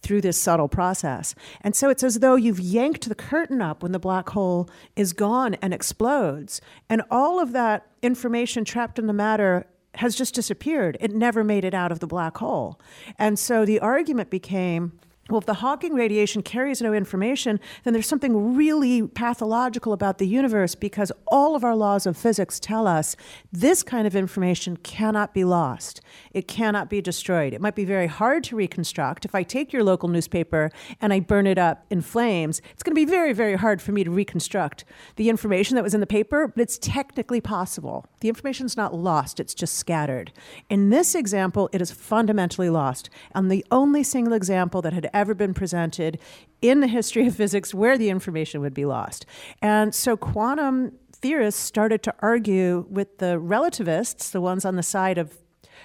through 0.02 0.20
this 0.20 0.38
subtle 0.38 0.68
process. 0.68 1.34
And 1.62 1.74
so 1.74 1.90
it's 1.90 2.04
as 2.04 2.20
though 2.20 2.36
you've 2.36 2.60
yanked 2.60 3.08
the 3.08 3.14
curtain 3.14 3.60
up 3.60 3.82
when 3.82 3.92
the 3.92 3.98
black 3.98 4.28
hole 4.30 4.68
is 4.94 5.12
gone 5.12 5.54
and 5.54 5.74
explodes, 5.74 6.60
and 6.88 7.02
all 7.10 7.40
of 7.40 7.52
that 7.52 7.86
information 8.02 8.64
trapped 8.64 8.98
in 8.98 9.06
the 9.06 9.12
matter 9.12 9.66
has 9.96 10.14
just 10.14 10.34
disappeared. 10.34 10.96
It 11.00 11.14
never 11.14 11.44
made 11.44 11.64
it 11.64 11.74
out 11.74 11.92
of 11.92 12.00
the 12.00 12.06
black 12.06 12.36
hole. 12.38 12.80
And 13.18 13.38
so 13.38 13.64
the 13.64 13.80
argument 13.80 14.30
became 14.30 14.98
well, 15.28 15.38
if 15.38 15.46
the 15.46 15.54
Hawking 15.54 15.94
radiation 15.94 16.42
carries 16.42 16.80
no 16.80 16.92
information, 16.92 17.58
then 17.82 17.92
there's 17.92 18.06
something 18.06 18.54
really 18.54 19.06
pathological 19.08 19.92
about 19.92 20.18
the 20.18 20.26
universe 20.26 20.76
because 20.76 21.10
all 21.26 21.56
of 21.56 21.64
our 21.64 21.74
laws 21.74 22.06
of 22.06 22.16
physics 22.16 22.60
tell 22.60 22.86
us 22.86 23.16
this 23.50 23.82
kind 23.82 24.06
of 24.06 24.14
information 24.14 24.76
cannot 24.76 25.34
be 25.34 25.44
lost. 25.44 26.00
It 26.32 26.46
cannot 26.46 26.88
be 26.88 27.00
destroyed. 27.00 27.54
It 27.54 27.60
might 27.60 27.74
be 27.74 27.84
very 27.84 28.06
hard 28.06 28.44
to 28.44 28.56
reconstruct. 28.56 29.24
If 29.24 29.34
I 29.34 29.42
take 29.42 29.72
your 29.72 29.82
local 29.82 30.08
newspaper 30.08 30.70
and 31.00 31.12
I 31.12 31.18
burn 31.18 31.48
it 31.48 31.58
up 31.58 31.84
in 31.90 32.02
flames, 32.02 32.62
it's 32.72 32.84
going 32.84 32.94
to 32.94 33.00
be 33.00 33.10
very, 33.10 33.32
very 33.32 33.56
hard 33.56 33.82
for 33.82 33.90
me 33.90 34.04
to 34.04 34.10
reconstruct 34.10 34.84
the 35.16 35.28
information 35.28 35.74
that 35.74 35.82
was 35.82 35.94
in 35.94 36.00
the 36.00 36.06
paper, 36.06 36.46
but 36.46 36.62
it's 36.62 36.78
technically 36.78 37.40
possible. 37.40 38.06
The 38.20 38.28
information 38.28 38.66
is 38.66 38.76
not 38.76 38.94
lost, 38.94 39.40
it's 39.40 39.54
just 39.54 39.74
scattered. 39.74 40.32
In 40.70 40.90
this 40.90 41.16
example, 41.16 41.68
it 41.72 41.82
is 41.82 41.90
fundamentally 41.90 42.70
lost. 42.70 43.10
And 43.34 43.50
the 43.50 43.64
only 43.72 44.04
single 44.04 44.32
example 44.32 44.82
that 44.82 44.92
had 44.92 45.10
ever 45.20 45.34
been 45.34 45.54
presented 45.54 46.18
in 46.62 46.80
the 46.80 46.86
history 46.86 47.26
of 47.26 47.36
physics 47.36 47.74
where 47.74 47.98
the 47.98 48.10
information 48.10 48.60
would 48.60 48.74
be 48.74 48.84
lost. 48.84 49.26
And 49.60 49.94
so 49.94 50.16
quantum 50.16 50.92
theorists 51.12 51.60
started 51.60 52.02
to 52.04 52.14
argue 52.20 52.86
with 52.88 53.18
the 53.18 53.38
relativists, 53.38 54.30
the 54.30 54.40
ones 54.40 54.64
on 54.64 54.76
the 54.76 54.82
side 54.82 55.18
of 55.18 55.38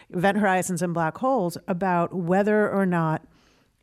event 0.09 0.37
horizons 0.37 0.81
and 0.81 0.93
black 0.93 1.17
holes, 1.17 1.57
about 1.67 2.13
whether 2.13 2.69
or 2.69 2.85
not 2.85 3.25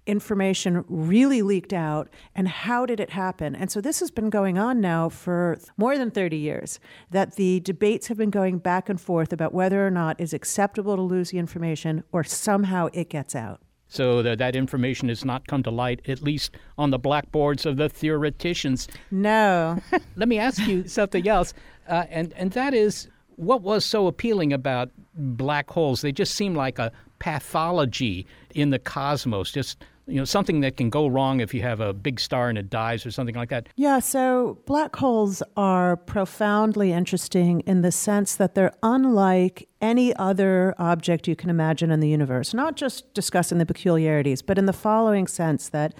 information 0.07 0.85
really 0.89 1.43
leaked 1.43 1.73
out 1.73 2.09
and 2.35 2.49
how 2.49 2.87
did 2.87 2.99
it 2.99 3.11
happen? 3.11 3.55
And 3.55 3.71
so 3.71 3.81
this 3.81 4.01
has 4.01 4.11
been 4.11 4.31
going 4.31 4.59
on 4.59 4.81
now 4.81 5.11
for 5.11 5.59
more 5.77 5.99
than 5.99 6.11
30 6.11 6.37
years 6.37 6.81
that 7.11 7.37
the 7.37 7.61
debates 7.61 8.09
have 8.09 8.17
been 8.17 8.31
going 8.31 8.59
back 8.59 8.89
and 8.89 8.99
forth 8.99 9.33
about 9.33 9.53
whether 9.53 9.87
or 9.87 9.91
not 9.91 10.19
it's 10.19 10.33
acceptable 10.33 10.97
to 10.97 11.03
lose 11.03 11.31
the 11.31 11.39
information 11.39 12.05
or 12.11 12.25
somehow 12.25 12.89
it 12.95 13.11
gets 13.11 13.35
out 13.35 13.61
so 13.88 14.22
that 14.22 14.38
that 14.38 14.55
information 14.55 15.09
has 15.09 15.24
not 15.24 15.46
come 15.46 15.62
to 15.62 15.70
light, 15.70 16.01
at 16.09 16.22
least 16.22 16.57
on 16.77 16.90
the 16.90 16.98
blackboards 16.98 17.66
of 17.66 17.77
the 17.77 17.88
theoreticians. 17.88 18.87
No. 19.11 19.79
Let 20.16 20.29
me 20.29 20.38
ask 20.38 20.66
you 20.66 20.87
something 20.87 21.27
else, 21.27 21.55
uh, 21.88 22.05
and 22.11 22.33
and 22.35 22.53
that 22.53 22.74
is 22.74 23.09
what 23.37 23.62
was 23.62 23.85
so 23.85 24.09
appealing 24.09 24.53
about 24.53 24.90
black 25.14 25.70
holes? 25.70 26.03
They 26.03 26.12
just 26.12 26.35
seem 26.35 26.55
like 26.55 26.79
a 26.79 26.92
pathology 27.20 28.27
in 28.55 28.70
the 28.70 28.79
cosmos, 28.79 29.53
just 29.53 29.85
you 30.09 30.16
know 30.16 30.25
something 30.25 30.61
that 30.61 30.77
can 30.77 30.90
go 30.90 31.07
wrong 31.07 31.40
if 31.40 31.53
you 31.53 31.62
have 31.62 31.81
a 31.81 31.92
big 31.92 32.18
star 32.18 32.49
and 32.49 32.57
it 32.57 32.71
dies 32.71 33.05
or 33.05 33.11
something 33.11 33.35
like 33.35 33.51
that. 33.51 33.68
Yeah, 33.77 33.99
so 33.99 34.59
black 34.66 34.97
holes 34.97 35.42
are 35.57 35.97
profoundly 35.97 36.92
interesting 36.92 37.61
in 37.61 37.83
the 37.83 37.92
sense 37.92 38.35
that 38.37 38.55
they're 38.55 38.73
unlike 38.83 39.68
any 39.81 40.14
other 40.16 40.75
object 40.79 41.29
you 41.29 41.37
can 41.37 41.51
imagine 41.51 41.90
in 41.90 42.01
the 42.01 42.09
universe. 42.09 42.55
Not 42.55 42.77
just 42.77 43.12
discussing 43.14 43.59
the 43.59 43.66
peculiarities, 43.66 44.42
but 44.42 44.59
in 44.59 44.66
the 44.66 44.73
following 44.73 45.27
sense 45.27 45.68
that 45.68 45.94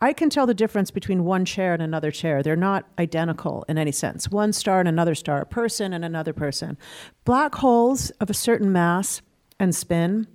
I 0.00 0.14
can 0.14 0.30
tell 0.30 0.46
the 0.46 0.54
difference 0.54 0.90
between 0.90 1.24
one 1.24 1.44
chair 1.44 1.74
and 1.74 1.82
another 1.82 2.10
chair. 2.10 2.42
They're 2.42 2.56
not 2.56 2.86
identical 2.98 3.66
in 3.68 3.76
any 3.76 3.92
sense. 3.92 4.30
One 4.30 4.54
star 4.54 4.80
and 4.80 4.88
another 4.88 5.14
star, 5.14 5.42
a 5.42 5.46
person 5.46 5.92
and 5.92 6.04
another 6.04 6.32
person. 6.32 6.78
Black 7.24 7.56
holes 7.56 8.08
of 8.12 8.30
a 8.30 8.34
certain 8.34 8.72
mass 8.72 9.20
and 9.58 9.74
spin 9.74 10.26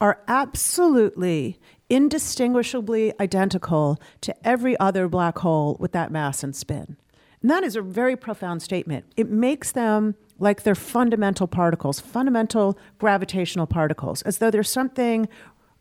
are 0.00 0.20
absolutely 0.26 1.58
indistinguishably 1.94 3.12
identical 3.20 4.00
to 4.20 4.34
every 4.44 4.76
other 4.80 5.06
black 5.06 5.38
hole 5.38 5.76
with 5.78 5.92
that 5.92 6.10
mass 6.10 6.42
and 6.42 6.56
spin. 6.56 6.96
And 7.40 7.48
that 7.48 7.62
is 7.62 7.76
a 7.76 7.82
very 7.82 8.16
profound 8.16 8.62
statement. 8.62 9.04
It 9.16 9.30
makes 9.30 9.70
them 9.70 10.16
like 10.40 10.64
they're 10.64 10.74
fundamental 10.74 11.46
particles, 11.46 12.00
fundamental 12.00 12.76
gravitational 12.98 13.68
particles, 13.68 14.22
as 14.22 14.38
though 14.38 14.50
there's 14.50 14.68
something 14.68 15.28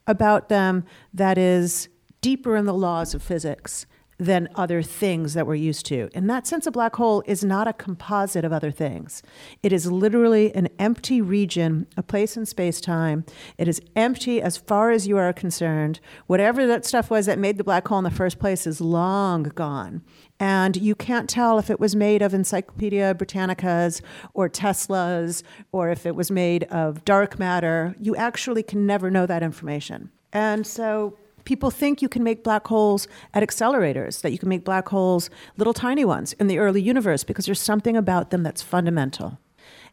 about 0.05 0.49
them 0.49 0.85
that 1.15 1.39
is 1.39 1.89
deeper 2.21 2.55
in 2.55 2.65
the 2.65 2.75
laws 2.75 3.15
of 3.15 3.23
physics 3.23 3.87
than 4.23 4.47
other 4.55 4.81
things 4.81 5.33
that 5.33 5.45
we're 5.45 5.55
used 5.55 5.85
to. 5.87 6.09
In 6.13 6.27
that 6.27 6.47
sense, 6.47 6.65
a 6.65 6.71
black 6.71 6.95
hole 6.95 7.23
is 7.25 7.43
not 7.43 7.67
a 7.67 7.73
composite 7.73 8.45
of 8.45 8.53
other 8.53 8.71
things. 8.71 9.21
It 9.61 9.73
is 9.73 9.91
literally 9.91 10.53
an 10.55 10.69
empty 10.79 11.21
region, 11.21 11.87
a 11.97 12.03
place 12.03 12.37
in 12.37 12.45
space 12.45 12.79
time. 12.79 13.25
It 13.57 13.67
is 13.67 13.81
empty 13.95 14.41
as 14.41 14.55
far 14.55 14.91
as 14.91 15.07
you 15.07 15.17
are 15.17 15.33
concerned. 15.33 15.99
Whatever 16.27 16.65
that 16.67 16.85
stuff 16.85 17.09
was 17.09 17.25
that 17.25 17.37
made 17.37 17.57
the 17.57 17.63
black 17.63 17.87
hole 17.87 17.97
in 17.97 18.03
the 18.05 18.11
first 18.11 18.39
place 18.39 18.65
is 18.65 18.79
long 18.79 19.43
gone. 19.43 20.01
And 20.39 20.77
you 20.77 20.95
can't 20.95 21.29
tell 21.29 21.59
if 21.59 21.69
it 21.69 21.79
was 21.79 21.95
made 21.95 22.21
of 22.21 22.33
Encyclopedia 22.33 23.15
Britannicas 23.15 24.01
or 24.33 24.49
Teslas 24.49 25.43
or 25.71 25.89
if 25.89 26.05
it 26.05 26.15
was 26.15 26.31
made 26.31 26.63
of 26.65 27.03
dark 27.05 27.37
matter. 27.37 27.95
You 27.99 28.15
actually 28.15 28.63
can 28.63 28.85
never 28.85 29.11
know 29.11 29.25
that 29.25 29.43
information. 29.43 30.11
And 30.31 30.65
so 30.65 31.17
people 31.45 31.71
think 31.71 32.01
you 32.01 32.09
can 32.09 32.23
make 32.23 32.43
black 32.43 32.67
holes 32.67 33.07
at 33.33 33.43
accelerators, 33.43 34.21
that 34.21 34.31
you 34.31 34.37
can 34.37 34.49
make 34.49 34.63
black 34.63 34.89
holes, 34.89 35.29
little 35.57 35.73
tiny 35.73 36.05
ones, 36.05 36.33
in 36.33 36.47
the 36.47 36.59
early 36.59 36.81
universe 36.81 37.23
because 37.23 37.45
there's 37.45 37.59
something 37.59 37.97
about 37.97 38.29
them 38.29 38.43
that's 38.43 38.61
fundamental. 38.61 39.37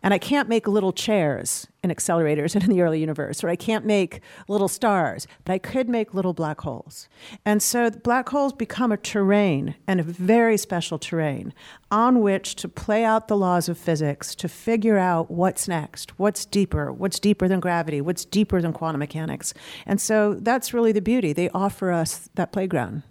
And 0.02 0.14
I 0.14 0.18
can't 0.18 0.48
make 0.48 0.66
little 0.66 0.92
chairs 0.92 1.66
in 1.82 1.90
accelerators 1.90 2.54
and 2.54 2.64
in 2.64 2.70
the 2.70 2.82
early 2.82 3.00
universe, 3.00 3.42
or 3.42 3.48
I 3.48 3.56
can't 3.56 3.84
make 3.84 4.20
little 4.48 4.68
stars, 4.68 5.26
but 5.44 5.52
I 5.52 5.58
could 5.58 5.88
make 5.88 6.14
little 6.14 6.32
black 6.32 6.60
holes. 6.60 7.08
And 7.44 7.62
so 7.62 7.90
black 7.90 8.28
holes 8.28 8.52
become 8.52 8.92
a 8.92 8.96
terrain, 8.96 9.74
and 9.86 10.00
a 10.00 10.02
very 10.02 10.56
special 10.56 10.98
terrain, 10.98 11.52
on 11.90 12.20
which 12.20 12.54
to 12.56 12.68
play 12.68 13.04
out 13.04 13.28
the 13.28 13.36
laws 13.36 13.68
of 13.68 13.78
physics, 13.78 14.34
to 14.36 14.48
figure 14.48 14.98
out 14.98 15.30
what's 15.30 15.68
next, 15.68 16.18
what's 16.18 16.44
deeper, 16.44 16.92
what's 16.92 17.18
deeper 17.18 17.48
than 17.48 17.60
gravity, 17.60 18.00
what's 18.00 18.24
deeper 18.24 18.60
than 18.60 18.72
quantum 18.72 19.00
mechanics. 19.00 19.54
And 19.86 20.00
so 20.00 20.34
that's 20.34 20.72
really 20.72 20.92
the 20.92 21.02
beauty. 21.02 21.32
They 21.32 21.50
offer 21.50 21.90
us 21.90 22.28
that 22.34 22.52
playground. 22.52 23.02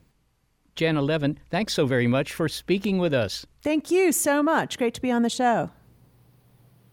Janna 0.75 1.05
Levin, 1.05 1.37
thanks 1.49 1.73
so 1.73 1.85
very 1.85 2.07
much 2.07 2.31
for 2.31 2.47
speaking 2.47 2.99
with 2.99 3.13
us. 3.13 3.45
Thank 3.61 3.91
you 3.91 4.13
so 4.13 4.41
much. 4.41 4.77
Great 4.77 4.93
to 4.93 5.01
be 5.01 5.11
on 5.11 5.23
the 5.23 5.29
show. 5.29 5.71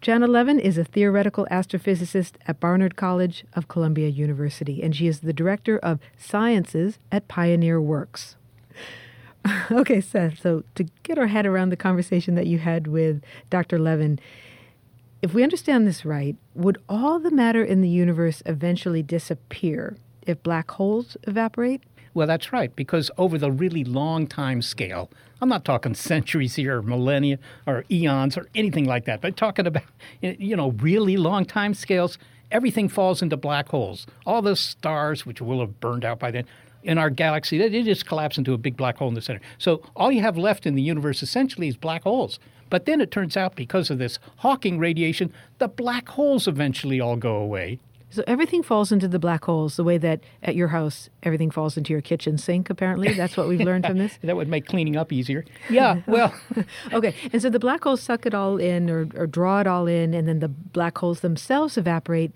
Janna 0.06 0.28
Levin 0.28 0.60
is 0.60 0.78
a 0.78 0.84
theoretical 0.84 1.48
astrophysicist 1.50 2.34
at 2.46 2.60
Barnard 2.60 2.94
College 2.94 3.44
of 3.54 3.66
Columbia 3.66 4.06
University, 4.06 4.80
and 4.80 4.94
she 4.94 5.08
is 5.08 5.18
the 5.18 5.32
director 5.32 5.78
of 5.78 5.98
sciences 6.16 7.00
at 7.10 7.26
Pioneer 7.26 7.80
Works. 7.80 8.36
okay, 9.72 10.00
Seth, 10.00 10.38
so 10.38 10.62
to 10.76 10.84
get 11.02 11.18
our 11.18 11.26
head 11.26 11.44
around 11.44 11.70
the 11.70 11.76
conversation 11.76 12.36
that 12.36 12.46
you 12.46 12.58
had 12.58 12.86
with 12.86 13.20
Dr. 13.50 13.80
Levin, 13.80 14.20
if 15.22 15.34
we 15.34 15.42
understand 15.42 15.88
this 15.88 16.04
right, 16.04 16.36
would 16.54 16.80
all 16.88 17.18
the 17.18 17.32
matter 17.32 17.64
in 17.64 17.80
the 17.80 17.88
universe 17.88 18.44
eventually 18.46 19.02
disappear 19.02 19.96
if 20.22 20.40
black 20.44 20.70
holes 20.70 21.16
evaporate? 21.24 21.82
Well, 22.16 22.26
that's 22.26 22.50
right, 22.50 22.74
because 22.74 23.10
over 23.18 23.36
the 23.36 23.52
really 23.52 23.84
long 23.84 24.26
time 24.26 24.62
scale, 24.62 25.10
I'm 25.42 25.50
not 25.50 25.66
talking 25.66 25.94
centuries 25.94 26.54
here 26.54 26.78
or 26.78 26.82
millennia 26.82 27.38
or 27.66 27.84
eons 27.90 28.38
or 28.38 28.48
anything 28.54 28.86
like 28.86 29.04
that, 29.04 29.20
but 29.20 29.36
talking 29.36 29.66
about, 29.66 29.82
you 30.22 30.56
know, 30.56 30.70
really 30.70 31.18
long 31.18 31.44
time 31.44 31.74
scales, 31.74 32.16
everything 32.50 32.88
falls 32.88 33.20
into 33.20 33.36
black 33.36 33.68
holes. 33.68 34.06
All 34.24 34.40
the 34.40 34.56
stars, 34.56 35.26
which 35.26 35.42
will 35.42 35.60
have 35.60 35.78
burned 35.78 36.06
out 36.06 36.18
by 36.18 36.30
then, 36.30 36.46
in 36.82 36.96
our 36.96 37.10
galaxy, 37.10 37.58
they 37.58 37.82
just 37.82 38.06
collapse 38.06 38.38
into 38.38 38.54
a 38.54 38.58
big 38.58 38.78
black 38.78 38.96
hole 38.96 39.08
in 39.08 39.14
the 39.14 39.20
center. 39.20 39.42
So 39.58 39.82
all 39.94 40.10
you 40.10 40.22
have 40.22 40.38
left 40.38 40.64
in 40.64 40.74
the 40.74 40.80
universe 40.80 41.22
essentially 41.22 41.68
is 41.68 41.76
black 41.76 42.04
holes. 42.04 42.38
But 42.70 42.86
then 42.86 43.02
it 43.02 43.10
turns 43.10 43.36
out 43.36 43.56
because 43.56 43.90
of 43.90 43.98
this 43.98 44.18
Hawking 44.38 44.78
radiation, 44.78 45.34
the 45.58 45.68
black 45.68 46.08
holes 46.08 46.48
eventually 46.48 46.98
all 46.98 47.16
go 47.16 47.36
away. 47.36 47.78
So 48.16 48.24
everything 48.26 48.62
falls 48.62 48.92
into 48.92 49.08
the 49.08 49.18
black 49.18 49.44
holes 49.44 49.76
the 49.76 49.84
way 49.84 49.98
that 49.98 50.20
at 50.42 50.56
your 50.56 50.68
house 50.68 51.10
everything 51.22 51.50
falls 51.50 51.76
into 51.76 51.92
your 51.92 52.00
kitchen 52.00 52.38
sink, 52.38 52.70
apparently. 52.70 53.12
That's 53.12 53.36
what 53.36 53.46
we've 53.46 53.60
learned 53.60 53.84
from 53.84 53.98
this. 53.98 54.18
that 54.22 54.34
would 54.34 54.48
make 54.48 54.64
cleaning 54.66 54.96
up 54.96 55.12
easier. 55.12 55.44
Yeah, 55.68 56.00
well. 56.06 56.32
okay, 56.92 57.14
and 57.32 57.42
so 57.42 57.50
the 57.50 57.58
black 57.58 57.82
holes 57.84 58.00
suck 58.00 58.24
it 58.24 58.32
all 58.32 58.56
in 58.56 58.88
or, 58.88 59.08
or 59.16 59.26
draw 59.26 59.60
it 59.60 59.66
all 59.66 59.86
in, 59.86 60.14
and 60.14 60.26
then 60.26 60.38
the 60.38 60.48
black 60.48 60.96
holes 60.96 61.20
themselves 61.20 61.76
evaporate. 61.76 62.32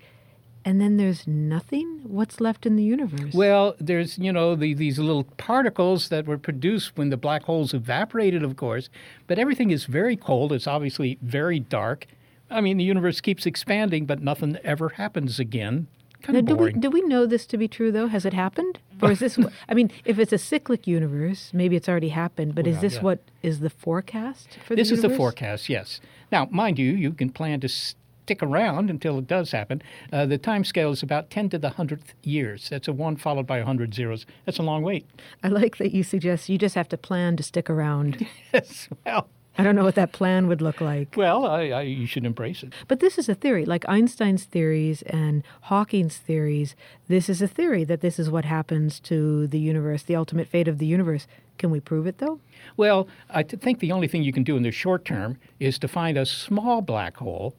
And 0.63 0.79
then 0.79 0.97
there's 0.97 1.25
nothing? 1.25 2.01
What's 2.03 2.39
left 2.39 2.67
in 2.67 2.75
the 2.75 2.83
universe? 2.83 3.33
Well, 3.33 3.75
there's, 3.79 4.19
you 4.19 4.31
know, 4.31 4.53
the, 4.53 4.75
these 4.75 4.99
little 4.99 5.23
particles 5.23 6.09
that 6.09 6.27
were 6.27 6.37
produced 6.37 6.95
when 6.95 7.09
the 7.09 7.17
black 7.17 7.43
holes 7.43 7.73
evaporated, 7.73 8.43
of 8.43 8.57
course. 8.57 8.89
But 9.25 9.39
everything 9.39 9.71
is 9.71 9.85
very 9.85 10.15
cold. 10.15 10.53
It's 10.53 10.67
obviously 10.67 11.17
very 11.23 11.59
dark. 11.59 12.05
I 12.51 12.61
mean, 12.61 12.77
the 12.77 12.83
universe 12.83 13.21
keeps 13.21 13.45
expanding, 13.45 14.05
but 14.05 14.21
nothing 14.21 14.57
ever 14.63 14.89
happens 14.89 15.39
again. 15.39 15.87
Kind 16.21 16.37
of 16.37 16.45
do 16.45 16.55
boring. 16.55 16.75
we, 16.75 16.81
do 16.81 16.89
we 16.91 17.01
know 17.01 17.25
this 17.25 17.47
to 17.47 17.57
be 17.57 17.67
true, 17.67 17.91
though? 17.91 18.07
Has 18.07 18.25
it 18.25 18.33
happened? 18.33 18.77
Or 19.01 19.11
is 19.11 19.19
this, 19.19 19.39
I 19.67 19.73
mean, 19.73 19.89
if 20.05 20.19
it's 20.19 20.31
a 20.31 20.37
cyclic 20.37 20.85
universe, 20.85 21.49
maybe 21.53 21.75
it's 21.75 21.89
already 21.89 22.09
happened, 22.09 22.53
but 22.53 22.65
Well, 22.65 22.75
is 22.75 22.81
this 22.81 22.95
yeah. 22.95 23.01
what 23.01 23.19
is 23.41 23.61
the 23.61 23.71
forecast 23.71 24.59
for 24.67 24.75
this 24.75 24.89
the 24.89 24.95
is 24.95 25.01
the 25.01 25.09
forecast, 25.09 25.69
yes. 25.69 25.99
Now, 26.31 26.47
mind 26.51 26.77
you, 26.77 26.91
you 26.91 27.11
can 27.11 27.31
plan 27.31 27.59
to 27.61 27.67
stick 27.69 28.43
around 28.43 28.91
until 28.91 29.17
it 29.17 29.25
does 29.25 29.51
happen. 29.51 29.81
Uh, 30.13 30.27
the 30.27 30.37
time 30.37 30.63
scale 30.63 30.91
is 30.91 31.01
about 31.01 31.31
10 31.31 31.49
to 31.49 31.57
the 31.57 31.71
100th 31.71 32.13
years. 32.21 32.69
That's 32.69 32.87
a 32.87 32.93
1 32.93 33.15
followed 33.17 33.47
by 33.47 33.57
100 33.57 33.95
zeros. 33.95 34.27
That's 34.45 34.59
a 34.59 34.63
long 34.63 34.83
wait. 34.83 35.07
I 35.43 35.47
like 35.47 35.77
that 35.77 35.91
you 35.91 36.03
suggest 36.03 36.47
you 36.49 36.59
just 36.59 36.75
have 36.75 36.89
to 36.89 36.97
plan 36.97 37.35
to 37.37 37.43
stick 37.43 37.67
around. 37.69 38.27
Yes, 38.53 38.89
well, 39.05 39.27
I 39.57 39.63
don't 39.63 39.75
know 39.75 39.83
what 39.83 39.95
that 39.95 40.11
plan 40.11 40.47
would 40.47 40.61
look 40.61 40.79
like. 40.81 41.15
well 41.17 41.45
I, 41.45 41.69
I, 41.69 41.81
you 41.81 42.05
should 42.07 42.25
embrace 42.25 42.63
it. 42.63 42.73
But 42.87 42.99
this 42.99 43.17
is 43.17 43.27
a 43.27 43.35
theory, 43.35 43.65
like 43.65 43.87
Einstein's 43.87 44.45
theories 44.45 45.01
and 45.03 45.43
Hawking's 45.63 46.17
theories. 46.17 46.75
This 47.07 47.29
is 47.29 47.41
a 47.41 47.47
theory 47.47 47.83
that 47.83 48.01
this 48.01 48.17
is 48.17 48.29
what 48.29 48.45
happens 48.45 48.99
to 49.01 49.47
the 49.47 49.59
universe, 49.59 50.03
the 50.03 50.15
ultimate 50.15 50.47
fate 50.47 50.67
of 50.67 50.77
the 50.77 50.85
universe. 50.85 51.27
Can 51.57 51.69
we 51.69 51.79
prove 51.79 52.07
it, 52.07 52.17
though? 52.17 52.39
Well, 52.77 53.07
I 53.29 53.43
think 53.43 53.79
the 53.79 53.91
only 53.91 54.07
thing 54.07 54.23
you 54.23 54.33
can 54.33 54.43
do 54.43 54.57
in 54.57 54.63
the 54.63 54.71
short 54.71 55.05
term 55.05 55.37
is 55.59 55.77
to 55.79 55.87
find 55.87 56.17
a 56.17 56.25
small 56.25 56.81
black 56.81 57.17
hole 57.17 57.55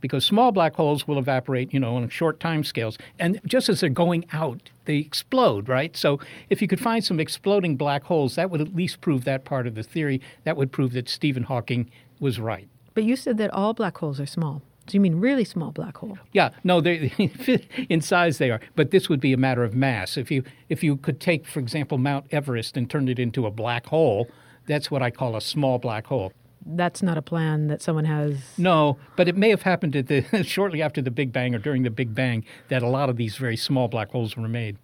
because 0.00 0.24
small 0.24 0.52
black 0.52 0.74
holes 0.74 1.06
will 1.06 1.18
evaporate, 1.18 1.72
you 1.72 1.80
know, 1.80 1.96
on 1.96 2.08
short 2.08 2.40
time 2.40 2.64
scales. 2.64 2.98
And 3.18 3.40
just 3.46 3.68
as 3.68 3.80
they're 3.80 3.90
going 3.90 4.24
out, 4.32 4.70
they 4.84 4.96
explode, 4.96 5.68
right? 5.68 5.96
So 5.96 6.18
if 6.48 6.62
you 6.62 6.68
could 6.68 6.80
find 6.80 7.04
some 7.04 7.20
exploding 7.20 7.76
black 7.76 8.04
holes, 8.04 8.36
that 8.36 8.50
would 8.50 8.60
at 8.60 8.74
least 8.74 9.00
prove 9.00 9.24
that 9.24 9.44
part 9.44 9.66
of 9.66 9.74
the 9.74 9.82
theory. 9.82 10.20
That 10.44 10.56
would 10.56 10.72
prove 10.72 10.92
that 10.92 11.08
Stephen 11.08 11.44
Hawking 11.44 11.90
was 12.20 12.38
right. 12.40 12.68
But 12.94 13.04
you 13.04 13.16
said 13.16 13.38
that 13.38 13.50
all 13.52 13.74
black 13.74 13.98
holes 13.98 14.18
are 14.20 14.26
small. 14.26 14.62
So 14.88 14.94
you 14.94 15.00
mean 15.00 15.16
really 15.20 15.44
small 15.44 15.70
black 15.70 15.98
hole? 15.98 16.18
Yeah, 16.32 16.50
no, 16.64 16.80
they 16.80 17.12
in 17.90 18.00
size 18.00 18.38
they 18.38 18.50
are, 18.50 18.60
but 18.74 18.90
this 18.90 19.08
would 19.10 19.20
be 19.20 19.34
a 19.34 19.36
matter 19.36 19.62
of 19.62 19.74
mass. 19.74 20.16
If 20.16 20.30
you 20.30 20.42
if 20.70 20.82
you 20.82 20.96
could 20.96 21.20
take, 21.20 21.46
for 21.46 21.60
example, 21.60 21.98
Mount 21.98 22.26
Everest 22.30 22.76
and 22.76 22.88
turn 22.88 23.08
it 23.08 23.18
into 23.18 23.44
a 23.44 23.50
black 23.50 23.86
hole, 23.86 24.28
that's 24.66 24.90
what 24.90 25.02
I 25.02 25.10
call 25.10 25.36
a 25.36 25.42
small 25.42 25.78
black 25.78 26.06
hole. 26.06 26.32
That's 26.70 27.02
not 27.02 27.16
a 27.16 27.22
plan 27.22 27.68
that 27.68 27.80
someone 27.80 28.04
has. 28.04 28.36
No, 28.58 28.98
but 29.16 29.26
it 29.26 29.36
may 29.36 29.48
have 29.48 29.62
happened 29.62 29.96
at 29.96 30.06
the 30.08 30.42
shortly 30.44 30.82
after 30.82 31.00
the 31.00 31.10
Big 31.10 31.32
Bang 31.32 31.54
or 31.54 31.58
during 31.58 31.82
the 31.82 31.90
Big 31.90 32.14
Bang 32.14 32.44
that 32.68 32.82
a 32.82 32.88
lot 32.88 33.08
of 33.08 33.16
these 33.16 33.36
very 33.36 33.56
small 33.56 33.88
black 33.88 34.10
holes 34.10 34.36
were 34.36 34.48
made. 34.48 34.76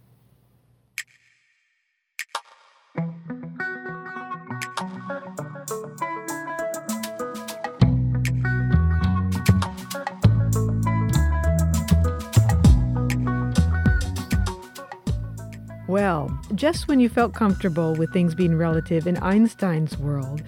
Well, 15.86 16.36
just 16.54 16.88
when 16.88 16.98
you 16.98 17.10
felt 17.10 17.34
comfortable 17.34 17.94
with 17.94 18.10
things 18.12 18.34
being 18.34 18.56
relative 18.56 19.06
in 19.06 19.18
Einstein's 19.18 19.98
world, 19.98 20.42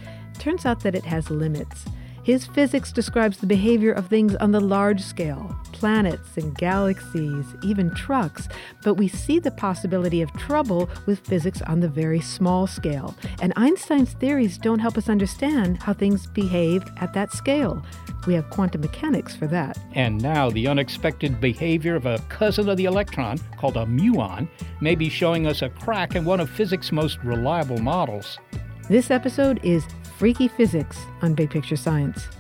turns 0.46 0.64
out 0.64 0.78
that 0.78 0.94
it 0.94 1.04
has 1.04 1.28
limits. 1.28 1.86
His 2.22 2.46
physics 2.46 2.92
describes 2.92 3.38
the 3.38 3.48
behavior 3.48 3.90
of 3.90 4.06
things 4.06 4.36
on 4.36 4.52
the 4.52 4.60
large 4.60 5.00
scale 5.00 5.56
planets 5.72 6.36
and 6.36 6.56
galaxies, 6.56 7.44
even 7.64 7.92
trucks. 7.94 8.48
But 8.84 8.94
we 8.94 9.08
see 9.08 9.40
the 9.40 9.50
possibility 9.50 10.22
of 10.22 10.32
trouble 10.34 10.88
with 11.04 11.26
physics 11.26 11.60
on 11.62 11.80
the 11.80 11.88
very 11.88 12.20
small 12.20 12.68
scale. 12.68 13.14
And 13.42 13.52
Einstein's 13.56 14.12
theories 14.12 14.56
don't 14.56 14.78
help 14.78 14.96
us 14.96 15.08
understand 15.08 15.82
how 15.82 15.92
things 15.92 16.28
behave 16.28 16.84
at 17.00 17.12
that 17.12 17.32
scale. 17.32 17.84
We 18.26 18.34
have 18.34 18.48
quantum 18.48 18.82
mechanics 18.82 19.34
for 19.34 19.48
that. 19.48 19.76
And 19.94 20.22
now 20.22 20.48
the 20.48 20.68
unexpected 20.68 21.40
behavior 21.40 21.96
of 21.96 22.06
a 22.06 22.20
cousin 22.28 22.68
of 22.68 22.76
the 22.76 22.84
electron, 22.84 23.38
called 23.58 23.76
a 23.76 23.84
muon, 23.84 24.48
may 24.80 24.94
be 24.94 25.08
showing 25.08 25.46
us 25.48 25.62
a 25.62 25.68
crack 25.68 26.14
in 26.14 26.24
one 26.24 26.38
of 26.38 26.48
physics' 26.48 26.92
most 26.92 27.18
reliable 27.24 27.78
models. 27.78 28.38
This 28.88 29.10
episode 29.10 29.58
is 29.64 29.84
Phreaky 30.18 30.50
Physics 30.50 30.98
on 31.20 31.34
Big 31.34 31.50
Picture 31.50 31.76
Science. 31.76 32.35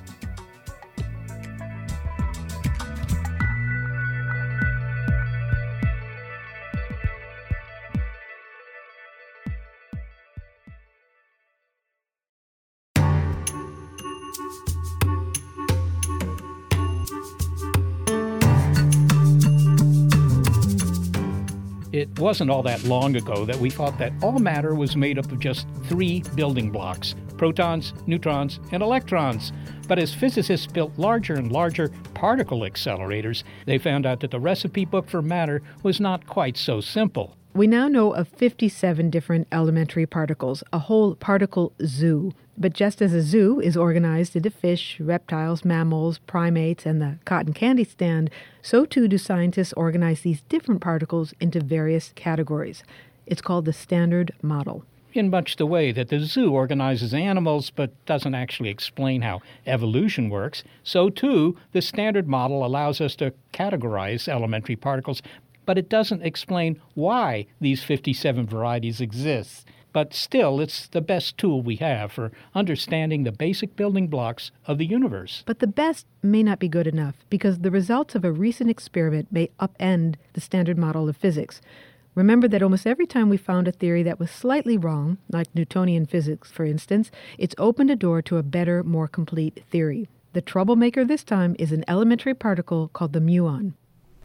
It 22.16 22.22
wasn't 22.22 22.48
all 22.50 22.62
that 22.62 22.82
long 22.84 23.14
ago 23.16 23.44
that 23.44 23.56
we 23.56 23.68
thought 23.68 23.98
that 23.98 24.10
all 24.22 24.38
matter 24.38 24.74
was 24.74 24.96
made 24.96 25.18
up 25.18 25.30
of 25.30 25.38
just 25.38 25.66
three 25.84 26.22
building 26.34 26.70
blocks 26.70 27.14
protons, 27.36 27.92
neutrons, 28.06 28.58
and 28.72 28.82
electrons. 28.82 29.52
But 29.86 29.98
as 29.98 30.14
physicists 30.14 30.66
built 30.66 30.96
larger 30.96 31.34
and 31.34 31.52
larger 31.52 31.90
particle 32.14 32.60
accelerators, 32.60 33.42
they 33.66 33.76
found 33.76 34.06
out 34.06 34.20
that 34.20 34.30
the 34.30 34.40
recipe 34.40 34.86
book 34.86 35.10
for 35.10 35.20
matter 35.20 35.60
was 35.82 36.00
not 36.00 36.26
quite 36.26 36.56
so 36.56 36.80
simple. 36.80 37.36
We 37.52 37.66
now 37.66 37.86
know 37.86 38.14
of 38.14 38.28
57 38.28 39.10
different 39.10 39.48
elementary 39.52 40.06
particles, 40.06 40.64
a 40.72 40.78
whole 40.78 41.16
particle 41.16 41.74
zoo. 41.84 42.32
But 42.58 42.72
just 42.72 43.02
as 43.02 43.12
a 43.12 43.20
zoo 43.20 43.60
is 43.60 43.76
organized 43.76 44.34
into 44.34 44.50
fish, 44.50 44.98
reptiles, 44.98 45.64
mammals, 45.64 46.18
primates, 46.26 46.86
and 46.86 47.02
the 47.02 47.18
cotton 47.26 47.52
candy 47.52 47.84
stand, 47.84 48.30
so 48.62 48.86
too 48.86 49.08
do 49.08 49.18
scientists 49.18 49.74
organize 49.74 50.22
these 50.22 50.40
different 50.48 50.80
particles 50.80 51.34
into 51.38 51.60
various 51.60 52.12
categories. 52.14 52.82
It's 53.26 53.42
called 53.42 53.66
the 53.66 53.72
Standard 53.74 54.32
Model. 54.40 54.84
in 55.12 55.30
much 55.30 55.56
the 55.56 55.66
way 55.66 55.92
that 55.92 56.08
the 56.08 56.20
zoo 56.20 56.52
organizes 56.52 57.14
animals 57.14 57.70
but 57.70 57.90
doesn't 58.04 58.34
actually 58.34 58.68
explain 58.68 59.22
how 59.22 59.40
evolution 59.66 60.28
works, 60.28 60.62
so 60.82 61.08
too 61.08 61.56
the 61.72 61.80
Standard 61.82 62.28
Model 62.28 62.64
allows 62.64 63.00
us 63.00 63.16
to 63.16 63.32
categorize 63.52 64.28
elementary 64.28 64.76
particles, 64.76 65.22
but 65.64 65.78
it 65.78 65.88
doesn't 65.88 66.22
explain 66.22 66.80
why 66.94 67.46
these 67.60 67.82
57 67.82 68.46
varieties 68.46 69.00
exist. 69.00 69.66
But 69.96 70.12
still, 70.12 70.60
it's 70.60 70.88
the 70.88 71.00
best 71.00 71.38
tool 71.38 71.62
we 71.62 71.76
have 71.76 72.12
for 72.12 72.30
understanding 72.54 73.24
the 73.24 73.32
basic 73.32 73.76
building 73.76 74.08
blocks 74.08 74.50
of 74.66 74.76
the 74.76 74.84
universe. 74.84 75.42
But 75.46 75.60
the 75.60 75.66
best 75.66 76.04
may 76.22 76.42
not 76.42 76.58
be 76.58 76.68
good 76.68 76.86
enough 76.86 77.14
because 77.30 77.60
the 77.60 77.70
results 77.70 78.14
of 78.14 78.22
a 78.22 78.30
recent 78.30 78.68
experiment 78.68 79.32
may 79.32 79.48
upend 79.58 80.16
the 80.34 80.42
standard 80.42 80.76
model 80.76 81.08
of 81.08 81.16
physics. 81.16 81.62
Remember 82.14 82.46
that 82.46 82.62
almost 82.62 82.86
every 82.86 83.06
time 83.06 83.30
we 83.30 83.38
found 83.38 83.68
a 83.68 83.72
theory 83.72 84.02
that 84.02 84.20
was 84.20 84.30
slightly 84.30 84.76
wrong, 84.76 85.16
like 85.30 85.48
Newtonian 85.54 86.04
physics, 86.04 86.50
for 86.50 86.66
instance, 86.66 87.10
it's 87.38 87.54
opened 87.56 87.90
a 87.90 87.96
door 87.96 88.20
to 88.20 88.36
a 88.36 88.42
better, 88.42 88.84
more 88.84 89.08
complete 89.08 89.64
theory. 89.70 90.10
The 90.34 90.42
troublemaker 90.42 91.06
this 91.06 91.24
time 91.24 91.56
is 91.58 91.72
an 91.72 91.86
elementary 91.88 92.34
particle 92.34 92.88
called 92.88 93.14
the 93.14 93.20
muon. 93.20 93.72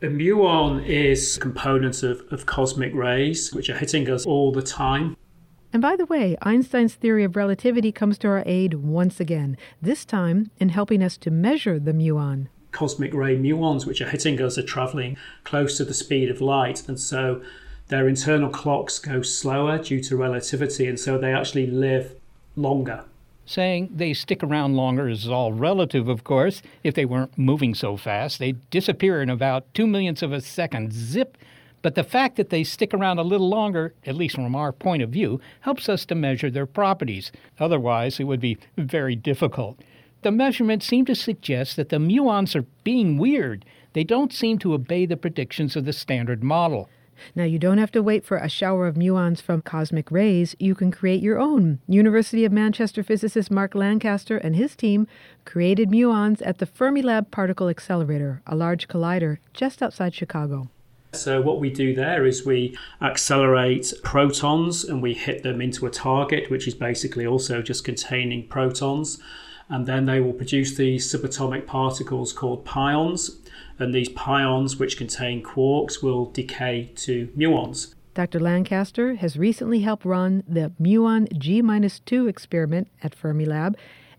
A 0.02 0.08
muon 0.08 0.84
is 0.86 1.38
components 1.38 2.04
of, 2.04 2.24
of 2.30 2.46
cosmic 2.46 2.94
rays, 2.94 3.54
which 3.54 3.70
are 3.70 3.78
hitting 3.78 4.10
us 4.10 4.26
all 4.26 4.52
the 4.52 4.64
time. 4.64 5.16
And 5.74 5.82
by 5.82 5.96
the 5.96 6.06
way, 6.06 6.36
Einstein's 6.42 6.96
theory 6.96 7.24
of 7.24 7.36
relativity 7.36 7.92
comes 7.92 8.18
to 8.20 8.28
our 8.28 8.44
aid 8.46 8.74
once 8.76 9.20
again, 9.20 9.58
this 9.82 10.04
time 10.04 10.52
in 10.58 10.70
helping 10.70 11.02
us 11.02 11.18
to 11.18 11.32
measure 11.32 11.80
the 11.80 11.94
muon. 11.94 12.48
Cosmic 12.72 13.14
ray 13.14 13.38
muons, 13.38 13.86
which 13.86 14.02
are 14.02 14.10
hitting 14.10 14.42
us, 14.42 14.58
are 14.58 14.64
traveling 14.64 15.18
close 15.44 15.78
to 15.78 15.86
the 15.86 15.94
speed 15.94 16.30
of 16.30 16.42
light, 16.42 16.88
and 16.88 17.00
so 17.00 17.42
their 17.88 18.08
internal 18.08 18.50
clocks 18.50 19.00
go 19.00 19.22
slower 19.22 19.78
due 19.78 20.02
to 20.04 20.16
relativity, 20.18 20.88
and 20.88 21.00
so 21.00 21.18
they 21.18 21.34
actually 21.34 21.68
live 21.68 22.16
longer. 22.56 23.04
Saying 23.46 23.90
they 23.94 24.14
stick 24.14 24.44
around 24.44 24.76
longer 24.76 25.10
is 25.10 25.28
all 25.28 25.52
relative, 25.52 26.08
of 26.08 26.24
course. 26.24 26.62
If 26.84 26.96
they 26.96 27.06
weren't 27.06 27.38
moving 27.38 27.76
so 27.76 27.98
fast, 27.98 28.40
they'd 28.40 28.70
disappear 28.70 29.22
in 29.22 29.30
about 29.30 29.74
two 29.74 29.88
millionths 29.88 30.22
of 30.22 30.32
a 30.32 30.42
second. 30.42 30.94
Zip! 30.94 31.38
But 31.82 31.96
the 31.96 32.04
fact 32.04 32.36
that 32.38 32.50
they 32.50 32.64
stick 32.64 32.94
around 32.94 33.18
a 33.18 33.24
little 33.24 33.50
longer, 33.50 33.94
at 34.06 34.16
least 34.16 34.36
from 34.36 34.56
our 34.56 34.72
point 34.72 35.02
of 35.02 35.10
view, 35.10 35.42
helps 35.62 35.90
us 35.90 36.06
to 36.06 36.16
measure 36.16 36.52
their 36.52 36.66
properties. 36.66 37.32
Otherwise, 37.60 38.20
it 38.20 38.26
would 38.26 38.40
be 38.40 38.58
very 38.78 39.16
difficult. 39.16 39.80
The 40.22 40.32
measurements 40.32 40.86
seem 40.86 41.06
to 41.06 41.16
suggest 41.16 41.76
that 41.78 41.90
the 41.90 41.98
muons 41.98 42.56
are 42.56 42.66
being 42.84 43.18
weird. 43.18 43.66
They 43.94 44.04
don't 44.04 44.32
seem 44.32 44.60
to 44.60 44.76
obey 44.76 45.08
the 45.08 45.18
predictions 45.18 45.76
of 45.76 45.86
the 45.86 45.94
standard 45.94 46.44
model. 46.44 46.88
Now, 47.36 47.44
you 47.44 47.60
don't 47.60 47.78
have 47.78 47.92
to 47.92 48.04
wait 48.04 48.26
for 48.26 48.38
a 48.38 48.50
shower 48.50 48.88
of 48.88 48.96
muons 48.96 49.42
from 49.42 49.62
cosmic 49.62 50.12
rays. 50.12 50.56
You 50.60 50.76
can 50.76 50.92
create 50.92 51.22
your 51.22 51.40
own. 51.40 51.80
University 51.88 52.46
of 52.46 52.52
Manchester 52.52 53.04
physicist 53.04 53.52
Mark 53.52 53.76
Lancaster 53.76 54.38
and 54.38 54.56
his 54.56 54.76
team 54.76 55.08
created 55.46 55.90
muons 55.90 56.42
at 56.46 56.58
the 56.58 56.66
Fermilab 56.66 57.32
Particle 57.32 57.70
Accelerator, 57.70 58.42
a 58.48 58.56
large 58.56 58.88
collider 58.88 59.38
just 59.54 59.84
outside 59.84 60.14
Chicago. 60.14 60.70
So, 61.14 61.42
what 61.42 61.60
we 61.60 61.70
do 61.70 61.94
there 61.94 62.26
is 62.26 62.46
we 62.46 62.78
accelerate 63.02 63.94
protons 64.02 64.86
and 64.86 65.02
we 65.02 65.14
hit 65.14 65.44
them 65.44 65.62
into 65.62 65.86
a 65.86 65.90
target, 65.90 66.50
which 66.50 66.68
is 66.68 66.74
basically 66.74 67.28
also 67.28 67.62
just 67.62 67.84
containing 67.84 68.48
protons. 68.48 69.20
And 69.68 69.86
then 69.86 70.06
they 70.06 70.20
will 70.20 70.34
produce 70.34 70.76
these 70.76 71.12
subatomic 71.12 71.66
particles 71.66 72.34
called 72.34 72.66
pions. 72.66 73.38
And 73.78 73.94
these 73.94 74.10
pions, 74.10 74.78
which 74.78 74.98
contain 74.98 75.44
quarks, 75.44 76.02
will 76.02 76.26
decay 76.32 76.92
to 76.98 77.28
muons. 77.38 77.94
Dr. 78.14 78.40
Lancaster 78.40 79.16
has 79.16 79.38
recently 79.38 79.82
helped 79.82 80.06
run 80.06 80.44
the 80.48 80.72
muon 80.82 81.32
G 81.38 81.62
2 81.62 82.28
experiment 82.28 82.90
at 83.02 83.16
Fermilab, 83.16 83.76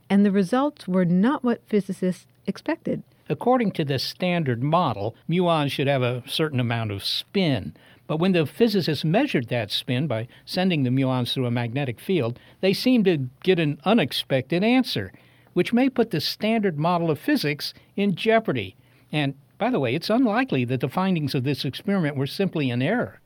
and 0.08 0.24
the 0.24 0.30
results 0.30 0.88
were 0.88 1.04
not 1.04 1.44
what 1.44 1.60
physicists 1.68 2.26
expected. 2.46 3.02
According 3.28 3.72
to 3.72 3.84
the 3.84 3.98
standard 3.98 4.62
model, 4.62 5.14
muons 5.28 5.70
should 5.70 5.86
have 5.86 6.02
a 6.02 6.22
certain 6.26 6.60
amount 6.60 6.90
of 6.90 7.04
spin. 7.04 7.74
But 8.06 8.18
when 8.18 8.32
the 8.32 8.46
physicists 8.46 9.04
measured 9.04 9.48
that 9.48 9.70
spin 9.70 10.06
by 10.06 10.28
sending 10.44 10.82
the 10.82 10.90
muons 10.90 11.32
through 11.32 11.46
a 11.46 11.50
magnetic 11.50 12.00
field, 12.00 12.38
they 12.60 12.72
seemed 12.72 13.04
to 13.06 13.28
get 13.42 13.58
an 13.58 13.80
unexpected 13.84 14.62
answer, 14.62 15.12
which 15.52 15.72
may 15.72 15.88
put 15.88 16.10
the 16.10 16.20
standard 16.20 16.78
model 16.78 17.10
of 17.10 17.18
physics 17.18 17.72
in 17.96 18.14
jeopardy. 18.14 18.76
And 19.10 19.34
by 19.58 19.70
the 19.70 19.80
way, 19.80 19.94
it's 19.94 20.10
unlikely 20.10 20.64
that 20.66 20.80
the 20.80 20.88
findings 20.88 21.34
of 21.34 21.44
this 21.44 21.64
experiment 21.64 22.16
were 22.16 22.26
simply 22.26 22.70
an 22.70 22.82
error. 22.82 23.20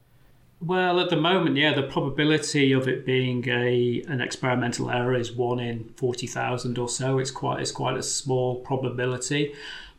Well, 0.61 1.01
at 1.01 1.11
the 1.11 1.17
moment, 1.17 1.57
yeah, 1.57 1.75
the 1.75 1.83
probability 1.83 2.73
of 2.73 2.89
it 2.89 3.05
being 3.05 3.47
a 3.49 4.03
an 4.09 4.23
experimental 4.23 4.91
error 4.91 5.15
is 5.15 5.31
one 5.31 5.61
in 5.61 5.93
forty 5.97 6.27
thousand 6.27 6.79
or 6.79 6.89
so. 6.89 7.19
It's 7.19 7.31
quite 7.31 7.61
it's 7.61 7.73
quite 7.73 7.97
a 7.97 8.03
small 8.03 8.57
probability. 8.61 9.55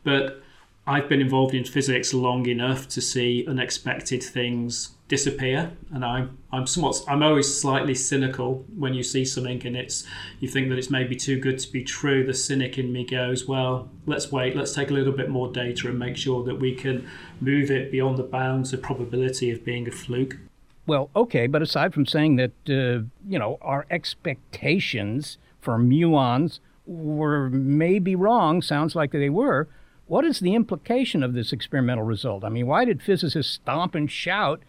But 0.08 0.40
I've 0.86 1.06
been 1.06 1.20
involved 1.20 1.52
in 1.52 1.64
physics 1.64 2.14
long 2.14 2.46
enough 2.46 2.88
to 2.88 3.02
see 3.02 3.44
unexpected 3.46 4.22
things 4.22 4.92
disappear, 5.06 5.72
and 5.92 6.02
I'm 6.02 6.38
I'm 6.50 6.66
somewhat 6.66 7.02
I'm 7.06 7.22
always 7.22 7.60
slightly 7.60 7.94
cynical 7.94 8.64
when 8.74 8.94
you 8.94 9.02
see 9.02 9.26
something 9.26 9.66
and 9.66 9.76
it's 9.76 10.06
you 10.40 10.48
think 10.48 10.70
that 10.70 10.78
it's 10.78 10.88
maybe 10.88 11.14
too 11.14 11.38
good 11.38 11.58
to 11.58 11.70
be 11.70 11.84
true. 11.84 12.24
The 12.24 12.32
cynic 12.32 12.78
in 12.78 12.90
me 12.90 13.04
goes, 13.04 13.46
well, 13.46 13.90
let's 14.06 14.32
wait, 14.32 14.56
let's 14.56 14.72
take 14.72 14.88
a 14.90 14.94
little 14.94 15.12
bit 15.12 15.28
more 15.28 15.52
data 15.52 15.88
and 15.88 15.98
make 15.98 16.16
sure 16.16 16.42
that 16.44 16.54
we 16.54 16.74
can 16.74 17.06
move 17.38 17.70
it 17.70 17.92
beyond 17.92 18.16
the 18.16 18.22
bounds 18.22 18.72
of 18.72 18.80
probability 18.80 19.50
of 19.50 19.66
being 19.66 19.86
a 19.86 19.90
fluke. 19.92 20.38
Well, 20.86 21.10
okay, 21.14 21.46
but 21.48 21.60
aside 21.60 21.92
from 21.92 22.06
saying 22.06 22.36
that 22.36 22.52
uh, 22.66 23.04
you 23.28 23.38
know 23.38 23.58
our 23.60 23.84
expectations 23.90 25.36
for 25.60 25.78
muons 25.78 26.60
were 26.86 27.50
maybe 27.50 28.14
wrong, 28.14 28.62
sounds 28.62 28.94
like 28.94 29.12
they 29.12 29.28
were 29.28 29.68
what 30.08 30.24
is 30.24 30.40
the 30.40 30.54
implication 30.54 31.22
of 31.22 31.34
this 31.34 31.52
experimental 31.52 32.04
result? 32.04 32.42
I 32.42 32.48
mean, 32.48 32.66
why 32.66 32.84
did 32.84 33.02
physicists 33.02 33.54
stomp 33.54 33.94
and 33.94 34.10
shout 34.10 34.62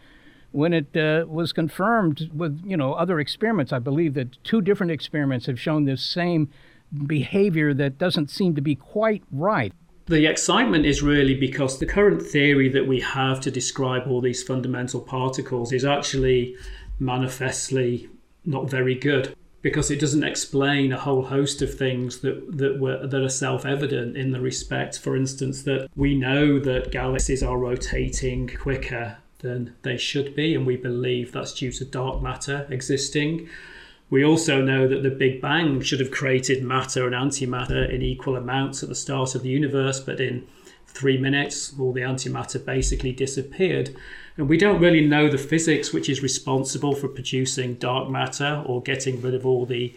when 0.51 0.73
it 0.73 0.95
uh, 0.95 1.25
was 1.27 1.53
confirmed 1.53 2.29
with 2.33 2.61
you 2.65 2.77
know 2.77 2.93
other 2.93 3.19
experiments? 3.19 3.73
I 3.73 3.79
believe 3.79 4.13
that 4.13 4.43
two 4.43 4.61
different 4.61 4.91
experiments 4.91 5.47
have 5.47 5.59
shown 5.59 5.85
this 5.85 6.03
same 6.03 6.49
behavior 7.05 7.73
that 7.73 7.97
doesn't 7.97 8.29
seem 8.29 8.53
to 8.55 8.61
be 8.61 8.75
quite 8.75 9.23
right. 9.31 9.73
The 10.07 10.25
excitement 10.25 10.85
is 10.85 11.03
really 11.03 11.35
because 11.35 11.77
the 11.77 11.85
current 11.85 12.21
theory 12.21 12.67
that 12.69 12.87
we 12.87 12.99
have 12.99 13.39
to 13.41 13.51
describe 13.51 14.07
all 14.07 14.21
these 14.21 14.41
fundamental 14.41 14.99
particles 14.99 15.71
is 15.71 15.85
actually 15.85 16.55
manifestly 16.99 18.09
not 18.43 18.69
very 18.69 18.95
good 18.95 19.35
because 19.61 19.91
it 19.91 19.99
doesn't 19.99 20.23
explain 20.23 20.93
a 20.93 20.99
whole 20.99 21.23
host 21.23 21.61
of 21.61 21.73
things 21.73 22.19
that 22.19 22.57
that 22.57 22.79
were 22.79 23.05
that 23.05 23.21
are 23.21 23.29
self-evident 23.29 24.15
in 24.15 24.31
the 24.31 24.39
respect 24.39 24.97
for 24.97 25.15
instance 25.15 25.63
that 25.63 25.89
we 25.95 26.15
know 26.15 26.59
that 26.59 26.91
galaxies 26.91 27.43
are 27.43 27.57
rotating 27.57 28.47
quicker 28.47 29.17
than 29.39 29.73
they 29.81 29.97
should 29.97 30.35
be 30.35 30.55
and 30.55 30.65
we 30.65 30.77
believe 30.77 31.31
that's 31.31 31.53
due 31.53 31.71
to 31.71 31.85
dark 31.85 32.21
matter 32.21 32.67
existing 32.69 33.49
we 34.09 34.25
also 34.25 34.61
know 34.61 34.87
that 34.87 35.03
the 35.03 35.11
Big 35.11 35.41
Bang 35.41 35.81
should 35.81 35.99
have 35.99 36.11
created 36.11 36.63
matter 36.63 37.05
and 37.05 37.15
antimatter 37.15 37.87
in 37.93 38.01
equal 38.01 38.35
amounts 38.35 38.81
at 38.81 38.89
the 38.89 38.95
start 38.95 39.35
of 39.35 39.43
the 39.43 39.49
universe, 39.49 39.99
but 39.99 40.19
in 40.19 40.47
three 40.87 41.17
minutes, 41.17 41.73
all 41.79 41.93
the 41.93 42.01
antimatter 42.01 42.63
basically 42.63 43.11
disappeared. 43.11 43.95
And 44.39 44.47
we 44.47 44.55
don't 44.55 44.79
really 44.79 45.05
know 45.05 45.27
the 45.29 45.37
physics 45.37 45.91
which 45.91 46.07
is 46.07 46.23
responsible 46.23 46.95
for 46.95 47.09
producing 47.09 47.73
dark 47.75 48.09
matter 48.09 48.63
or 48.65 48.81
getting 48.81 49.21
rid 49.21 49.33
of 49.33 49.45
all 49.45 49.65
the 49.65 49.93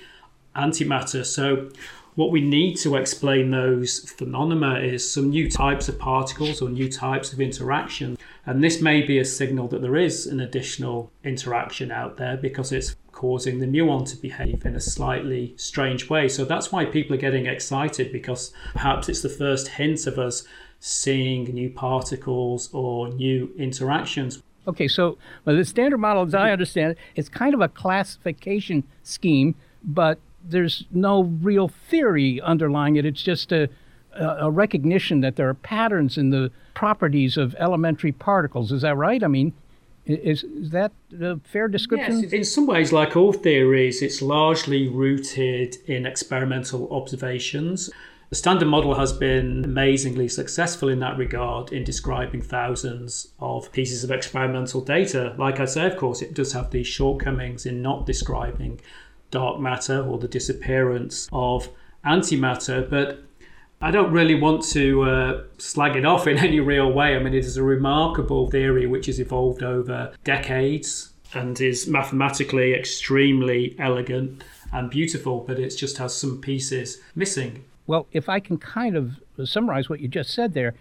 antimatter. 0.57 1.24
So, 1.24 1.70
what 2.16 2.32
we 2.32 2.40
need 2.40 2.74
to 2.78 2.97
explain 2.97 3.53
those 3.53 4.01
phenomena 4.01 4.80
is 4.80 5.09
some 5.09 5.30
new 5.30 5.49
types 5.49 5.88
of 5.88 5.97
particles 5.97 6.61
or 6.61 6.68
new 6.68 6.90
types 6.90 7.32
of 7.32 7.40
interaction. 7.40 8.18
And 8.45 8.64
this 8.64 8.82
may 8.82 9.03
be 9.03 9.20
a 9.20 9.24
signal 9.24 9.68
that 9.68 9.80
there 9.80 9.97
is 9.97 10.26
an 10.26 10.40
additional 10.40 11.12
interaction 11.22 11.93
out 11.93 12.16
there 12.16 12.36
because 12.36 12.72
it's 12.72 12.97
causing 13.12 13.61
the 13.61 13.66
muon 13.66 14.11
to 14.11 14.16
behave 14.16 14.66
in 14.66 14.74
a 14.74 14.80
slightly 14.80 15.55
strange 15.57 16.11
way. 16.11 16.28
So 16.28 16.45
that's 16.45 16.72
why 16.72 16.84
people 16.84 17.14
are 17.14 17.20
getting 17.20 17.47
excited 17.47 18.11
because 18.11 18.53
perhaps 18.72 19.09
it's 19.09 19.22
the 19.22 19.28
first 19.28 19.68
hint 19.68 20.09
of 20.09 20.18
us 20.18 20.43
seeing 20.85 21.45
new 21.45 21.70
particles 21.70 22.68
or 22.72 23.09
new 23.09 23.49
interactions. 23.57 24.43
Okay, 24.66 24.89
so 24.89 25.16
well, 25.45 25.57
the 25.57 25.64
standard 25.64 25.99
model, 25.99 26.24
as 26.24 26.35
I 26.35 26.51
understand 26.51 26.93
it, 26.93 26.99
is 27.14 27.28
kind 27.28 27.55
of 27.55 27.61
a 27.61 27.68
classification 27.68 28.83
scheme, 29.05 29.55
but 29.85 30.18
there's 30.45 30.85
no 30.91 31.22
real 31.22 31.68
theory 31.68 32.41
underlying 32.41 32.97
it. 32.97 33.07
It's 33.07 33.22
just 33.22 33.53
a, 33.53 33.68
a 34.16 34.51
recognition 34.51 35.20
that 35.20 35.37
there 35.37 35.49
are 35.49 35.55
patterns 35.55 36.18
in 36.18 36.30
the 36.30 36.51
properties 36.74 37.37
of 37.37 37.55
elementary 37.61 38.12
particles. 38.12 38.72
Is 38.72 38.83
that 38.83 38.97
right? 38.97 39.22
I 39.22 39.28
mean, 39.28 39.53
is, 40.05 40.43
is 40.43 40.70
that 40.70 40.91
a 41.20 41.39
fair 41.45 41.68
description? 41.68 42.22
Yes, 42.22 42.33
in 42.33 42.45
some 42.45 42.66
ways, 42.66 42.93
like 42.93 43.16
all 43.16 43.33
theories, 43.33 44.03
it's 44.03 44.20
largely 44.20 44.89
rooted 44.89 45.76
in 45.87 46.07
experimental 46.07 46.93
observations 46.93 47.89
The 48.33 48.37
standard 48.37 48.68
model 48.68 48.95
has 48.95 49.12
been 49.12 49.62
amazingly 49.62 50.26
successful 50.26 50.89
in 50.89 51.01
that 51.01 51.18
regard 51.18 51.70
in 51.70 51.85
describing 51.85 52.41
thousands 52.41 53.28
of 53.39 53.70
pieces 53.72 54.05
of 54.05 54.11
experimental 54.11 54.80
data. 54.80 55.35
Like 55.37 55.61
I 55.61 55.66
say, 55.66 55.85
of 55.85 55.99
course, 55.99 56.22
it 56.22 56.33
does 56.33 56.55
have 56.55 56.70
these 56.70 56.87
shortcomings 56.87 57.66
in 57.66 57.83
not 57.83 58.07
describing 58.07 58.80
dark 59.30 59.61
matter 59.61 60.03
or 60.03 60.16
the 60.16 60.28
disappearance 60.28 61.28
of 61.30 61.68
antimatter, 62.07 62.89
but 62.89 63.22
I 63.83 63.91
don't 63.91 64.11
really 64.11 64.41
want 64.41 64.62
to 64.70 65.03
uh, 65.03 65.43
slag 65.59 65.97
it 65.97 66.07
off 66.07 66.26
in 66.26 66.39
any 66.49 66.59
real 66.59 66.91
way. 66.91 67.14
I 67.14 67.18
mean, 67.18 67.35
it 67.35 67.45
is 67.45 67.59
a 67.59 67.62
remarkable 67.62 68.51
theory 68.51 68.87
which 68.87 69.05
has 69.09 69.20
evolved 69.20 69.62
over 69.62 70.11
decades 70.24 71.12
and 71.35 71.61
is 71.61 71.87
mathematically 71.87 72.72
extremely 72.72 73.76
elegant 73.78 74.43
and 74.72 74.89
beautiful, 74.89 75.45
but 75.47 75.59
it 75.59 75.76
just 75.76 75.99
has 75.99 76.14
some 76.14 76.41
pieces 76.41 76.99
missing. 77.14 77.66
Well, 77.93 78.07
if 78.11 78.30
I 78.30 78.40
can 78.40 78.57
kind 78.57 78.97
of 78.97 79.20
summarize 79.45 79.90
what 79.90 80.01
you 80.01 80.09
just 80.09 80.30
said 80.30 80.55
there, 80.55 80.72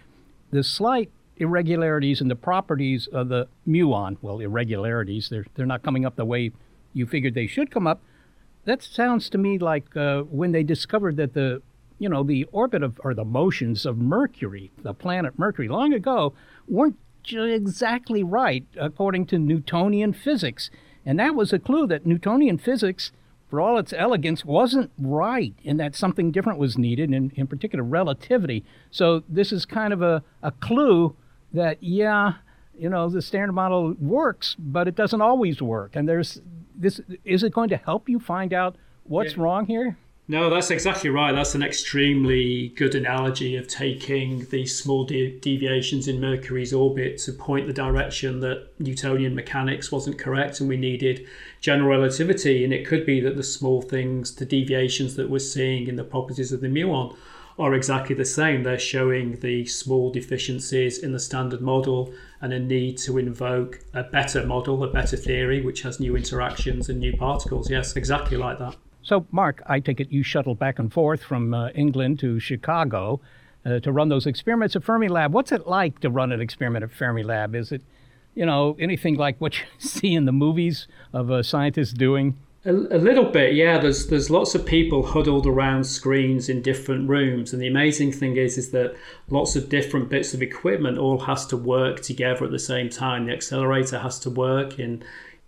the 0.50 0.64
slight 0.64 1.10
irregularities 1.36 2.22
in 2.22 2.28
the 2.28 2.34
properties 2.34 3.06
of 3.06 3.28
the 3.28 3.48
muon, 3.68 4.16
well, 4.22 4.38
irregularities, 4.38 5.28
they're, 5.28 5.44
they're 5.54 5.66
not 5.66 5.82
coming 5.82 6.06
up 6.06 6.16
the 6.16 6.24
way 6.24 6.52
you 6.94 7.04
figured 7.06 7.34
they 7.34 7.46
should 7.46 7.70
come 7.70 7.86
up. 7.86 8.00
That 8.64 8.82
sounds 8.82 9.28
to 9.28 9.36
me 9.36 9.58
like 9.58 9.94
uh, 9.94 10.22
when 10.22 10.52
they 10.52 10.62
discovered 10.62 11.18
that 11.18 11.34
the, 11.34 11.60
you 11.98 12.08
know, 12.08 12.22
the 12.22 12.44
orbit 12.50 12.82
of, 12.82 12.98
or 13.04 13.12
the 13.12 13.26
motions 13.26 13.84
of 13.84 13.98
Mercury, 13.98 14.70
the 14.82 14.94
planet 14.94 15.38
Mercury, 15.38 15.68
long 15.68 15.92
ago, 15.92 16.32
weren't 16.66 16.96
exactly 17.30 18.22
right 18.22 18.64
according 18.80 19.26
to 19.26 19.38
Newtonian 19.38 20.14
physics. 20.14 20.70
And 21.04 21.20
that 21.20 21.34
was 21.34 21.52
a 21.52 21.58
clue 21.58 21.86
that 21.88 22.06
Newtonian 22.06 22.56
physics 22.56 23.12
for 23.52 23.60
all 23.60 23.76
its 23.76 23.92
elegance, 23.92 24.46
wasn't 24.46 24.90
right, 24.96 25.54
and 25.62 25.78
that 25.78 25.94
something 25.94 26.30
different 26.32 26.58
was 26.58 26.78
needed, 26.78 27.12
in, 27.12 27.30
in 27.34 27.46
particular 27.46 27.84
relativity. 27.84 28.64
So 28.90 29.24
this 29.28 29.52
is 29.52 29.66
kind 29.66 29.92
of 29.92 30.00
a, 30.00 30.22
a 30.42 30.52
clue 30.52 31.14
that, 31.52 31.76
yeah, 31.82 32.36
you 32.74 32.88
know, 32.88 33.10
the 33.10 33.20
standard 33.20 33.52
model 33.52 33.94
works, 34.00 34.56
but 34.58 34.88
it 34.88 34.94
doesn't 34.94 35.20
always 35.20 35.60
work. 35.60 35.96
And 35.96 36.08
there's 36.08 36.40
this 36.74 37.02
is 37.26 37.42
it 37.42 37.52
going 37.52 37.68
to 37.68 37.76
help 37.76 38.08
you 38.08 38.18
find 38.18 38.54
out 38.54 38.76
what's 39.04 39.36
yeah. 39.36 39.42
wrong 39.42 39.66
here? 39.66 39.98
No, 40.32 40.48
that's 40.48 40.70
exactly 40.70 41.10
right. 41.10 41.34
That's 41.34 41.54
an 41.54 41.62
extremely 41.62 42.68
good 42.68 42.94
analogy 42.94 43.54
of 43.56 43.68
taking 43.68 44.46
these 44.46 44.74
small 44.74 45.04
de- 45.04 45.38
deviations 45.40 46.08
in 46.08 46.22
Mercury's 46.22 46.72
orbit 46.72 47.18
to 47.18 47.34
point 47.34 47.66
the 47.66 47.74
direction 47.74 48.40
that 48.40 48.68
Newtonian 48.78 49.34
mechanics 49.34 49.92
wasn't 49.92 50.18
correct 50.18 50.58
and 50.58 50.70
we 50.70 50.78
needed 50.78 51.26
general 51.60 51.90
relativity. 51.90 52.64
And 52.64 52.72
it 52.72 52.86
could 52.86 53.04
be 53.04 53.20
that 53.20 53.36
the 53.36 53.42
small 53.42 53.82
things, 53.82 54.34
the 54.34 54.46
deviations 54.46 55.16
that 55.16 55.28
we're 55.28 55.38
seeing 55.38 55.86
in 55.86 55.96
the 55.96 56.02
properties 56.02 56.50
of 56.50 56.62
the 56.62 56.68
muon, 56.68 57.14
are 57.58 57.74
exactly 57.74 58.16
the 58.16 58.24
same. 58.24 58.62
They're 58.62 58.78
showing 58.78 59.38
the 59.40 59.66
small 59.66 60.10
deficiencies 60.10 60.96
in 60.96 61.12
the 61.12 61.20
standard 61.20 61.60
model 61.60 62.10
and 62.40 62.54
a 62.54 62.58
need 62.58 62.96
to 63.00 63.18
invoke 63.18 63.80
a 63.92 64.02
better 64.02 64.46
model, 64.46 64.82
a 64.82 64.90
better 64.90 65.18
theory, 65.18 65.60
which 65.60 65.82
has 65.82 66.00
new 66.00 66.16
interactions 66.16 66.88
and 66.88 67.00
new 67.00 67.14
particles. 67.18 67.68
Yes, 67.68 67.96
exactly 67.96 68.38
like 68.38 68.58
that. 68.60 68.76
So, 69.02 69.26
Mark, 69.32 69.62
I 69.66 69.80
take 69.80 70.00
it 70.00 70.10
you 70.10 70.22
shuttled 70.22 70.58
back 70.58 70.78
and 70.78 70.92
forth 70.92 71.22
from 71.22 71.52
uh, 71.52 71.70
England 71.70 72.20
to 72.20 72.38
Chicago 72.38 73.20
uh, 73.66 73.80
to 73.80 73.92
run 73.92 74.08
those 74.08 74.26
experiments 74.26 74.76
at 74.76 74.82
Fermilab. 74.82 75.30
What's 75.30 75.52
it 75.52 75.66
like 75.66 76.00
to 76.00 76.10
run 76.10 76.32
an 76.32 76.40
experiment 76.40 76.84
at 76.84 76.90
Fermilab? 76.90 77.54
Is 77.54 77.72
it, 77.72 77.82
you 78.34 78.46
know, 78.46 78.76
anything 78.78 79.16
like 79.16 79.40
what 79.40 79.58
you 79.58 79.64
see 79.78 80.14
in 80.14 80.24
the 80.24 80.32
movies 80.32 80.86
of 81.12 81.30
uh, 81.30 81.42
scientists 81.42 81.92
doing? 81.92 82.36
A, 82.64 82.70
a, 82.70 82.98
little 82.98 83.24
bit, 83.24 83.54
yeah. 83.54 83.78
There's 83.78 84.06
there's 84.06 84.30
lots 84.30 84.54
of 84.54 84.64
people 84.64 85.04
huddled 85.04 85.48
around 85.48 85.82
screens 85.82 86.48
in 86.48 86.62
different 86.62 87.08
rooms, 87.08 87.52
and 87.52 87.60
the 87.60 87.66
amazing 87.66 88.12
thing 88.12 88.36
is 88.36 88.56
is 88.56 88.70
that 88.70 88.94
lots 89.30 89.56
of 89.56 89.68
different 89.68 90.08
bits 90.08 90.32
of 90.32 90.42
equipment 90.42 90.96
all 90.96 91.18
has 91.18 91.44
to 91.46 91.56
work 91.56 92.02
together 92.02 92.44
at 92.44 92.52
the 92.52 92.60
same 92.60 92.88
time. 92.88 93.26
The 93.26 93.32
accelerator 93.32 93.98
has 93.98 94.20
to 94.20 94.30
work 94.30 94.78
in 94.78 95.02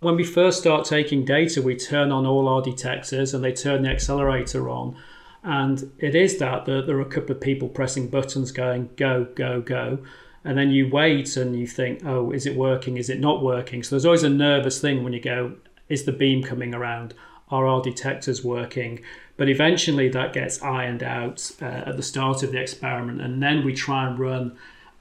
when 0.05 0.15
we 0.15 0.23
first 0.23 0.59
start 0.59 0.85
taking 0.85 1.25
data, 1.25 1.63
we 1.63 1.75
turn 1.75 2.11
on 2.11 2.27
all 2.27 2.47
our 2.47 2.61
detectors 2.61 3.33
and 3.33 3.43
they 3.43 3.51
turn 3.51 3.81
the 3.81 3.89
accelerator 3.89 4.69
on. 4.69 4.95
And 5.43 5.91
it 5.97 6.13
is 6.13 6.37
that, 6.37 6.65
that 6.65 6.85
there 6.85 6.97
are 6.97 7.01
a 7.01 7.05
couple 7.05 7.31
of 7.31 7.41
people 7.41 7.67
pressing 7.67 8.09
buttons 8.09 8.51
going, 8.51 8.91
go, 8.97 9.25
go, 9.33 9.61
go. 9.61 9.97
And 10.43 10.59
then 10.59 10.69
you 10.69 10.87
wait 10.89 11.35
and 11.37 11.59
you 11.59 11.65
think, 11.65 12.05
oh, 12.05 12.29
is 12.29 12.45
it 12.45 12.55
working? 12.55 12.97
Is 12.97 13.09
it 13.09 13.19
not 13.19 13.41
working? 13.41 13.81
So 13.81 13.95
there's 13.95 14.05
always 14.05 14.21
a 14.21 14.29
nervous 14.29 14.79
thing 14.79 15.03
when 15.03 15.11
you 15.11 15.19
go, 15.19 15.55
is 15.89 16.03
the 16.03 16.11
beam 16.11 16.43
coming 16.43 16.75
around? 16.75 17.15
Are 17.49 17.65
our 17.65 17.81
detectors 17.81 18.43
working? 18.43 18.99
But 19.37 19.49
eventually 19.49 20.09
that 20.09 20.33
gets 20.33 20.61
ironed 20.61 21.01
out 21.01 21.51
uh, 21.63 21.65
at 21.65 21.97
the 21.97 22.03
start 22.03 22.43
of 22.43 22.51
the 22.51 22.61
experiment. 22.61 23.21
And 23.21 23.41
then 23.41 23.65
we 23.65 23.73
try 23.73 24.07
and 24.07 24.19
run 24.19 24.55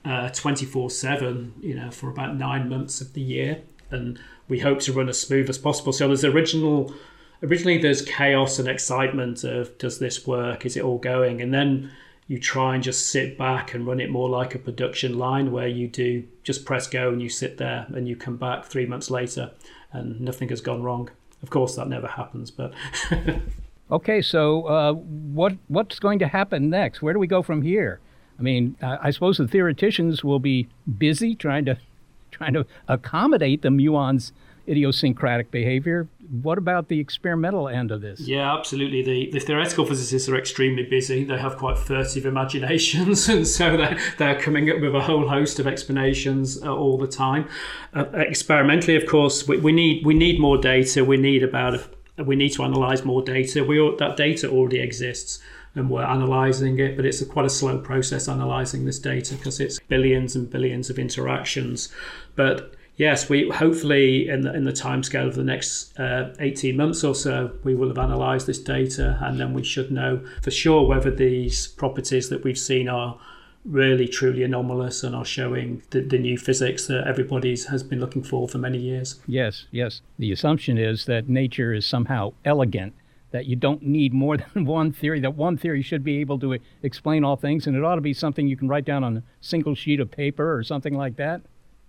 uh, 0.06 0.30
24 0.30 0.88
7, 0.88 1.52
you 1.60 1.74
know, 1.74 1.90
for 1.90 2.08
about 2.08 2.36
nine 2.36 2.70
months 2.70 3.02
of 3.02 3.12
the 3.12 3.20
year. 3.20 3.60
And 3.90 4.18
we 4.48 4.60
hope 4.60 4.80
to 4.80 4.92
run 4.92 5.08
as 5.08 5.20
smooth 5.20 5.48
as 5.48 5.58
possible. 5.58 5.92
So 5.92 6.08
there's 6.08 6.24
original 6.24 6.92
originally 7.42 7.78
there's 7.78 8.02
chaos 8.02 8.58
and 8.58 8.68
excitement 8.68 9.44
of 9.44 9.76
does 9.78 9.98
this 9.98 10.26
work? 10.26 10.64
Is 10.64 10.76
it 10.76 10.84
all 10.84 10.98
going? 10.98 11.40
And 11.40 11.52
then 11.52 11.90
you 12.26 12.38
try 12.38 12.74
and 12.74 12.82
just 12.82 13.10
sit 13.10 13.36
back 13.36 13.74
and 13.74 13.86
run 13.86 14.00
it 14.00 14.10
more 14.10 14.30
like 14.30 14.54
a 14.54 14.58
production 14.58 15.18
line 15.18 15.52
where 15.52 15.68
you 15.68 15.86
do 15.86 16.24
just 16.42 16.64
press 16.64 16.86
go 16.86 17.10
and 17.10 17.20
you 17.20 17.28
sit 17.28 17.58
there 17.58 17.86
and 17.94 18.08
you 18.08 18.16
come 18.16 18.36
back 18.36 18.64
three 18.64 18.86
months 18.86 19.10
later 19.10 19.50
and 19.92 20.20
nothing 20.20 20.48
has 20.48 20.60
gone 20.60 20.82
wrong. 20.82 21.10
Of 21.42 21.50
course, 21.50 21.76
that 21.76 21.88
never 21.88 22.06
happens, 22.06 22.50
but. 22.50 22.72
okay, 23.90 24.22
so 24.22 24.66
uh, 24.66 24.92
what 24.94 25.52
what's 25.68 25.98
going 25.98 26.18
to 26.20 26.26
happen 26.26 26.70
next? 26.70 27.02
Where 27.02 27.12
do 27.12 27.18
we 27.18 27.26
go 27.26 27.42
from 27.42 27.60
here? 27.60 28.00
I 28.38 28.42
mean, 28.42 28.76
I 28.82 29.10
suppose 29.10 29.36
the 29.38 29.46
theoreticians 29.46 30.24
will 30.24 30.40
be 30.40 30.66
busy 30.98 31.36
trying 31.36 31.66
to 31.66 31.78
trying 32.34 32.52
to 32.54 32.66
accommodate 32.88 33.62
the 33.62 33.70
muon's 33.70 34.32
idiosyncratic 34.68 35.50
behavior. 35.50 36.08
What 36.42 36.58
about 36.58 36.88
the 36.88 36.98
experimental 36.98 37.68
end 37.68 37.90
of 37.90 38.00
this? 38.00 38.20
Yeah, 38.20 38.56
absolutely. 38.56 39.02
The, 39.02 39.30
the 39.32 39.40
theoretical 39.40 39.84
physicists 39.84 40.28
are 40.28 40.36
extremely 40.36 40.84
busy. 40.84 41.24
They 41.24 41.38
have 41.38 41.58
quite 41.58 41.78
furtive 41.78 42.24
imaginations, 42.26 43.28
and 43.34 43.46
so 43.46 43.76
they're, 43.76 43.98
they're 44.18 44.40
coming 44.40 44.70
up 44.70 44.80
with 44.80 44.94
a 44.94 45.00
whole 45.00 45.28
host 45.28 45.58
of 45.58 45.66
explanations 45.66 46.62
uh, 46.62 46.74
all 46.74 46.98
the 46.98 47.06
time. 47.06 47.48
Uh, 47.94 48.06
experimentally, 48.14 48.96
of 48.96 49.06
course, 49.06 49.46
we, 49.46 49.58
we, 49.58 49.72
need 49.72 50.04
we 50.04 50.14
need 50.14 50.40
more 50.40 50.58
data. 50.58 51.04
We 51.04 51.16
need 51.16 51.42
about 51.42 51.74
a, 52.18 52.24
we 52.24 52.36
need 52.36 52.50
to 52.50 52.62
analyze 52.62 53.04
more 53.04 53.22
data. 53.22 53.64
We 53.64 53.78
that 53.98 54.16
data 54.16 54.48
already 54.48 54.80
exists 54.80 55.40
and 55.74 55.90
we're 55.90 56.04
analyzing 56.04 56.78
it, 56.78 56.96
but 56.96 57.04
it's 57.04 57.20
a, 57.20 57.26
quite 57.26 57.46
a 57.46 57.50
slow 57.50 57.78
process 57.78 58.28
analyzing 58.28 58.84
this 58.84 58.98
data 58.98 59.34
because 59.34 59.60
it's 59.60 59.80
billions 59.80 60.36
and 60.36 60.48
billions 60.50 60.90
of 60.90 60.98
interactions. 60.98 61.92
But 62.36 62.74
yes, 62.96 63.28
we 63.28 63.50
hopefully 63.50 64.28
in 64.28 64.42
the 64.42 64.54
in 64.54 64.64
the 64.64 64.72
timescale 64.72 65.26
of 65.26 65.34
the 65.34 65.44
next 65.44 65.98
uh, 65.98 66.32
18 66.38 66.76
months 66.76 67.02
or 67.02 67.14
so, 67.14 67.52
we 67.64 67.74
will 67.74 67.88
have 67.88 67.98
analysed 67.98 68.46
this 68.46 68.58
data, 68.58 69.18
and 69.22 69.40
then 69.40 69.52
we 69.52 69.64
should 69.64 69.90
know 69.90 70.24
for 70.42 70.50
sure 70.50 70.86
whether 70.86 71.10
these 71.10 71.66
properties 71.66 72.28
that 72.28 72.44
we've 72.44 72.58
seen 72.58 72.88
are 72.88 73.18
really 73.64 74.06
truly 74.06 74.42
anomalous 74.42 75.02
and 75.02 75.16
are 75.16 75.24
showing 75.24 75.82
the, 75.90 76.00
the 76.02 76.18
new 76.18 76.36
physics 76.36 76.86
that 76.86 77.06
everybody's 77.06 77.66
has 77.66 77.82
been 77.82 77.98
looking 77.98 78.22
for 78.22 78.46
for 78.46 78.58
many 78.58 78.78
years. 78.78 79.20
Yes, 79.26 79.66
yes. 79.70 80.02
The 80.18 80.32
assumption 80.32 80.76
is 80.76 81.06
that 81.06 81.28
nature 81.28 81.72
is 81.72 81.86
somehow 81.86 82.34
elegant 82.44 82.94
that 83.34 83.46
you 83.46 83.56
don't 83.56 83.82
need 83.82 84.14
more 84.14 84.36
than 84.54 84.64
one 84.64 84.92
theory, 84.92 85.18
that 85.18 85.34
one 85.34 85.56
theory 85.56 85.82
should 85.82 86.04
be 86.04 86.20
able 86.20 86.38
to 86.38 86.56
explain 86.84 87.24
all 87.24 87.34
things, 87.34 87.66
and 87.66 87.76
it 87.76 87.84
ought 87.84 87.96
to 87.96 88.00
be 88.00 88.14
something 88.14 88.46
you 88.46 88.56
can 88.56 88.68
write 88.68 88.84
down 88.84 89.02
on 89.02 89.16
a 89.16 89.22
single 89.40 89.74
sheet 89.74 89.98
of 89.98 90.08
paper 90.08 90.54
or 90.56 90.62
something 90.62 90.94
like 90.94 91.16
that? 91.16 91.42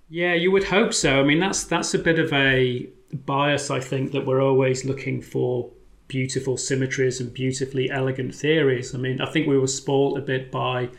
Yeah, 0.10 0.34
you 0.34 0.52
would 0.52 0.64
hope 0.64 0.92
so. 0.92 1.20
I 1.20 1.24
mean, 1.24 1.40
that's 1.40 1.64
that's 1.64 1.94
a 1.94 2.00
bit 2.00 2.18
of 2.18 2.34
a 2.34 2.90
bias, 3.14 3.70
I 3.70 3.80
think, 3.80 4.12
that 4.12 4.26
we're 4.26 4.42
always 4.42 4.86
looking 4.86 5.22
for 5.22 5.70
beautiful 6.08 6.58
symmetries 6.58 7.22
and 7.22 7.32
beautifully 7.32 7.92
elegant 7.92 8.34
theories. 8.34 8.96
I 8.96 8.98
mean, 8.98 9.22
I 9.22 9.30
think 9.30 9.48
we 9.48 9.58
were 9.58 9.68
spoilt 9.68 10.18
a 10.18 10.22
bit 10.22 10.52
by 10.52 10.90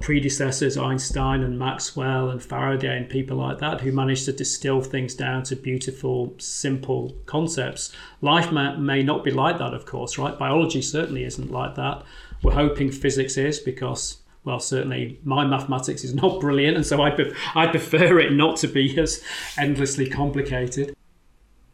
predecessors, 0.00 0.76
Einstein 0.76 1.42
and 1.42 1.58
Maxwell 1.58 2.30
and 2.30 2.42
Faraday 2.42 2.96
and 2.96 3.08
people 3.08 3.36
like 3.36 3.58
that, 3.58 3.82
who 3.82 3.92
managed 3.92 4.24
to 4.24 4.32
distill 4.32 4.80
things 4.80 5.14
down 5.14 5.42
to 5.44 5.56
beautiful, 5.56 6.34
simple 6.38 7.14
concepts. 7.26 7.92
Life 8.20 8.50
may, 8.50 8.76
may 8.76 9.02
not 9.02 9.22
be 9.22 9.30
like 9.30 9.58
that, 9.58 9.74
of 9.74 9.86
course, 9.86 10.18
right? 10.18 10.38
Biology 10.38 10.82
certainly 10.82 11.24
isn't 11.24 11.50
like 11.50 11.74
that. 11.76 12.02
We're 12.42 12.54
hoping 12.54 12.90
physics 12.90 13.36
is 13.36 13.58
because 13.58 14.16
well, 14.42 14.58
certainly 14.58 15.20
my 15.22 15.44
mathematics 15.44 16.02
is 16.02 16.14
not 16.14 16.40
brilliant, 16.40 16.76
and 16.76 16.86
so 16.86 17.02
I, 17.02 17.10
pre- 17.10 17.34
I 17.54 17.66
prefer 17.66 18.18
it 18.18 18.32
not 18.32 18.56
to 18.58 18.68
be 18.68 18.98
as 18.98 19.22
endlessly 19.58 20.08
complicated. 20.08 20.94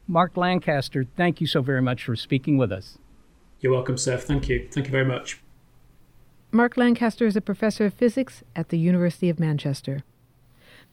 Mark 0.08 0.36
Lancaster, 0.36 1.04
thank 1.16 1.40
you 1.40 1.46
so 1.46 1.62
very 1.62 1.82
much 1.82 2.04
for 2.04 2.16
speaking 2.16 2.58
with 2.58 2.72
us. 2.72 2.98
You're 3.60 3.72
welcome, 3.72 3.96
Seth. 3.96 4.24
Thank 4.24 4.48
you. 4.48 4.68
Thank 4.70 4.86
you 4.86 4.92
very 4.92 5.04
much. 5.04 5.40
Mark 6.56 6.78
Lancaster 6.78 7.26
is 7.26 7.36
a 7.36 7.42
professor 7.42 7.84
of 7.84 7.92
physics 7.92 8.42
at 8.56 8.70
the 8.70 8.78
University 8.78 9.28
of 9.28 9.38
Manchester. 9.38 10.02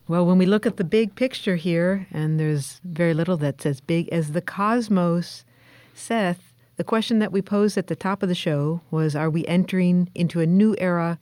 Well, 0.10 0.26
when 0.26 0.38
we 0.38 0.46
look 0.46 0.66
at 0.66 0.76
the 0.76 0.84
big 0.84 1.16
picture 1.16 1.56
here, 1.56 2.06
and 2.12 2.38
there's 2.38 2.82
very 2.84 3.14
little 3.14 3.38
that's 3.38 3.66
as 3.66 3.80
big 3.80 4.10
as 4.10 4.34
the 4.34 4.42
cosmos, 4.42 5.46
Seth, 5.94 6.54
The 6.76 6.84
question 6.84 7.20
that 7.20 7.32
we 7.32 7.42
posed 7.42 7.78
at 7.78 7.88
the 7.88 7.96
top 7.96 8.22
of 8.22 8.28
the 8.28 8.36
show 8.36 8.82
was 8.92 9.16
Are 9.16 9.30
we 9.30 9.48
entering 9.48 10.10
into 10.14 10.42
a 10.42 10.46
new 10.46 10.76
era 10.80 11.18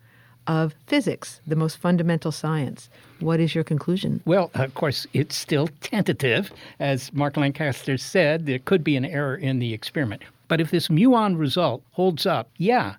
of 0.48 0.74
physics, 0.88 1.40
the 1.46 1.56
most 1.56 1.78
fundamental 1.78 2.32
science? 2.32 2.90
What 3.20 3.40
is 3.40 3.54
your 3.54 3.64
conclusion? 3.64 4.22
Well, 4.26 4.50
of 4.56 4.74
course, 4.74 5.06
it's 5.14 5.36
still 5.36 5.68
tentative. 5.82 6.52
As 6.80 7.14
Mark 7.14 7.38
Lancaster 7.38 7.96
said, 7.96 8.48
there 8.48 8.58
could 8.58 8.84
be 8.84 8.96
an 8.96 9.06
error 9.06 9.36
in 9.36 9.60
the 9.60 9.72
experiment. 9.72 10.24
But 10.48 10.60
if 10.62 10.72
this 10.72 10.88
muon 10.88 11.38
result 11.38 11.84
holds 11.92 12.26
up, 12.26 12.50
yeah, 12.58 12.96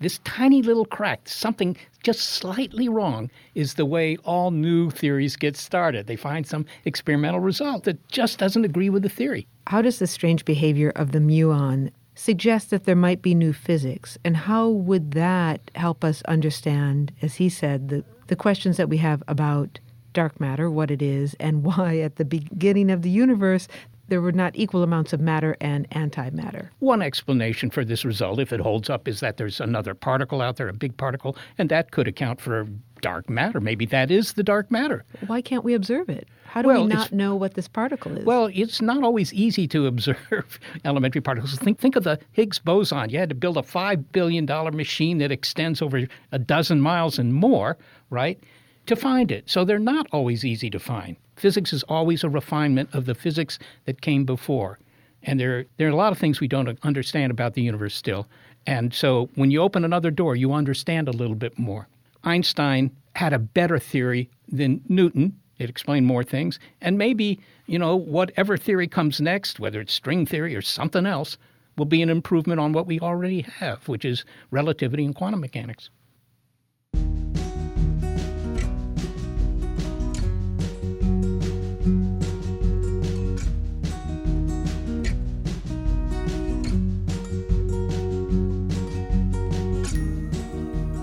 this 0.00 0.18
tiny 0.24 0.62
little 0.62 0.84
crack, 0.84 1.28
something 1.28 1.76
just 2.02 2.20
slightly 2.20 2.88
wrong, 2.88 3.30
is 3.54 3.74
the 3.74 3.84
way 3.84 4.16
all 4.24 4.50
new 4.50 4.90
theories 4.90 5.36
get 5.36 5.56
started. 5.56 6.06
They 6.06 6.16
find 6.16 6.46
some 6.46 6.66
experimental 6.84 7.40
result 7.40 7.84
that 7.84 8.08
just 8.08 8.38
doesn't 8.38 8.64
agree 8.64 8.90
with 8.90 9.02
the 9.02 9.08
theory. 9.08 9.46
How 9.66 9.82
does 9.82 9.98
the 9.98 10.06
strange 10.06 10.44
behavior 10.44 10.90
of 10.96 11.12
the 11.12 11.18
muon 11.18 11.90
suggest 12.14 12.70
that 12.70 12.84
there 12.84 12.96
might 12.96 13.22
be 13.22 13.34
new 13.34 13.52
physics? 13.52 14.18
And 14.24 14.36
how 14.36 14.68
would 14.68 15.12
that 15.12 15.70
help 15.74 16.04
us 16.04 16.22
understand, 16.22 17.12
as 17.22 17.36
he 17.36 17.48
said, 17.48 17.88
the, 17.88 18.04
the 18.28 18.36
questions 18.36 18.76
that 18.76 18.88
we 18.88 18.98
have 18.98 19.22
about 19.28 19.78
dark 20.12 20.40
matter, 20.40 20.70
what 20.70 20.90
it 20.90 21.02
is, 21.02 21.34
and 21.38 21.62
why 21.68 21.98
at 21.98 22.16
the 22.16 22.24
beginning 22.24 22.90
of 22.90 23.02
the 23.02 23.10
universe 23.10 23.68
there 24.08 24.20
were 24.20 24.32
not 24.32 24.56
equal 24.56 24.82
amounts 24.82 25.12
of 25.12 25.20
matter 25.20 25.56
and 25.60 25.88
antimatter. 25.90 26.68
One 26.78 27.02
explanation 27.02 27.70
for 27.70 27.84
this 27.84 28.04
result, 28.04 28.40
if 28.40 28.52
it 28.52 28.60
holds 28.60 28.90
up, 28.90 29.06
is 29.06 29.20
that 29.20 29.36
there's 29.36 29.60
another 29.60 29.94
particle 29.94 30.40
out 30.40 30.56
there, 30.56 30.68
a 30.68 30.72
big 30.72 30.96
particle, 30.96 31.36
and 31.58 31.68
that 31.68 31.90
could 31.90 32.08
account 32.08 32.40
for 32.40 32.66
dark 33.00 33.28
matter. 33.30 33.60
Maybe 33.60 33.86
that 33.86 34.10
is 34.10 34.32
the 34.32 34.42
dark 34.42 34.70
matter. 34.70 35.04
Why 35.26 35.40
can't 35.40 35.64
we 35.64 35.74
observe 35.74 36.08
it? 36.08 36.28
How 36.46 36.62
do 36.62 36.68
Well, 36.68 36.84
we 36.84 36.88
not 36.88 37.12
know 37.12 37.36
what 37.36 37.54
this 37.54 37.68
particle 37.68 38.16
is? 38.16 38.24
Well, 38.24 38.50
it's 38.52 38.80
not 38.80 39.04
always 39.04 39.32
easy 39.34 39.68
to 39.68 39.86
observe 39.86 40.58
elementary 40.84 41.20
particles. 41.20 41.54
Think, 41.58 41.78
think 41.78 41.94
of 41.94 42.04
the 42.04 42.18
Higgs 42.32 42.58
boson. 42.58 43.10
You 43.10 43.18
had 43.18 43.28
to 43.28 43.34
build 43.34 43.58
a 43.58 43.62
$5 43.62 44.04
billion 44.12 44.46
machine 44.74 45.18
that 45.18 45.30
extends 45.30 45.82
over 45.82 46.08
a 46.32 46.38
dozen 46.38 46.80
miles 46.80 47.18
and 47.18 47.34
more, 47.34 47.76
right, 48.10 48.42
to 48.88 48.96
find 48.96 49.30
it. 49.30 49.48
So 49.48 49.64
they're 49.64 49.78
not 49.78 50.06
always 50.12 50.44
easy 50.44 50.70
to 50.70 50.78
find. 50.78 51.16
Physics 51.36 51.72
is 51.72 51.84
always 51.84 52.24
a 52.24 52.28
refinement 52.28 52.90
of 52.92 53.06
the 53.06 53.14
physics 53.14 53.58
that 53.84 54.00
came 54.00 54.24
before. 54.24 54.78
And 55.22 55.38
there, 55.38 55.66
there 55.76 55.88
are 55.88 55.92
a 55.92 55.96
lot 55.96 56.12
of 56.12 56.18
things 56.18 56.40
we 56.40 56.48
don't 56.48 56.78
understand 56.82 57.30
about 57.30 57.54
the 57.54 57.62
universe 57.62 57.94
still. 57.94 58.26
And 58.66 58.92
so 58.92 59.30
when 59.34 59.50
you 59.50 59.62
open 59.62 59.84
another 59.84 60.10
door, 60.10 60.36
you 60.36 60.52
understand 60.52 61.08
a 61.08 61.12
little 61.12 61.36
bit 61.36 61.58
more. 61.58 61.88
Einstein 62.24 62.90
had 63.14 63.32
a 63.32 63.38
better 63.38 63.78
theory 63.78 64.28
than 64.48 64.82
Newton. 64.88 65.38
It 65.58 65.70
explained 65.70 66.06
more 66.06 66.22
things. 66.22 66.58
And 66.80 66.98
maybe, 66.98 67.40
you 67.66 67.78
know, 67.78 67.96
whatever 67.96 68.56
theory 68.56 68.86
comes 68.86 69.20
next, 69.20 69.58
whether 69.58 69.80
it's 69.80 69.92
string 69.92 70.26
theory 70.26 70.54
or 70.54 70.62
something 70.62 71.06
else, 71.06 71.36
will 71.76 71.84
be 71.84 72.02
an 72.02 72.10
improvement 72.10 72.60
on 72.60 72.72
what 72.72 72.86
we 72.86 73.00
already 73.00 73.42
have, 73.42 73.86
which 73.88 74.04
is 74.04 74.24
relativity 74.50 75.04
and 75.04 75.14
quantum 75.14 75.40
mechanics. 75.40 75.90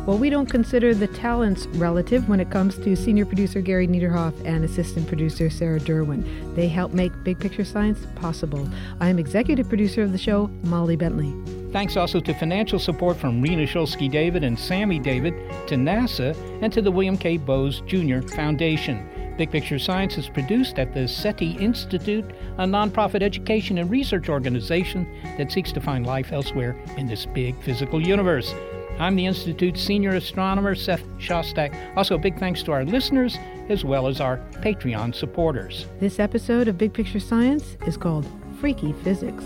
Well, 0.05 0.19
we 0.19 0.29
don't 0.29 0.45
consider 0.45 0.93
the 0.93 1.07
talents 1.07 1.65
relative 1.77 2.29
when 2.29 2.39
it 2.39 2.51
comes 2.51 2.77
to 2.77 2.95
senior 2.95 3.25
producer 3.25 3.59
Gary 3.59 3.87
Niederhoff 3.87 4.33
and 4.45 4.63
assistant 4.63 5.07
producer 5.07 5.49
Sarah 5.49 5.79
Derwin. 5.79 6.55
They 6.55 6.67
help 6.67 6.93
make 6.93 7.11
Big 7.23 7.39
Picture 7.39 7.65
Science 7.65 8.05
possible. 8.13 8.69
I 8.99 9.09
am 9.09 9.17
executive 9.17 9.67
producer 9.67 10.03
of 10.03 10.11
the 10.11 10.19
show, 10.19 10.51
Molly 10.61 10.95
Bentley. 10.95 11.33
Thanks 11.71 11.97
also 11.97 12.19
to 12.19 12.35
financial 12.35 12.77
support 12.77 13.17
from 13.17 13.41
Rena 13.41 13.63
Shulsky 13.63 14.09
David 14.09 14.43
and 14.43 14.59
Sammy 14.59 14.99
David, 14.99 15.33
to 15.67 15.75
NASA, 15.75 16.37
and 16.61 16.71
to 16.71 16.83
the 16.83 16.91
William 16.91 17.17
K. 17.17 17.37
Bowes 17.37 17.81
Jr. 17.87 18.21
Foundation. 18.21 19.09
Big 19.39 19.49
Picture 19.49 19.79
Science 19.79 20.19
is 20.19 20.29
produced 20.29 20.77
at 20.77 20.93
the 20.93 21.07
SETI 21.07 21.53
Institute, 21.53 22.25
a 22.59 22.63
nonprofit 22.63 23.23
education 23.23 23.79
and 23.79 23.89
research 23.89 24.29
organization 24.29 25.07
that 25.39 25.51
seeks 25.51 25.71
to 25.71 25.81
find 25.81 26.05
life 26.05 26.31
elsewhere 26.31 26.79
in 26.95 27.07
this 27.07 27.25
big 27.25 27.59
physical 27.63 27.99
universe. 27.99 28.53
I'm 28.97 29.15
the 29.15 29.25
Institute's 29.25 29.81
senior 29.81 30.11
astronomer, 30.11 30.73
Seth 30.73 31.03
Shostak. 31.17 31.97
Also, 31.97 32.17
big 32.17 32.39
thanks 32.39 32.63
to 32.63 32.71
our 32.71 32.85
listeners 32.85 33.37
as 33.67 33.83
well 33.83 34.07
as 34.07 34.21
our 34.21 34.37
Patreon 34.61 35.13
supporters. 35.13 35.87
This 35.99 36.19
episode 36.19 36.67
of 36.67 36.77
Big 36.77 36.93
Picture 36.93 37.19
Science 37.19 37.77
is 37.85 37.97
called 37.97 38.25
Phreaky 38.61 38.95
Physics. 39.03 39.43